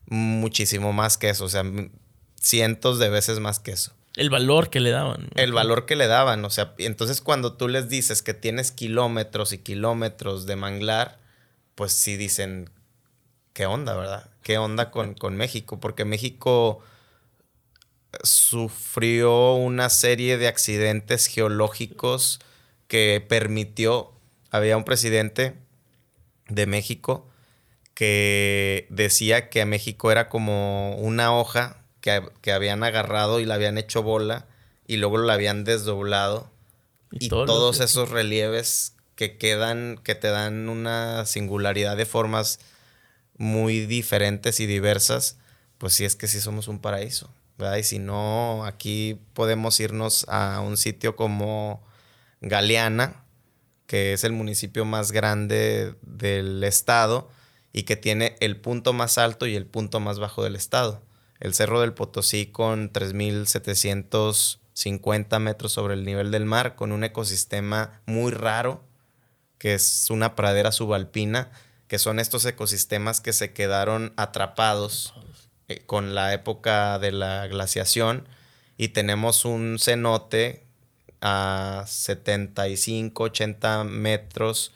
Muchísimo 0.04 0.92
más 0.92 1.16
que 1.16 1.30
eso, 1.30 1.46
o 1.46 1.48
sea, 1.48 1.64
cientos 2.38 2.98
de 2.98 3.08
veces 3.08 3.40
más 3.40 3.60
que 3.60 3.70
eso. 3.70 3.92
El 4.16 4.30
valor 4.30 4.70
que 4.70 4.80
le 4.80 4.90
daban. 4.90 5.28
El 5.34 5.52
valor 5.52 5.86
que 5.86 5.96
le 5.96 6.06
daban. 6.06 6.44
O 6.44 6.50
sea, 6.50 6.74
entonces 6.78 7.20
cuando 7.20 7.54
tú 7.54 7.68
les 7.68 7.88
dices 7.88 8.22
que 8.22 8.34
tienes 8.34 8.70
kilómetros 8.70 9.52
y 9.52 9.58
kilómetros 9.58 10.46
de 10.46 10.56
manglar, 10.56 11.18
pues 11.74 11.92
sí 11.92 12.16
dicen, 12.16 12.70
¿qué 13.52 13.66
onda, 13.66 13.96
verdad? 13.96 14.30
¿Qué 14.42 14.58
onda 14.58 14.90
con, 14.90 15.14
con 15.14 15.36
México? 15.36 15.80
Porque 15.80 16.04
México 16.04 16.82
sufrió 18.22 19.54
una 19.54 19.90
serie 19.90 20.38
de 20.38 20.46
accidentes 20.46 21.26
geológicos 21.26 22.38
que 22.86 23.24
permitió, 23.26 24.12
había 24.50 24.76
un 24.76 24.84
presidente 24.84 25.54
de 26.48 26.66
México 26.66 27.28
que 27.94 28.86
decía 28.90 29.48
que 29.48 29.64
México 29.64 30.12
era 30.12 30.28
como 30.28 30.96
una 30.96 31.34
hoja 31.34 31.83
que, 32.42 32.52
habían 32.52 32.82
agarrado 32.82 33.40
y 33.40 33.46
la 33.46 33.54
habían 33.54 33.78
hecho 33.78 34.02
bola 34.02 34.46
y 34.86 34.98
luego 34.98 35.16
la 35.18 35.32
habían 35.32 35.64
desdoblado. 35.64 36.50
Y, 37.10 37.28
todos 37.28 37.80
esos 37.80 38.10
relieves 38.10 38.94
que 39.14 39.38
quedan, 39.38 39.98
que 40.02 40.14
te 40.14 40.28
dan 40.28 40.68
una 40.68 41.24
singularidad 41.24 41.96
de 41.96 42.04
formas 42.04 42.58
muy 43.38 43.86
diferentes 43.86 44.60
y 44.60 44.66
diversas, 44.66 45.38
pues 45.78 45.94
sí 45.94 46.04
es 46.04 46.14
que 46.14 46.28
sí 46.28 46.40
somos 46.40 46.68
un 46.68 46.78
paraíso. 46.78 47.30
¿verdad? 47.56 47.76
Y 47.76 47.84
si 47.84 47.98
no, 47.98 48.64
aquí 48.66 49.18
podemos 49.32 49.80
irnos 49.80 50.26
a 50.28 50.60
un 50.60 50.76
sitio 50.76 51.16
como 51.16 51.82
Galeana, 52.42 53.24
que 53.86 54.12
es 54.12 54.24
el 54.24 54.32
municipio 54.32 54.84
más 54.84 55.10
grande 55.10 55.94
del 56.02 56.62
estado 56.64 57.30
y 57.72 57.84
que 57.84 57.96
tiene 57.96 58.36
el 58.40 58.60
punto 58.60 58.92
más 58.92 59.16
alto 59.16 59.46
y 59.46 59.56
el 59.56 59.66
punto 59.66 60.00
más 60.00 60.18
bajo 60.18 60.44
del 60.44 60.56
estado 60.56 61.00
el 61.40 61.54
Cerro 61.54 61.80
del 61.80 61.94
Potosí 61.94 62.46
con 62.46 62.92
3.750 62.92 65.40
metros 65.40 65.72
sobre 65.72 65.94
el 65.94 66.04
nivel 66.04 66.30
del 66.30 66.44
mar, 66.44 66.76
con 66.76 66.92
un 66.92 67.02
ecosistema 67.04 68.02
muy 68.06 68.32
raro, 68.32 68.84
que 69.58 69.74
es 69.74 70.08
una 70.10 70.36
pradera 70.36 70.72
subalpina, 70.72 71.50
que 71.88 71.98
son 71.98 72.18
estos 72.18 72.44
ecosistemas 72.44 73.20
que 73.20 73.32
se 73.32 73.52
quedaron 73.52 74.12
atrapados 74.16 75.14
eh, 75.68 75.82
con 75.86 76.14
la 76.14 76.34
época 76.34 76.98
de 76.98 77.12
la 77.12 77.46
glaciación. 77.46 78.28
Y 78.76 78.88
tenemos 78.88 79.44
un 79.44 79.78
cenote 79.78 80.64
a 81.20 81.84
75, 81.86 83.22
80 83.22 83.84
metros 83.84 84.72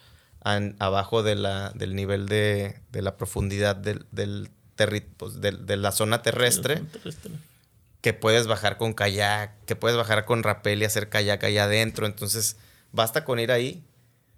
abajo 0.79 1.21
de 1.21 1.35
la, 1.35 1.71
del 1.71 1.95
nivel 1.95 2.27
de, 2.27 2.79
la 2.91 3.17
profundidad 3.17 3.75
del, 3.75 4.05
del 4.11 4.49
pues, 5.17 5.41
de, 5.41 5.77
la 5.77 5.91
zona 5.91 6.21
terrestre, 6.21 6.81
que 8.01 8.13
puedes 8.13 8.47
bajar 8.47 8.77
con 8.77 8.93
kayak, 8.93 9.53
que 9.65 9.75
puedes 9.75 9.97
bajar 9.97 10.25
con 10.25 10.43
rapel 10.43 10.81
y 10.81 10.85
hacer 10.85 11.09
kayak 11.09 11.43
allá 11.43 11.65
adentro. 11.65 12.05
Entonces, 12.05 12.57
basta 12.91 13.25
con 13.25 13.39
ir 13.39 13.51
ahí, 13.51 13.83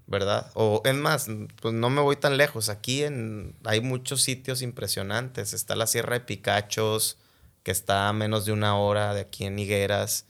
¿verdad? 0.08 0.52
O 0.56 0.82
es 0.86 0.96
más, 0.96 1.28
pues 1.62 1.74
no 1.74 1.90
me 1.90 2.02
voy 2.02 2.16
tan 2.16 2.38
lejos. 2.38 2.70
Aquí 2.70 3.04
en, 3.04 3.56
hay 3.64 3.82
muchos 3.82 4.22
sitios 4.22 4.62
impresionantes. 4.62 5.54
Está 5.54 5.76
la 5.76 5.88
Sierra 5.88 6.14
de 6.14 6.22
Picachos, 6.22 7.18
que 7.64 7.72
está 7.72 8.10
a 8.10 8.14
menos 8.14 8.46
de 8.46 8.52
una 8.52 8.78
hora 8.78 9.14
de 9.14 9.22
aquí 9.22 9.46
en 9.46 9.60
Higueras. 9.60 10.26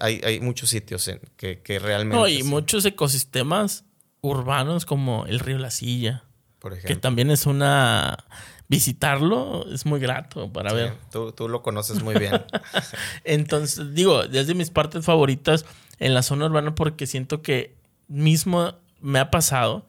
Hay, 0.00 0.20
hay 0.24 0.40
muchos 0.40 0.70
sitios 0.70 1.06
en, 1.08 1.20
que, 1.36 1.60
que, 1.62 1.78
realmente... 1.78 2.16
No, 2.16 2.26
y 2.28 2.42
muchos 2.42 2.84
ecosistemas 2.84 3.84
urbanos 4.20 4.84
como 4.84 5.24
el 5.26 5.38
río 5.38 5.58
La 5.58 5.70
Silla. 5.70 6.24
Por 6.58 6.72
ejemplo. 6.72 6.94
Que 6.94 7.00
también 7.00 7.30
es 7.30 7.46
una 7.46 8.24
visitarlo 8.68 9.66
es 9.72 9.86
muy 9.86 9.98
grato 9.98 10.52
para 10.52 10.72
ver. 10.72 10.94
Tú, 11.10 11.32
tú, 11.32 11.48
lo 11.48 11.62
conoces 11.62 12.02
muy 12.02 12.14
bien. 12.14 12.44
Entonces, 13.24 13.94
digo, 13.94 14.22
es 14.22 14.46
de 14.46 14.54
mis 14.54 14.70
partes 14.70 15.04
favoritas 15.04 15.64
en 15.98 16.14
la 16.14 16.22
zona 16.22 16.46
urbana 16.46 16.74
porque 16.74 17.06
siento 17.06 17.42
que 17.42 17.76
mismo 18.08 18.74
me 19.00 19.18
ha 19.18 19.30
pasado 19.30 19.86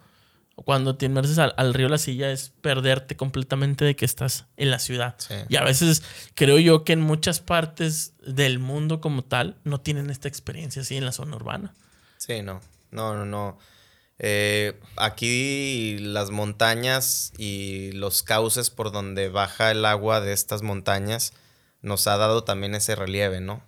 cuando 0.66 0.96
te 0.96 1.06
inmerses 1.06 1.38
al, 1.38 1.74
río 1.74 1.90
La 1.90 1.98
Silla 1.98 2.32
es 2.32 2.52
perderte 2.62 3.16
completamente 3.16 3.86
de 3.86 3.96
que 3.96 4.06
estás 4.06 4.46
en 4.58 4.72
la 4.72 4.80
ciudad. 4.80 5.16
Y 5.48 5.56
a 5.56 5.64
veces 5.64 6.04
creo 6.36 6.60
yo 6.60 6.84
que 6.84 6.94
en 6.94 7.02
muchas 7.02 7.40
partes 7.40 8.14
del 8.26 8.60
mundo 8.60 9.02
como 9.02 9.24
tal 9.24 9.56
no 9.64 9.80
tienen 9.80 10.10
esta 10.10 10.28
experiencia 10.28 10.82
así 10.82 10.98
en 10.98 11.06
la 11.06 11.12
zona 11.12 11.36
urbana. 11.36 11.74
Sí, 12.18 12.42
no. 12.42 12.60
No, 12.92 13.16
no, 13.16 13.26
no. 13.26 13.58
Eh, 14.20 14.78
aquí 14.98 15.98
las 16.00 16.30
montañas 16.30 17.32
y 17.38 17.94
los 17.94 18.22
cauces 18.22 18.70
por 18.70 18.92
donde 18.92 19.30
baja 19.30 19.72
el 19.72 19.86
agua 19.86 20.20
de 20.20 20.34
estas 20.34 20.62
montañas 20.62 21.32
nos 21.82 22.06
ha 22.08 22.18
dado 22.18 22.44
también 22.44 22.76
ese 22.76 22.96
relieve, 22.96 23.40
¿no? 23.40 23.64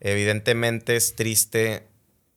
Evidentemente 0.00 0.96
es 0.96 1.14
triste 1.14 1.88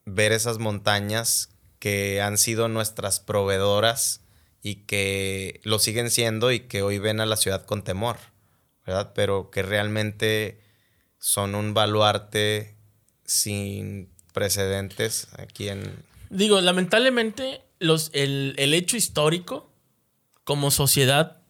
ver 0.06 0.32
esas 0.32 0.60
montañas 0.60 1.50
que 1.80 2.22
han 2.22 2.38
sido 2.38 2.68
nuestras 2.68 3.20
proveedoras 3.20 4.22
y 4.62 4.86
que 4.86 5.60
lo 5.64 5.80
siguen 5.80 6.12
siendo 6.12 6.52
y 6.52 6.62
que 6.62 6.84
hoy 6.84 7.00
ven 7.00 7.20
a 7.20 7.26
la 7.26 7.38
ciudad 7.38 7.66
con 7.66 7.84
temor, 7.84 8.18
¿verdad? 8.86 9.14
Pero 9.16 9.50
que 9.50 9.64
realmente 9.64 10.62
son 11.18 11.56
un 11.56 11.74
baluarte 11.74 12.76
sin 13.26 14.12
precedentes 14.34 15.28
aquí 15.38 15.70
en, 15.70 16.04
Digo, 16.32 16.62
lamentablemente, 16.62 17.62
los, 17.80 18.10
el, 18.14 18.56
hecho 18.58 18.96
histórico, 18.96 19.70
como 20.46 20.72
sociedad 20.72 21.42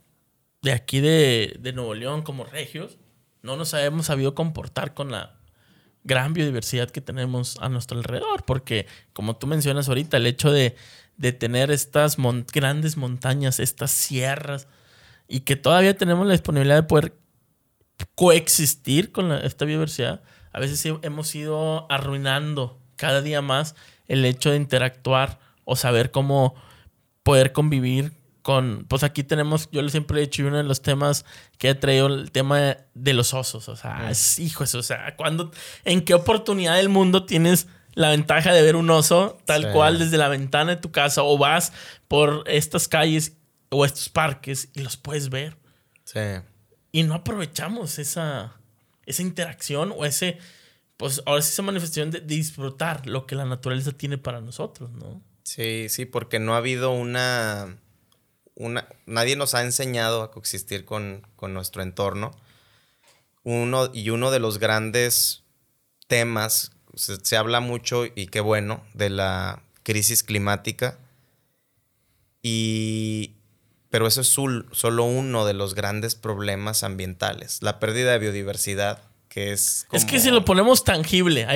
de 0.64 0.72
aquí 0.72 1.00
de, 1.00 1.72
Nuevo 1.76 1.94
León, 1.94 2.24
como 2.24 2.46
regios, 2.46 2.98
no 3.44 3.58
nos 3.58 3.76
hemos 3.76 4.08
sabido 4.08 4.34
comportar 4.34 4.96
con 4.96 5.12
la 5.12 5.40
gran 6.04 6.34
biodiversidad 6.34 6.90
que 6.90 7.00
tenemos 7.00 7.58
a 7.60 7.70
nuestro 7.70 8.00
alrededor. 8.00 8.44
Porque, 8.44 8.88
como 9.14 9.36
tú 9.36 9.46
mencionas 9.46 9.88
ahorita, 9.88 10.18
el 10.18 10.26
hecho 10.26 10.52
de, 10.52 10.76
tener 11.38 11.70
estas 11.70 12.18
grandes 12.52 12.98
montañas, 12.98 13.60
estas 13.60 13.92
sierras, 13.92 14.68
y 15.28 15.42
que 15.42 15.56
todavía 15.56 15.96
tenemos 15.96 16.26
la 16.26 16.34
disponibilidad 16.34 16.78
de 16.78 16.88
poder 16.88 17.16
coexistir 18.16 19.12
con 19.12 19.32
esta 19.32 19.66
biodiversidad, 19.66 20.24
a 20.52 20.60
veces 20.60 20.84
hemos 21.04 21.36
ido 21.36 21.86
arruinando 21.92 22.82
cada 22.96 23.22
día 23.22 23.44
más 23.44 23.76
el 24.12 24.26
hecho 24.26 24.52
de 24.52 24.58
interactuar 24.58 25.40
o 25.64 25.76
saber 25.76 26.12
cómo 26.12 26.56
poder 27.24 27.54
convivir 27.54 28.12
con, 28.42 28.86
pues 28.88 29.04
aquí 29.04 29.24
tenemos, 29.24 29.70
yo 29.72 29.88
siempre 29.90 30.18
he 30.18 30.22
dicho, 30.22 30.46
uno 30.46 30.58
de 30.58 30.64
los 30.64 30.82
temas 30.82 31.26
que 31.58 31.70
he 31.70 31.76
traído, 31.76 32.08
el 32.08 32.32
tema 32.32 32.76
de, 32.94 33.14
los 33.14 33.34
osos, 33.34 33.70
o 33.70 33.76
sea, 33.76 34.10
es, 34.10 34.40
hijos, 34.40 34.74
o 34.76 34.84
sea, 34.84 35.16
cuando, 35.16 35.52
en 35.86 36.02
qué 36.02 36.14
oportunidad 36.14 36.76
del 36.76 36.90
mundo 36.90 37.26
tienes 37.26 37.68
la 37.94 38.10
ventaja 38.10 38.52
de 38.54 38.62
ver 38.62 38.76
un 38.76 38.90
oso 38.90 39.38
tal 39.46 39.72
cual 39.72 40.00
desde 40.00 40.18
la 40.18 40.28
ventana 40.28 40.72
de 40.72 40.82
tu 40.82 40.92
casa 40.92 41.24
o 41.24 41.38
vas 41.38 41.72
por 42.08 42.44
estas 42.48 42.88
calles 42.88 43.34
o 43.70 43.86
estos 43.86 44.10
parques 44.10 44.70
y 44.74 44.82
los 44.82 44.98
puedes 44.98 45.30
ver. 45.30 45.58
Sí. 46.04 46.20
Y 46.92 47.04
no 47.04 47.16
aprovechamos 47.16 48.00
esa, 48.00 48.54
esa 49.06 49.22
interacción 49.22 49.94
o 49.96 50.06
ese, 50.06 50.38
pues 51.02 51.24
ahora 51.26 51.42
sí 51.42 51.50
esa 51.50 51.64
manifestación 51.64 52.12
de, 52.12 52.22
disfrutar 52.22 53.08
lo 53.08 53.26
que 53.26 53.34
la 53.34 53.44
naturaleza 53.44 53.92
tiene 53.92 54.20
para 54.20 54.40
nosotros, 54.40 54.92
¿no? 54.92 55.20
Sí, 55.42 55.90
sí, 55.90 56.06
porque 56.06 56.38
no 56.38 56.54
ha 56.54 56.58
habido 56.58 56.92
una, 56.92 57.80
una 58.54 58.88
nadie 59.08 59.36
nos 59.36 59.56
ha 59.56 59.64
enseñado 59.64 60.22
a 60.22 60.30
coexistir 60.30 60.86
con, 60.86 61.26
nuestro 61.42 61.82
entorno. 61.82 62.32
Uno, 63.44 63.90
y 63.92 64.12
uno 64.12 64.30
de 64.30 64.40
los 64.40 64.60
grandes 64.60 65.44
temas, 66.06 66.72
se, 66.94 67.36
habla 67.36 67.62
mucho 67.62 68.06
y 68.06 68.28
qué 68.28 68.40
bueno, 68.40 68.86
de 68.94 69.10
la 69.10 69.64
crisis 69.82 70.22
climática. 70.22 71.00
Y, 72.44 73.38
pero 73.90 74.06
eso 74.06 74.22
es 74.22 74.28
solo 74.28 75.04
uno 75.04 75.48
de 75.48 75.56
los 75.56 75.74
grandes 75.74 76.14
problemas 76.14 76.84
ambientales, 76.84 77.64
la 77.64 77.80
pérdida 77.80 78.12
de 78.12 78.20
biodiversidad, 78.20 79.11
que 79.32 79.54
es... 79.54 79.88
Es 79.94 80.04
que 80.04 80.20
si 80.20 80.30
lo 80.30 80.44
ponemos 80.44 80.84
tangible, 80.84 81.48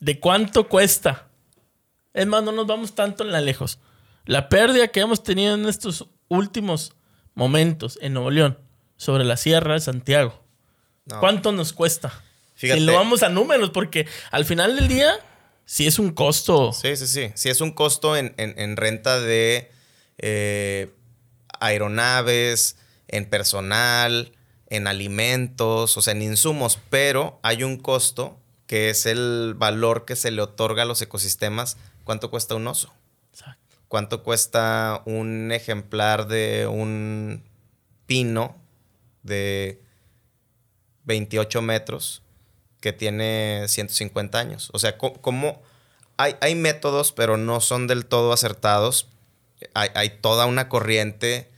¿de 0.00 0.18
cuánto 0.18 0.68
cuesta? 0.68 1.28
Es 2.12 2.26
más, 2.26 2.42
no 2.42 2.50
nos 2.50 2.66
vamos 2.66 2.96
tanto 2.96 3.22
en 3.22 3.30
la 3.30 3.40
lejos. 3.40 3.78
La 4.24 4.48
pérdida 4.48 4.88
que 4.88 4.98
hemos 4.98 5.22
tenido 5.22 5.54
en 5.54 5.66
estos 5.66 6.08
últimos 6.26 6.92
momentos 7.34 7.96
en 8.02 8.14
Nuevo 8.14 8.32
León 8.32 8.58
sobre 8.96 9.22
la 9.22 9.36
Sierra 9.36 9.74
de 9.74 9.80
Santiago. 9.80 10.42
¿Cuánto 11.20 11.52
nos 11.52 11.72
cuesta? 11.72 12.12
Fíjate. 12.56 12.80
Si 12.80 12.86
lo 12.86 12.94
vamos 12.94 13.22
a 13.22 13.28
números, 13.28 13.70
porque 13.70 14.08
al 14.32 14.44
final 14.44 14.74
del 14.74 14.88
día, 14.88 15.14
sí 15.64 15.86
es 15.86 16.00
un 16.00 16.10
costo. 16.10 16.72
Sí, 16.72 16.96
sí, 16.96 17.06
sí. 17.06 17.30
Sí 17.36 17.50
es 17.50 17.60
un 17.60 17.70
costo 17.70 18.16
en, 18.16 18.76
renta 18.76 19.20
de 19.20 19.70
eh, 20.18 20.92
aeronaves, 21.60 22.76
en 23.06 23.26
personal, 23.26 24.32
en 24.70 24.86
alimentos, 24.86 25.96
o 25.96 26.02
sea, 26.02 26.12
en 26.12 26.22
insumos, 26.22 26.78
pero 26.88 27.38
hay 27.42 27.62
un 27.62 27.76
costo 27.76 28.38
que 28.66 28.90
es 28.90 29.04
el 29.04 29.54
valor 29.56 30.04
que 30.04 30.16
se 30.16 30.30
le 30.30 30.40
otorga 30.42 30.82
a 30.82 30.86
los 30.86 31.02
ecosistemas. 31.02 31.76
¿Cuánto 32.04 32.30
cuesta 32.30 32.54
un 32.54 32.66
oso? 32.66 32.92
Exacto. 33.32 33.76
¿Cuánto 33.88 34.22
cuesta 34.22 35.02
un 35.04 35.52
ejemplar 35.52 36.28
de 36.28 36.66
un 36.66 37.42
pino 38.06 38.56
de 39.22 39.82
28 41.04 41.60
metros 41.62 42.22
que 42.80 42.92
tiene 42.92 43.64
150 43.66 44.38
años? 44.38 44.70
O 44.72 44.78
sea, 44.78 44.96
¿cómo? 44.96 45.62
Hay, 46.16 46.36
hay 46.40 46.54
métodos, 46.54 47.12
pero 47.12 47.36
no 47.36 47.60
son 47.60 47.86
del 47.86 48.06
todo 48.06 48.32
acertados 48.32 49.08
hay, 49.74 50.10
toda 50.20 50.46
una 50.46 50.68
corriente 50.68 51.49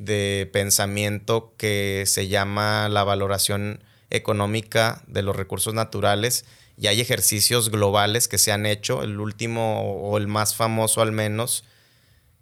de 0.00 0.48
pensamiento 0.52 1.54
que 1.56 2.04
se 2.06 2.28
llama 2.28 2.88
la 2.88 3.04
valoración 3.04 3.84
económica 4.10 5.02
de 5.06 5.22
los 5.22 5.36
recursos 5.36 5.74
naturales 5.74 6.44
y 6.76 6.86
hay 6.86 7.00
ejercicios 7.00 7.70
globales 7.70 8.26
que 8.26 8.38
se 8.38 8.52
han 8.52 8.66
hecho, 8.66 9.02
el 9.02 9.20
último 9.20 9.82
o 9.82 10.16
el 10.16 10.26
más 10.26 10.54
famoso 10.54 11.02
al 11.02 11.12
menos, 11.12 11.64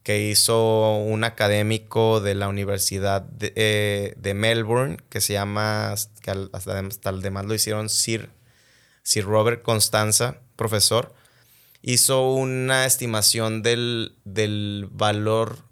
que 0.04 0.28
hizo 0.28 0.96
un 0.96 1.24
académico 1.24 2.20
de 2.20 2.34
la 2.34 2.48
Universidad 2.48 3.22
de, 3.22 3.52
eh, 3.56 4.34
Melbourne, 4.34 4.98
que 5.11 5.20
se 5.20 5.34
llama, 5.34 5.94
que 6.22 6.30
hasta, 6.30 6.78
hasta 6.78 7.12
demás 7.12 7.46
lo 7.46 7.54
hicieron 7.54 7.88
Sir, 7.88 8.30
Sir 9.02 9.24
Robert 9.24 9.62
Constanza, 9.62 10.38
profesor, 10.56 11.14
hizo 11.82 12.32
una 12.32 12.86
estimación 12.86 13.62
del, 13.62 14.16
valor 14.92 15.67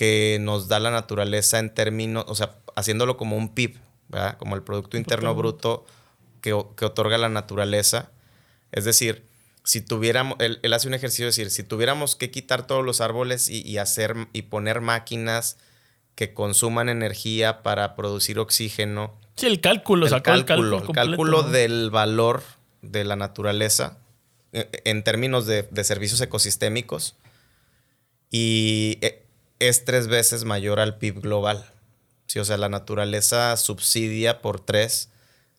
que 0.00 0.38
nos 0.40 0.66
da 0.68 0.80
la 0.80 0.90
naturaleza 0.90 1.58
en 1.58 1.74
términos, 1.74 2.24
o 2.26 2.34
sea, 2.34 2.56
haciéndolo 2.74 3.18
como 3.18 3.36
un 3.36 3.54
PIB, 3.54 3.76
¿verdad? 4.08 4.38
Como 4.38 4.56
el 4.56 4.62
Producto 4.62 4.96
Interno 4.96 5.34
Bruto 5.34 5.84
que, 6.40 6.54
otorga 6.54 7.18
la 7.18 7.28
naturaleza. 7.28 8.10
Es 8.72 8.86
decir, 8.86 9.26
si 9.62 9.82
tuviéramos, 9.82 10.38
él, 10.40 10.58
hace 10.72 10.88
un 10.88 10.94
ejercicio 10.94 11.26
de 11.26 11.32
decir, 11.32 11.50
si 11.50 11.64
tuviéramos 11.64 12.16
que 12.16 12.30
quitar 12.30 12.66
todos 12.66 12.82
los 12.82 13.02
árboles 13.02 13.50
y, 13.50 13.76
hacer 13.76 14.16
y 14.32 14.40
poner 14.40 14.80
máquinas 14.80 15.58
que 16.14 16.32
consuman 16.32 16.88
energía 16.88 17.62
para 17.62 17.94
producir 17.94 18.38
oxígeno. 18.38 19.20
Sí, 19.36 19.48
el 19.48 19.60
cálculo, 19.60 20.06
el 20.06 20.22
cálculo, 20.22 20.78
el 20.78 20.94
cálculo, 20.94 21.42
del 21.42 21.90
valor 21.90 22.42
de 22.80 23.04
la 23.04 23.16
naturaleza 23.16 23.98
eh, 24.54 24.66
en 24.84 25.04
términos 25.04 25.44
de, 25.44 25.68
servicios 25.84 26.22
ecosistémicos 26.22 27.16
y 28.30 28.96
eh, 29.02 29.26
es 29.60 29.84
tres 29.84 30.08
veces 30.08 30.44
mayor 30.44 30.80
al 30.80 30.98
PIB 30.98 31.20
global. 31.20 31.70
Sí, 32.26 32.38
o 32.40 32.44
sea, 32.44 32.56
la 32.56 32.68
naturaleza 32.68 33.56
subsidia 33.56 34.42
por 34.42 34.60
tres 34.60 35.10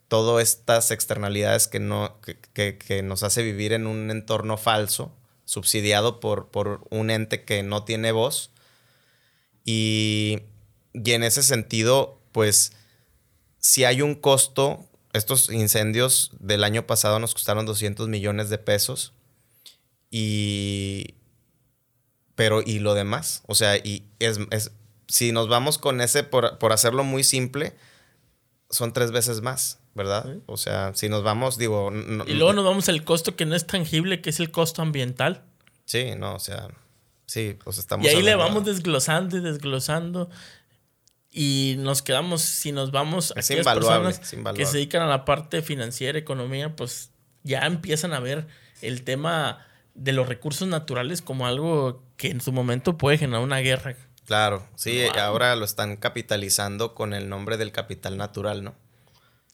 todas 0.07 0.43
estas 0.43 0.91
externalidades 0.91 1.69
que, 1.69 1.79
no, 1.79 2.19
que, 2.53 3.01
nos 3.01 3.23
hace 3.23 3.43
vivir 3.43 3.71
en 3.71 3.87
un 3.87 4.11
entorno 4.11 4.57
falso, 4.57 5.15
subsidiado 5.45 6.19
por, 6.19 6.49
por 6.49 6.85
un 6.89 7.09
ente 7.09 7.45
que 7.45 7.63
no 7.63 7.85
tiene 7.85 8.11
voz. 8.11 8.51
Y, 9.63 10.39
y 10.93 11.11
en 11.13 11.23
ese 11.23 11.43
sentido, 11.43 12.19
pues, 12.33 12.73
si 13.59 13.85
hay 13.85 14.01
un 14.01 14.15
costo 14.15 14.85
estos 15.13 15.49
incendios 15.49 16.31
del 16.39 16.63
año 16.63 16.87
pasado 16.87 17.19
nos 17.19 17.33
costaron 17.33 17.65
200 17.65 18.07
millones 18.07 18.49
de 18.49 18.57
pesos. 18.57 19.13
Y. 20.09 21.15
Pero, 22.35 22.61
¿y 22.65 22.79
lo 22.79 22.93
demás? 22.93 23.43
O 23.47 23.55
sea, 23.55 23.77
y 23.77 24.05
es, 24.19 24.39
si 25.07 25.31
nos 25.31 25.47
vamos 25.47 25.77
con 25.77 26.01
ese, 26.01 26.23
por, 26.23 26.57
hacerlo 26.71 27.03
muy 27.03 27.23
simple, 27.23 27.75
son 28.69 28.93
tres 28.93 29.11
veces 29.11 29.41
más, 29.41 29.79
¿verdad? 29.93 30.37
O 30.45 30.57
sea, 30.57 30.93
si 30.95 31.09
nos 31.09 31.23
vamos, 31.23 31.57
digo. 31.57 31.91
y 32.27 32.33
luego 32.33 32.53
nos 32.53 32.65
vamos 32.65 32.89
al 32.89 33.03
costo 33.03 33.35
que 33.35 33.45
no 33.45 33.55
es 33.55 33.67
tangible, 33.67 34.21
que 34.21 34.29
es 34.29 34.39
el 34.39 34.51
costo 34.51 34.81
ambiental. 34.81 35.43
Sí, 35.85 36.11
no, 36.17 36.35
o 36.35 36.39
sea. 36.39 36.69
Sí, 37.25 37.57
pues 37.63 37.77
estamos. 37.77 38.05
Y 38.05 38.09
ahí 38.09 38.21
le 38.21 38.35
vamos 38.35 38.65
desglosando 38.65 39.37
y 39.37 39.39
desglosando 39.39 40.29
y 41.31 41.75
nos 41.79 42.01
quedamos, 42.01 42.41
si 42.41 42.73
nos 42.73 42.91
vamos 42.91 43.31
a 43.31 43.39
aquellas 43.39 43.65
personas 43.65 44.19
que 44.53 44.65
se 44.65 44.77
dedican 44.77 45.01
a 45.01 45.07
la 45.07 45.23
parte 45.23 45.61
financiera, 45.61 46.19
economía, 46.19 46.75
pues 46.75 47.11
ya 47.43 47.65
empiezan 47.65 48.13
a 48.13 48.19
ver 48.19 48.47
el 48.81 49.03
tema 49.03 49.65
de 49.93 50.11
los 50.13 50.27
recursos 50.27 50.67
naturales 50.67 51.21
como 51.21 51.47
algo 51.47 52.03
que 52.17 52.29
en 52.29 52.41
su 52.41 52.51
momento 52.51 52.97
puede 52.97 53.17
generar 53.17 53.43
una 53.43 53.59
guerra. 53.59 53.95
Claro, 54.25 54.65
sí, 54.75 55.03
ahora 55.19 55.55
lo 55.55 55.65
están 55.65 55.97
capitalizando 55.97 56.93
con 56.93 57.13
el 57.13 57.27
nombre 57.27 57.57
del 57.57 57.71
capital 57.71 58.17
natural, 58.17 58.63
¿no? 58.63 58.75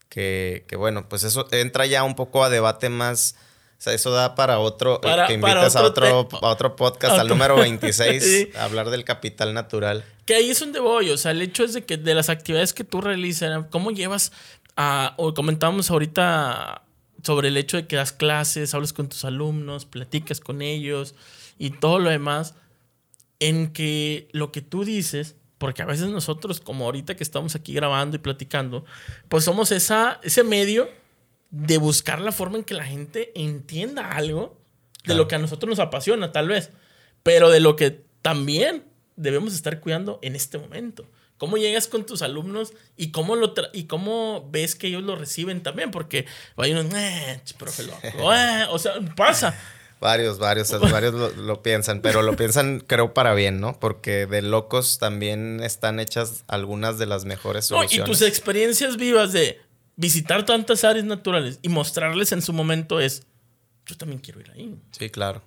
Que, 0.10 0.66
que 0.68 0.76
bueno, 0.76 1.10
pues 1.10 1.24
eso 1.24 1.48
entra 1.52 1.86
ya 1.86 2.04
un 2.04 2.16
poco 2.16 2.44
a 2.44 2.50
debate 2.50 2.90
más 2.90 3.36
o 3.78 3.82
sea, 3.82 3.94
eso 3.94 4.10
da 4.10 4.34
para 4.34 4.58
otro, 4.58 5.00
eh, 5.04 5.16
que 5.28 5.34
invites 5.34 5.76
a, 5.76 5.84
otro, 5.84 6.28
otro 6.42 6.76
podcast, 6.76 7.20
al 7.20 7.28
número 7.28 7.56
26, 7.58 8.56
a 8.56 8.64
hablar 8.64 8.90
del 8.90 9.04
capital 9.04 9.54
natural. 9.54 10.04
Que 10.26 10.34
ahí 10.34 10.50
es 10.50 10.60
donde 10.60 10.80
voy, 10.80 11.12
o 11.12 11.18
sea, 11.18 11.30
el 11.30 11.44
hecho 11.44 11.64
es 11.64 11.74
de 11.74 11.86
que 11.86 11.98
de 11.98 12.16
las 12.16 12.30
actividades 12.30 12.74
que 12.74 12.84
tú 12.84 13.02
realizas, 13.02 13.66
¿cómo 13.70 13.92
llevas 13.92 14.32
a, 14.76 15.14
o 15.18 15.36
comentábamos 15.36 15.92
ahorita 15.92 16.82
sobre 17.24 17.49
el 17.49 17.57
hecho 17.57 17.78
de 17.78 17.88
que 17.88 17.95
das 17.95 18.11
clases, 18.11 18.74
hablas 18.74 18.93
con 18.93 19.09
tus 19.09 19.26
alumnos, 19.26 19.86
platicas 19.86 20.39
con 20.39 20.61
ellos 20.61 21.15
y 21.57 21.72
todo 21.72 21.99
lo 21.99 22.09
demás, 22.09 22.55
en 23.39 23.74
que 23.74 24.28
lo 24.32 24.51
que 24.51 24.61
tú 24.61 24.84
dices, 24.84 25.36
porque 25.57 25.82
a 25.82 25.86
veces 25.86 26.07
nosotros, 26.07 26.59
como 26.59 26.86
ahorita 26.86 27.15
que 27.15 27.24
estamos 27.24 27.55
aquí 27.55 27.74
grabando 27.74 28.15
y 28.15 28.20
platicando, 28.20 28.86
pues 29.30 29.43
somos 29.43 29.72
esa, 29.72 30.20
ese 30.24 30.43
medio 30.43 30.89
de 31.49 31.78
buscar 31.78 32.22
la 32.22 32.32
forma 32.32 32.57
en 32.57 32.63
que 32.63 32.74
la 32.74 32.86
gente 32.86 33.32
entienda 33.36 34.11
algo 34.11 34.57
de 35.05 35.15
lo 35.15 35.28
que 35.28 35.36
a 35.36 35.39
nosotros 35.39 35.70
nos 35.70 35.80
apasiona, 35.80 36.32
tal 36.32 36.49
vez, 36.49 36.72
pero 37.24 37.49
de 37.49 37.59
lo 37.59 37.76
que 37.76 38.03
también 38.22 38.84
debemos 39.15 39.53
estar 39.53 39.80
cuidando 39.80 40.20
en 40.22 40.36
este 40.36 40.57
momento. 40.57 41.05
¿Cómo 41.38 41.58
llegas 41.58 41.88
con 41.88 42.06
tus 42.06 42.22
alumnos 42.22 42.74
y 42.96 43.12
cómo, 43.12 43.36
lo 43.36 43.54
y 43.74 43.86
cómo 43.86 44.48
ves 44.52 44.76
que 44.76 44.88
ellos 44.88 45.04
lo 45.04 45.16
reciben 45.16 45.62
también? 45.62 45.92
Porque 45.92 46.26
hay 46.56 46.72
unos, 46.74 46.94
eh, 46.94 47.42
profe 47.58 47.84
loco, 47.84 48.34
eh", 48.34 48.66
o 48.70 48.80
sea, 48.80 48.94
pasa. 49.16 49.58
Varios, 50.00 50.38
varios, 50.38 50.70
varios 50.92 51.36
lo, 51.38 51.64
piensan, 51.64 52.02
pero 52.02 52.22
lo 52.22 52.36
piensan 52.36 52.84
creo 52.86 53.16
para 53.16 53.34
bien, 53.34 53.60
¿no? 53.60 53.80
Porque 53.80 54.28
de 54.28 54.44
locos 54.44 55.00
también 55.00 55.60
están 55.64 56.00
hechas 56.00 56.44
algunas 56.48 57.00
de 57.00 57.08
las 57.08 57.26
mejores 57.26 57.66
soluciones. 57.66 58.08
y 58.08 58.12
tus 58.12 58.22
experiencias 58.22 58.96
vivas 58.98 59.34
de, 59.34 59.60
visitar 59.98 60.46
tantas 60.46 60.86
áreas 60.86 61.06
naturales 61.06 61.60
y 61.62 61.70
mostrarles 61.70 62.32
en 62.32 62.42
su 62.42 62.54
momento 62.54 63.02
es, 63.02 63.24
yo 63.86 63.98
también 63.98 64.22
quiero 64.22 64.40
ir 64.40 64.52
ahí. 64.52 64.80
Sí, 64.92 65.10
claro. 65.10 65.42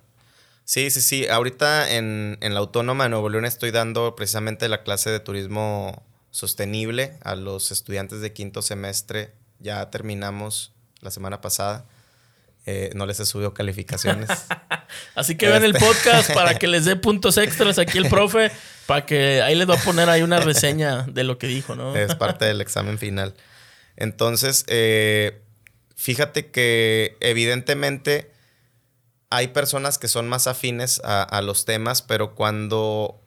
Sí, 0.71 0.89
sí, 0.89 1.01
sí. 1.01 1.27
Ahorita 1.27 1.91
en, 1.97 2.37
la 2.39 2.59
Autónoma 2.59 3.03
de 3.03 3.09
Nuevo 3.09 3.27
León 3.27 3.43
estoy 3.43 3.71
dando 3.71 4.15
precisamente 4.15 4.69
la 4.69 4.83
clase 4.83 5.09
de 5.09 5.19
turismo 5.19 6.01
sostenible 6.29 7.17
a 7.25 7.35
los 7.35 7.73
estudiantes 7.73 8.21
de 8.21 8.31
quinto 8.31 8.61
semestre. 8.61 9.33
Ya 9.59 9.89
terminamos 9.89 10.71
la 11.01 11.11
semana 11.11 11.41
pasada. 11.41 11.83
Eh, 12.65 12.89
no 12.95 13.05
les 13.05 13.19
he 13.19 13.25
subido 13.25 13.53
calificaciones. 13.53 14.29
Así 15.15 15.35
que 15.35 15.49
vean 15.49 15.65
el 15.65 15.75
este. 15.75 15.85
podcast 15.85 16.33
para 16.33 16.57
que 16.57 16.69
les 16.69 16.85
dé 16.85 16.95
puntos 16.95 17.37
extras 17.37 17.77
aquí 17.77 17.97
el 17.97 18.07
profe, 18.07 18.49
para 18.85 19.05
que 19.05 19.41
ahí 19.41 19.55
les 19.55 19.69
va 19.69 19.75
a 19.75 19.83
poner 19.83 20.07
ahí 20.07 20.21
una 20.21 20.39
reseña 20.39 21.01
de 21.01 21.25
lo 21.25 21.37
que 21.37 21.47
dijo, 21.47 21.75
¿no? 21.75 21.97
Es 21.97 22.15
parte 22.15 22.45
del 22.45 22.61
examen 22.61 22.97
final. 22.97 23.33
Entonces, 23.97 24.63
eh, 24.69 25.41
fíjate 25.97 26.49
que 26.49 27.17
evidentemente 27.19 28.30
hay 29.31 29.47
personas 29.47 29.97
que 29.97 30.09
son 30.09 30.27
más 30.27 30.45
afines 30.45 31.01
a, 31.03 31.41
los 31.41 31.63
temas, 31.63 32.01
pero 32.01 32.35
cuando 32.35 33.19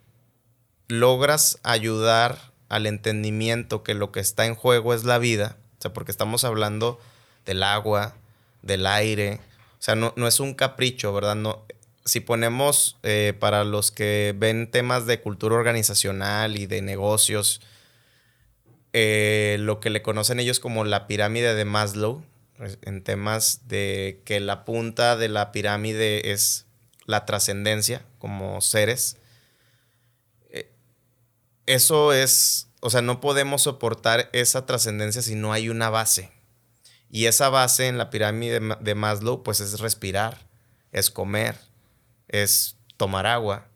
logras 0.86 1.58
ayudar 1.62 2.52
al 2.68 2.86
entendimiento 2.86 3.82
que 3.82 3.94
lo 3.94 4.12
que 4.12 4.20
está 4.20 4.44
en 4.44 4.54
juego 4.54 4.92
es 4.92 5.04
la 5.04 5.18
vida, 5.18 5.56
o 5.78 5.82
sea, 5.82 5.92
porque 5.94 6.12
estamos 6.12 6.44
hablando 6.44 7.00
del 7.46 7.62
agua, 7.62 8.14
del 8.60 8.86
aire, 8.86 9.40
o 9.78 9.82
sea, 9.82 9.94
no, 9.94 10.12
no 10.16 10.28
es 10.28 10.40
un 10.40 10.52
capricho, 10.52 11.12
¿verdad? 11.14 11.36
No, 11.36 11.64
si 12.04 12.20
ponemos 12.20 12.98
eh, 13.02 13.32
para 13.38 13.64
los 13.64 13.90
que 13.90 14.34
ven 14.36 14.70
temas 14.70 15.06
de 15.06 15.22
cultura 15.22 15.56
organizacional 15.56 16.58
y 16.58 16.66
de 16.66 16.82
negocios, 16.82 17.62
eh, 18.92 19.56
lo 19.60 19.80
que 19.80 19.88
le 19.88 20.02
conocen 20.02 20.38
ellos 20.38 20.60
como 20.60 20.84
la 20.84 21.06
pirámide 21.06 21.54
de 21.54 21.64
Maslow, 21.64 22.22
en 22.58 23.02
temas 23.02 23.66
de 23.66 24.22
que 24.24 24.40
la 24.40 24.64
punta 24.64 25.16
de 25.16 25.28
la 25.28 25.52
pirámide 25.52 26.32
es 26.32 26.66
la 27.06 27.26
trascendencia 27.26 28.04
como 28.18 28.60
seres. 28.60 29.16
Eh, 30.50 30.70
eso 31.66 32.12
es, 32.12 32.68
o 32.80 32.90
sea, 32.90 33.02
no 33.02 33.20
podemos 33.20 33.62
soportar 33.62 34.30
esa 34.32 34.66
trascendencia 34.66 35.22
si 35.22 35.34
no 35.34 35.52
hay 35.52 35.68
una 35.68 35.90
base. 35.90 36.30
Y 37.10 37.26
esa 37.26 37.48
base 37.48 37.86
en 37.86 37.98
la 37.98 38.10
pirámide 38.10 38.60
de 38.80 38.94
Maslow, 38.94 39.42
pues 39.42 39.60
es 39.60 39.78
respirar, 39.78 40.46
es 40.90 41.10
comer, 41.10 41.56
es 42.28 42.76
tomar 42.96 43.26
agua, 43.26 43.68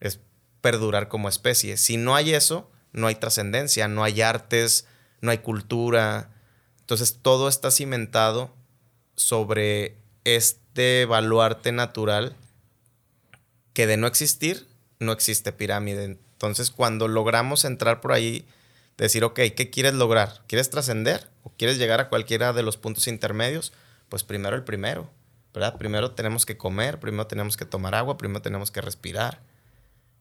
es 0.00 0.20
perdurar 0.60 1.08
como 1.08 1.28
especie. 1.28 1.76
Si 1.76 1.96
no 1.98 2.14
hay 2.14 2.32
eso, 2.32 2.70
no 2.92 3.06
hay 3.06 3.16
trascendencia, 3.16 3.88
no 3.88 4.02
hay 4.04 4.22
artes, 4.22 4.86
no 5.20 5.30
hay 5.30 5.38
cultura. 5.38 6.30
Entonces 6.84 7.18
todo 7.22 7.48
está 7.48 7.70
cimentado 7.70 8.50
sobre 9.16 9.96
este 10.24 11.06
baluarte 11.06 11.72
natural 11.72 12.36
que 13.72 13.86
de 13.86 13.96
no 13.96 14.06
existir, 14.06 14.66
no 15.00 15.12
existe 15.12 15.52
pirámide. 15.52 16.04
Entonces 16.04 16.70
cuando 16.70 17.08
logramos 17.08 17.64
entrar 17.64 18.00
por 18.00 18.12
ahí, 18.12 18.46
decir, 18.98 19.24
ok, 19.24 19.40
¿qué 19.56 19.70
quieres 19.70 19.94
lograr? 19.94 20.42
¿Quieres 20.46 20.70
trascender 20.70 21.28
o 21.42 21.50
quieres 21.50 21.78
llegar 21.78 22.00
a 22.00 22.08
cualquiera 22.08 22.52
de 22.52 22.62
los 22.62 22.76
puntos 22.76 23.08
intermedios? 23.08 23.72
Pues 24.08 24.22
primero 24.22 24.54
el 24.56 24.64
primero. 24.64 25.10
¿verdad? 25.54 25.78
Primero 25.78 26.10
tenemos 26.10 26.44
que 26.44 26.56
comer, 26.56 26.98
primero 26.98 27.28
tenemos 27.28 27.56
que 27.56 27.64
tomar 27.64 27.94
agua, 27.94 28.18
primero 28.18 28.42
tenemos 28.42 28.72
que 28.72 28.80
respirar. 28.80 29.40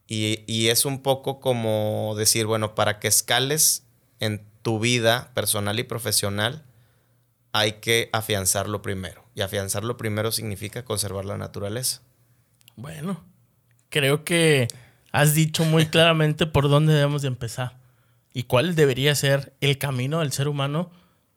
Y, 0.08 0.68
es 0.68 0.86
un 0.86 1.02
poco 1.02 1.40
como 1.40 2.14
decir, 2.16 2.46
bueno, 2.46 2.76
para 2.76 3.00
que 3.00 3.08
escales 3.08 3.84
en 4.20 4.46
tu 4.64 4.80
vida 4.80 5.32
personal 5.36 5.80
y 5.80 5.84
profesional, 5.84 6.64
hay 7.52 7.74
que 7.74 8.10
afianzarlo 8.12 8.82
primero. 8.82 9.24
Y 9.36 9.42
afianzarlo 9.42 9.96
primero 9.98 10.32
significa 10.32 10.84
conservar 10.84 11.26
la 11.26 11.38
naturaleza. 11.38 12.02
Bueno, 12.76 13.24
creo 13.90 14.24
que 14.24 14.68
has 15.12 15.36
dicho 15.36 15.64
muy 15.64 15.86
claramente 15.86 16.48
por 16.48 16.70
dónde 16.70 16.94
debemos 16.94 17.22
de 17.22 17.28
empezar 17.28 17.78
y 18.34 18.44
cuál 18.44 18.76
debería 18.76 19.14
ser 19.14 19.54
el 19.62 19.78
camino 19.78 20.20
del 20.20 20.32
ser 20.32 20.48
humano 20.48 20.92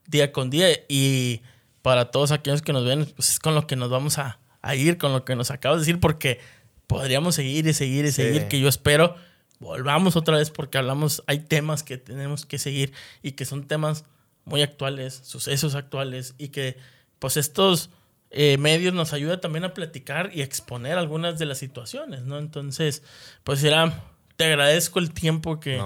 día 0.06 0.32
con 0.32 0.48
día. 0.48 0.68
Y 0.88 1.42
para 1.82 2.10
todos 2.10 2.32
aquellos 2.32 2.62
que 2.62 2.72
nos 2.72 2.86
ven, 2.86 3.06
pues 3.14 3.30
es 3.30 3.38
con 3.38 3.54
lo 3.54 3.66
que 3.66 3.76
nos 3.76 3.90
vamos 3.90 4.18
a, 4.18 4.38
ir, 4.74 4.98
con 4.98 5.12
lo 5.12 5.24
que 5.24 5.36
nos 5.36 5.50
acabas 5.50 5.78
de 5.78 5.80
decir, 5.82 6.00
porque 6.00 6.40
podríamos 6.86 7.34
seguir 7.34 7.66
y 7.66 7.74
seguir 7.74 8.06
y 8.06 8.12
seguir, 8.12 8.48
que 8.48 8.58
yo 8.58 8.68
espero 8.68 9.16
volvamos 9.58 10.16
otra 10.16 10.36
vez 10.36 10.50
porque 10.50 10.78
hablamos, 10.78 11.22
hay 11.26 11.40
temas 11.40 11.82
que 11.82 11.98
tenemos 11.98 12.46
que 12.46 12.58
seguir 12.58 12.92
y 13.22 13.32
que 13.32 13.44
son 13.44 13.66
temas 13.66 14.04
muy 14.44 14.62
actuales, 14.62 15.20
sucesos 15.24 15.74
actuales 15.74 16.34
y 16.38 16.48
que 16.48 16.76
pues 17.18 17.36
estos 17.36 17.90
eh, 18.30 18.58
medios 18.58 18.94
nos 18.94 19.12
ayudan 19.12 19.40
también 19.40 19.64
a 19.64 19.74
platicar 19.74 20.30
y 20.32 20.42
exponer 20.42 20.98
algunas 20.98 21.38
de 21.38 21.46
las 21.46 21.58
situaciones, 21.58 22.22
¿no? 22.22 22.38
Entonces, 22.38 23.02
pues 23.44 23.60
será 23.60 24.02
te 24.36 24.44
agradezco 24.44 24.98
el 24.98 25.12
tiempo 25.12 25.60
que, 25.60 25.82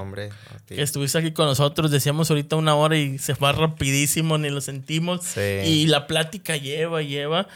estuviste 0.71 1.19
aquí 1.19 1.31
con 1.31 1.47
nosotros. 1.47 1.91
Decíamos 1.91 2.31
ahorita 2.31 2.57
una 2.57 2.75
hora 2.75 2.97
y 2.97 3.19
se 3.19 3.35
va 3.35 3.53
rapidísimo, 3.53 4.39
ni 4.39 4.51
lo 4.51 4.61
sentimos. 4.61 5.37
Y 5.37 5.87
la 5.87 6.07
plática 6.07 6.57
lleva, 6.57 7.03
lleva. 7.03 7.47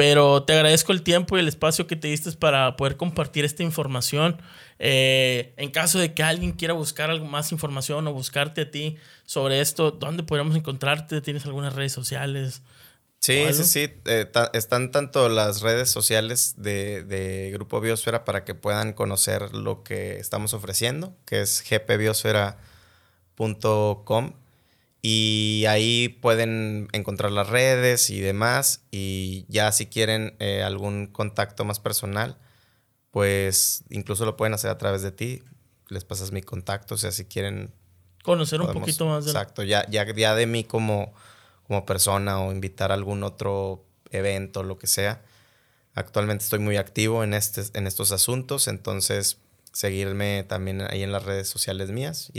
Pero 0.00 0.44
te 0.44 0.54
agradezco 0.54 0.92
el 0.92 1.02
tiempo 1.02 1.36
y 1.36 1.40
el 1.40 1.48
espacio 1.48 1.86
que 1.86 1.94
te 1.94 2.08
diste 2.08 2.32
para 2.32 2.74
poder 2.78 2.96
compartir 2.96 3.44
esta 3.44 3.62
información. 3.62 4.40
Eh, 4.78 5.52
en 5.58 5.70
caso 5.70 5.98
de 5.98 6.14
que 6.14 6.22
alguien 6.22 6.52
quiera 6.52 6.72
buscar 6.72 7.10
algo 7.10 7.26
más 7.26 7.52
información 7.52 8.06
o 8.06 8.14
buscarte 8.14 8.62
a 8.62 8.70
ti 8.70 8.96
sobre 9.26 9.60
esto, 9.60 9.90
¿dónde 9.90 10.22
podríamos 10.22 10.56
encontrarte? 10.56 11.20
¿Tienes 11.20 11.44
algunas 11.44 11.74
redes 11.74 11.92
sociales? 11.92 12.62
Sí, 13.18 13.44
sí, 13.52 13.64
sí. 13.64 13.90
Eh, 14.06 14.26
están 14.54 14.90
tanto 14.90 15.28
las 15.28 15.60
redes 15.60 15.90
sociales 15.90 16.54
de, 16.56 17.50
Grupo 17.52 17.82
Biosfera 17.82 18.24
para 18.24 18.46
que 18.46 18.54
puedan 18.54 18.94
conocer 18.94 19.54
lo 19.54 19.82
que 19.82 20.16
estamos 20.16 20.54
ofreciendo, 20.54 21.14
que 21.26 21.42
es 21.42 21.62
gpbiosfera.com. 21.68 24.32
Y 25.02 25.64
ahí 25.68 26.08
pueden 26.08 26.88
encontrar 26.92 27.32
las 27.32 27.48
redes 27.48 28.10
y 28.10 28.20
demás. 28.20 28.82
Y 28.90 29.46
ya 29.48 29.72
si 29.72 29.86
quieren 29.86 30.36
eh, 30.38 30.62
algún 30.62 31.06
contacto 31.06 31.64
más 31.64 31.80
personal, 31.80 32.36
pues 33.10 33.84
incluso 33.90 34.24
lo 34.24 34.36
pueden 34.36 34.54
hacer 34.54 34.70
a 34.70 34.78
través 34.78 35.02
de 35.02 35.12
ti. 35.12 35.42
Les 35.88 36.04
pasas 36.04 36.32
mi 36.32 36.42
contacto, 36.42 36.94
o 36.94 36.98
sea, 36.98 37.12
si 37.12 37.24
quieren... 37.24 37.72
Conocer 38.22 38.60
un 38.60 38.72
poquito 38.72 39.06
más 39.06 39.24
de... 39.24 39.30
Exacto, 39.30 39.62
ya, 39.62 39.88
ya, 39.88 40.04
ya 40.14 40.34
de 40.34 40.46
mí 40.46 40.64
como 40.64 41.14
como 41.70 41.86
persona 41.86 42.40
o 42.40 42.50
invitar 42.50 42.90
a 42.90 42.94
algún 42.94 43.22
otro 43.22 43.84
evento, 44.10 44.64
lo 44.64 44.76
que 44.76 44.88
sea. 44.88 45.22
Actualmente 45.94 46.42
estoy 46.42 46.58
muy 46.58 46.76
activo 46.76 47.22
en, 47.22 47.32
este, 47.32 47.62
en 47.78 47.86
estos 47.86 48.10
asuntos, 48.10 48.66
entonces 48.66 49.38
seguirme 49.72 50.42
también 50.42 50.80
ahí 50.80 51.04
en 51.04 51.12
las 51.12 51.22
redes 51.22 51.48
sociales 51.48 51.92
mías, 51.92 52.32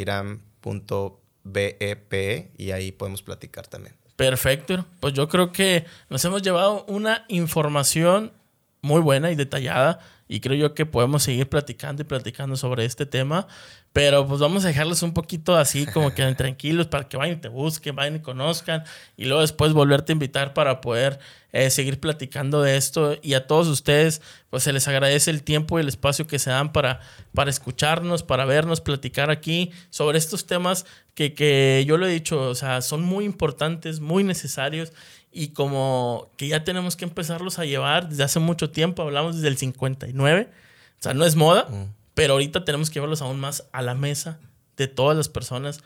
iram.bep 1.43 2.51
y 2.57 2.71
ahí 2.71 2.91
podemos 2.91 3.21
platicar 3.21 3.67
también. 3.67 3.95
Perfecto, 4.15 4.85
pues 4.99 5.13
yo 5.13 5.27
creo 5.27 5.51
que 5.51 5.85
nos 6.09 6.23
hemos 6.25 6.41
llevado 6.41 6.85
una 6.87 7.25
información 7.27 8.33
muy 8.81 9.01
buena 9.01 9.31
y 9.31 9.35
detallada 9.35 9.99
y 10.31 10.39
creo 10.39 10.55
yo 10.55 10.73
que 10.73 10.85
podemos 10.85 11.23
seguir 11.23 11.49
platicando 11.49 12.03
y 12.03 12.05
platicando 12.05 12.55
sobre 12.55 12.85
este 12.85 13.05
tema, 13.05 13.47
pero 13.91 14.25
pues 14.25 14.39
vamos 14.39 14.63
a 14.63 14.69
dejarlos 14.69 15.03
un 15.03 15.13
poquito 15.13 15.57
así 15.57 15.85
como 15.87 16.13
que 16.13 16.23
tranquilos 16.35 16.87
para 16.87 17.09
que 17.09 17.17
vayan 17.17 17.37
y 17.37 17.41
te 17.41 17.49
busquen, 17.49 17.97
vayan 17.97 18.15
y 18.15 18.19
conozcan 18.21 18.85
y 19.17 19.25
luego 19.25 19.41
después 19.41 19.73
volverte 19.73 20.13
a 20.13 20.15
invitar 20.15 20.53
para 20.53 20.79
poder 20.79 21.19
eh, 21.51 21.69
seguir 21.69 21.99
platicando 21.99 22.61
de 22.61 22.77
esto. 22.77 23.17
Y 23.21 23.33
a 23.33 23.45
todos 23.45 23.67
ustedes 23.67 24.21
pues 24.49 24.63
se 24.63 24.71
les 24.71 24.87
agradece 24.87 25.31
el 25.31 25.43
tiempo 25.43 25.77
y 25.77 25.81
el 25.81 25.89
espacio 25.89 26.27
que 26.27 26.39
se 26.39 26.49
dan 26.49 26.71
para, 26.71 27.01
para 27.33 27.49
escucharnos, 27.49 28.23
para 28.23 28.45
vernos, 28.45 28.79
platicar 28.79 29.31
aquí 29.31 29.71
sobre 29.89 30.17
estos 30.17 30.45
temas 30.45 30.85
que, 31.13 31.33
que 31.33 31.83
yo 31.85 31.97
lo 31.97 32.07
he 32.07 32.09
dicho, 32.09 32.39
o 32.41 32.55
sea, 32.55 32.81
son 32.81 33.01
muy 33.01 33.25
importantes, 33.25 33.99
muy 33.99 34.23
necesarios 34.23 34.93
y 35.31 35.49
como 35.49 36.29
que 36.37 36.47
ya 36.47 36.63
tenemos 36.63 36.95
que 36.95 37.05
empezarlos 37.05 37.59
a 37.59 37.65
llevar 37.65 38.09
desde 38.09 38.23
hace 38.23 38.39
mucho 38.39 38.69
tiempo, 38.69 39.01
hablamos 39.01 39.35
desde 39.35 39.47
el 39.47 39.57
59, 39.57 40.49
o 40.51 41.01
sea, 41.01 41.13
no 41.13 41.25
es 41.25 41.35
moda, 41.35 41.67
mm. 41.69 41.93
pero 42.13 42.33
ahorita 42.33 42.65
tenemos 42.65 42.89
que 42.89 42.95
llevarlos 42.95 43.21
aún 43.21 43.39
más 43.39 43.67
a 43.71 43.81
la 43.81 43.95
mesa 43.95 44.39
de 44.77 44.87
todas 44.87 45.15
las 45.15 45.29
personas 45.29 45.81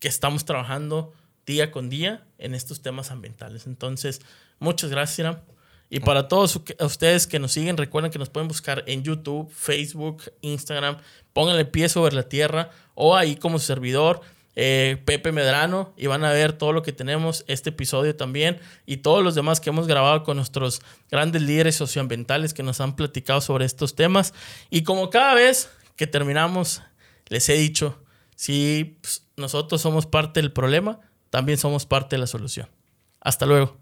que 0.00 0.08
estamos 0.08 0.44
trabajando 0.44 1.12
día 1.46 1.70
con 1.70 1.88
día 1.88 2.26
en 2.38 2.54
estos 2.54 2.82
temas 2.82 3.10
ambientales. 3.10 3.66
Entonces, 3.66 4.20
muchas 4.58 4.90
gracias, 4.90 5.18
Iram. 5.20 5.36
Y 5.90 6.00
para 6.00 6.28
todos 6.28 6.60
ustedes 6.80 7.26
que 7.26 7.38
nos 7.38 7.52
siguen, 7.52 7.78
recuerden 7.78 8.12
que 8.12 8.18
nos 8.18 8.28
pueden 8.28 8.46
buscar 8.46 8.84
en 8.86 9.02
YouTube, 9.02 9.50
Facebook, 9.50 10.24
Instagram. 10.42 10.98
Pónganle 11.32 11.64
pie 11.64 11.88
sobre 11.88 12.14
la 12.14 12.24
tierra 12.24 12.70
o 12.94 13.16
ahí 13.16 13.36
como 13.36 13.58
servidor. 13.58 14.20
Eh, 14.60 15.00
Pepe 15.04 15.30
Medrano 15.30 15.92
y 15.96 16.08
van 16.08 16.24
a 16.24 16.32
ver 16.32 16.52
todo 16.52 16.72
lo 16.72 16.82
que 16.82 16.92
tenemos, 16.92 17.44
este 17.46 17.70
episodio 17.70 18.16
también 18.16 18.58
y 18.86 18.96
todos 18.96 19.22
los 19.22 19.36
demás 19.36 19.60
que 19.60 19.70
hemos 19.70 19.86
grabado 19.86 20.24
con 20.24 20.36
nuestros 20.36 20.82
grandes 21.08 21.42
líderes 21.42 21.76
socioambientales 21.76 22.54
que 22.54 22.64
nos 22.64 22.80
han 22.80 22.96
platicado 22.96 23.40
sobre 23.40 23.66
estos 23.66 23.94
temas. 23.94 24.34
Y 24.68 24.82
como 24.82 25.10
cada 25.10 25.34
vez 25.34 25.70
que 25.94 26.08
terminamos, 26.08 26.82
les 27.28 27.48
he 27.48 27.54
dicho, 27.54 28.02
si 28.34 28.98
pues, 29.00 29.28
nosotros 29.36 29.80
somos 29.80 30.06
parte 30.06 30.40
del 30.40 30.50
problema, 30.50 30.98
también 31.30 31.56
somos 31.56 31.86
parte 31.86 32.16
de 32.16 32.20
la 32.20 32.26
solución. 32.26 32.68
Hasta 33.20 33.46
luego. 33.46 33.76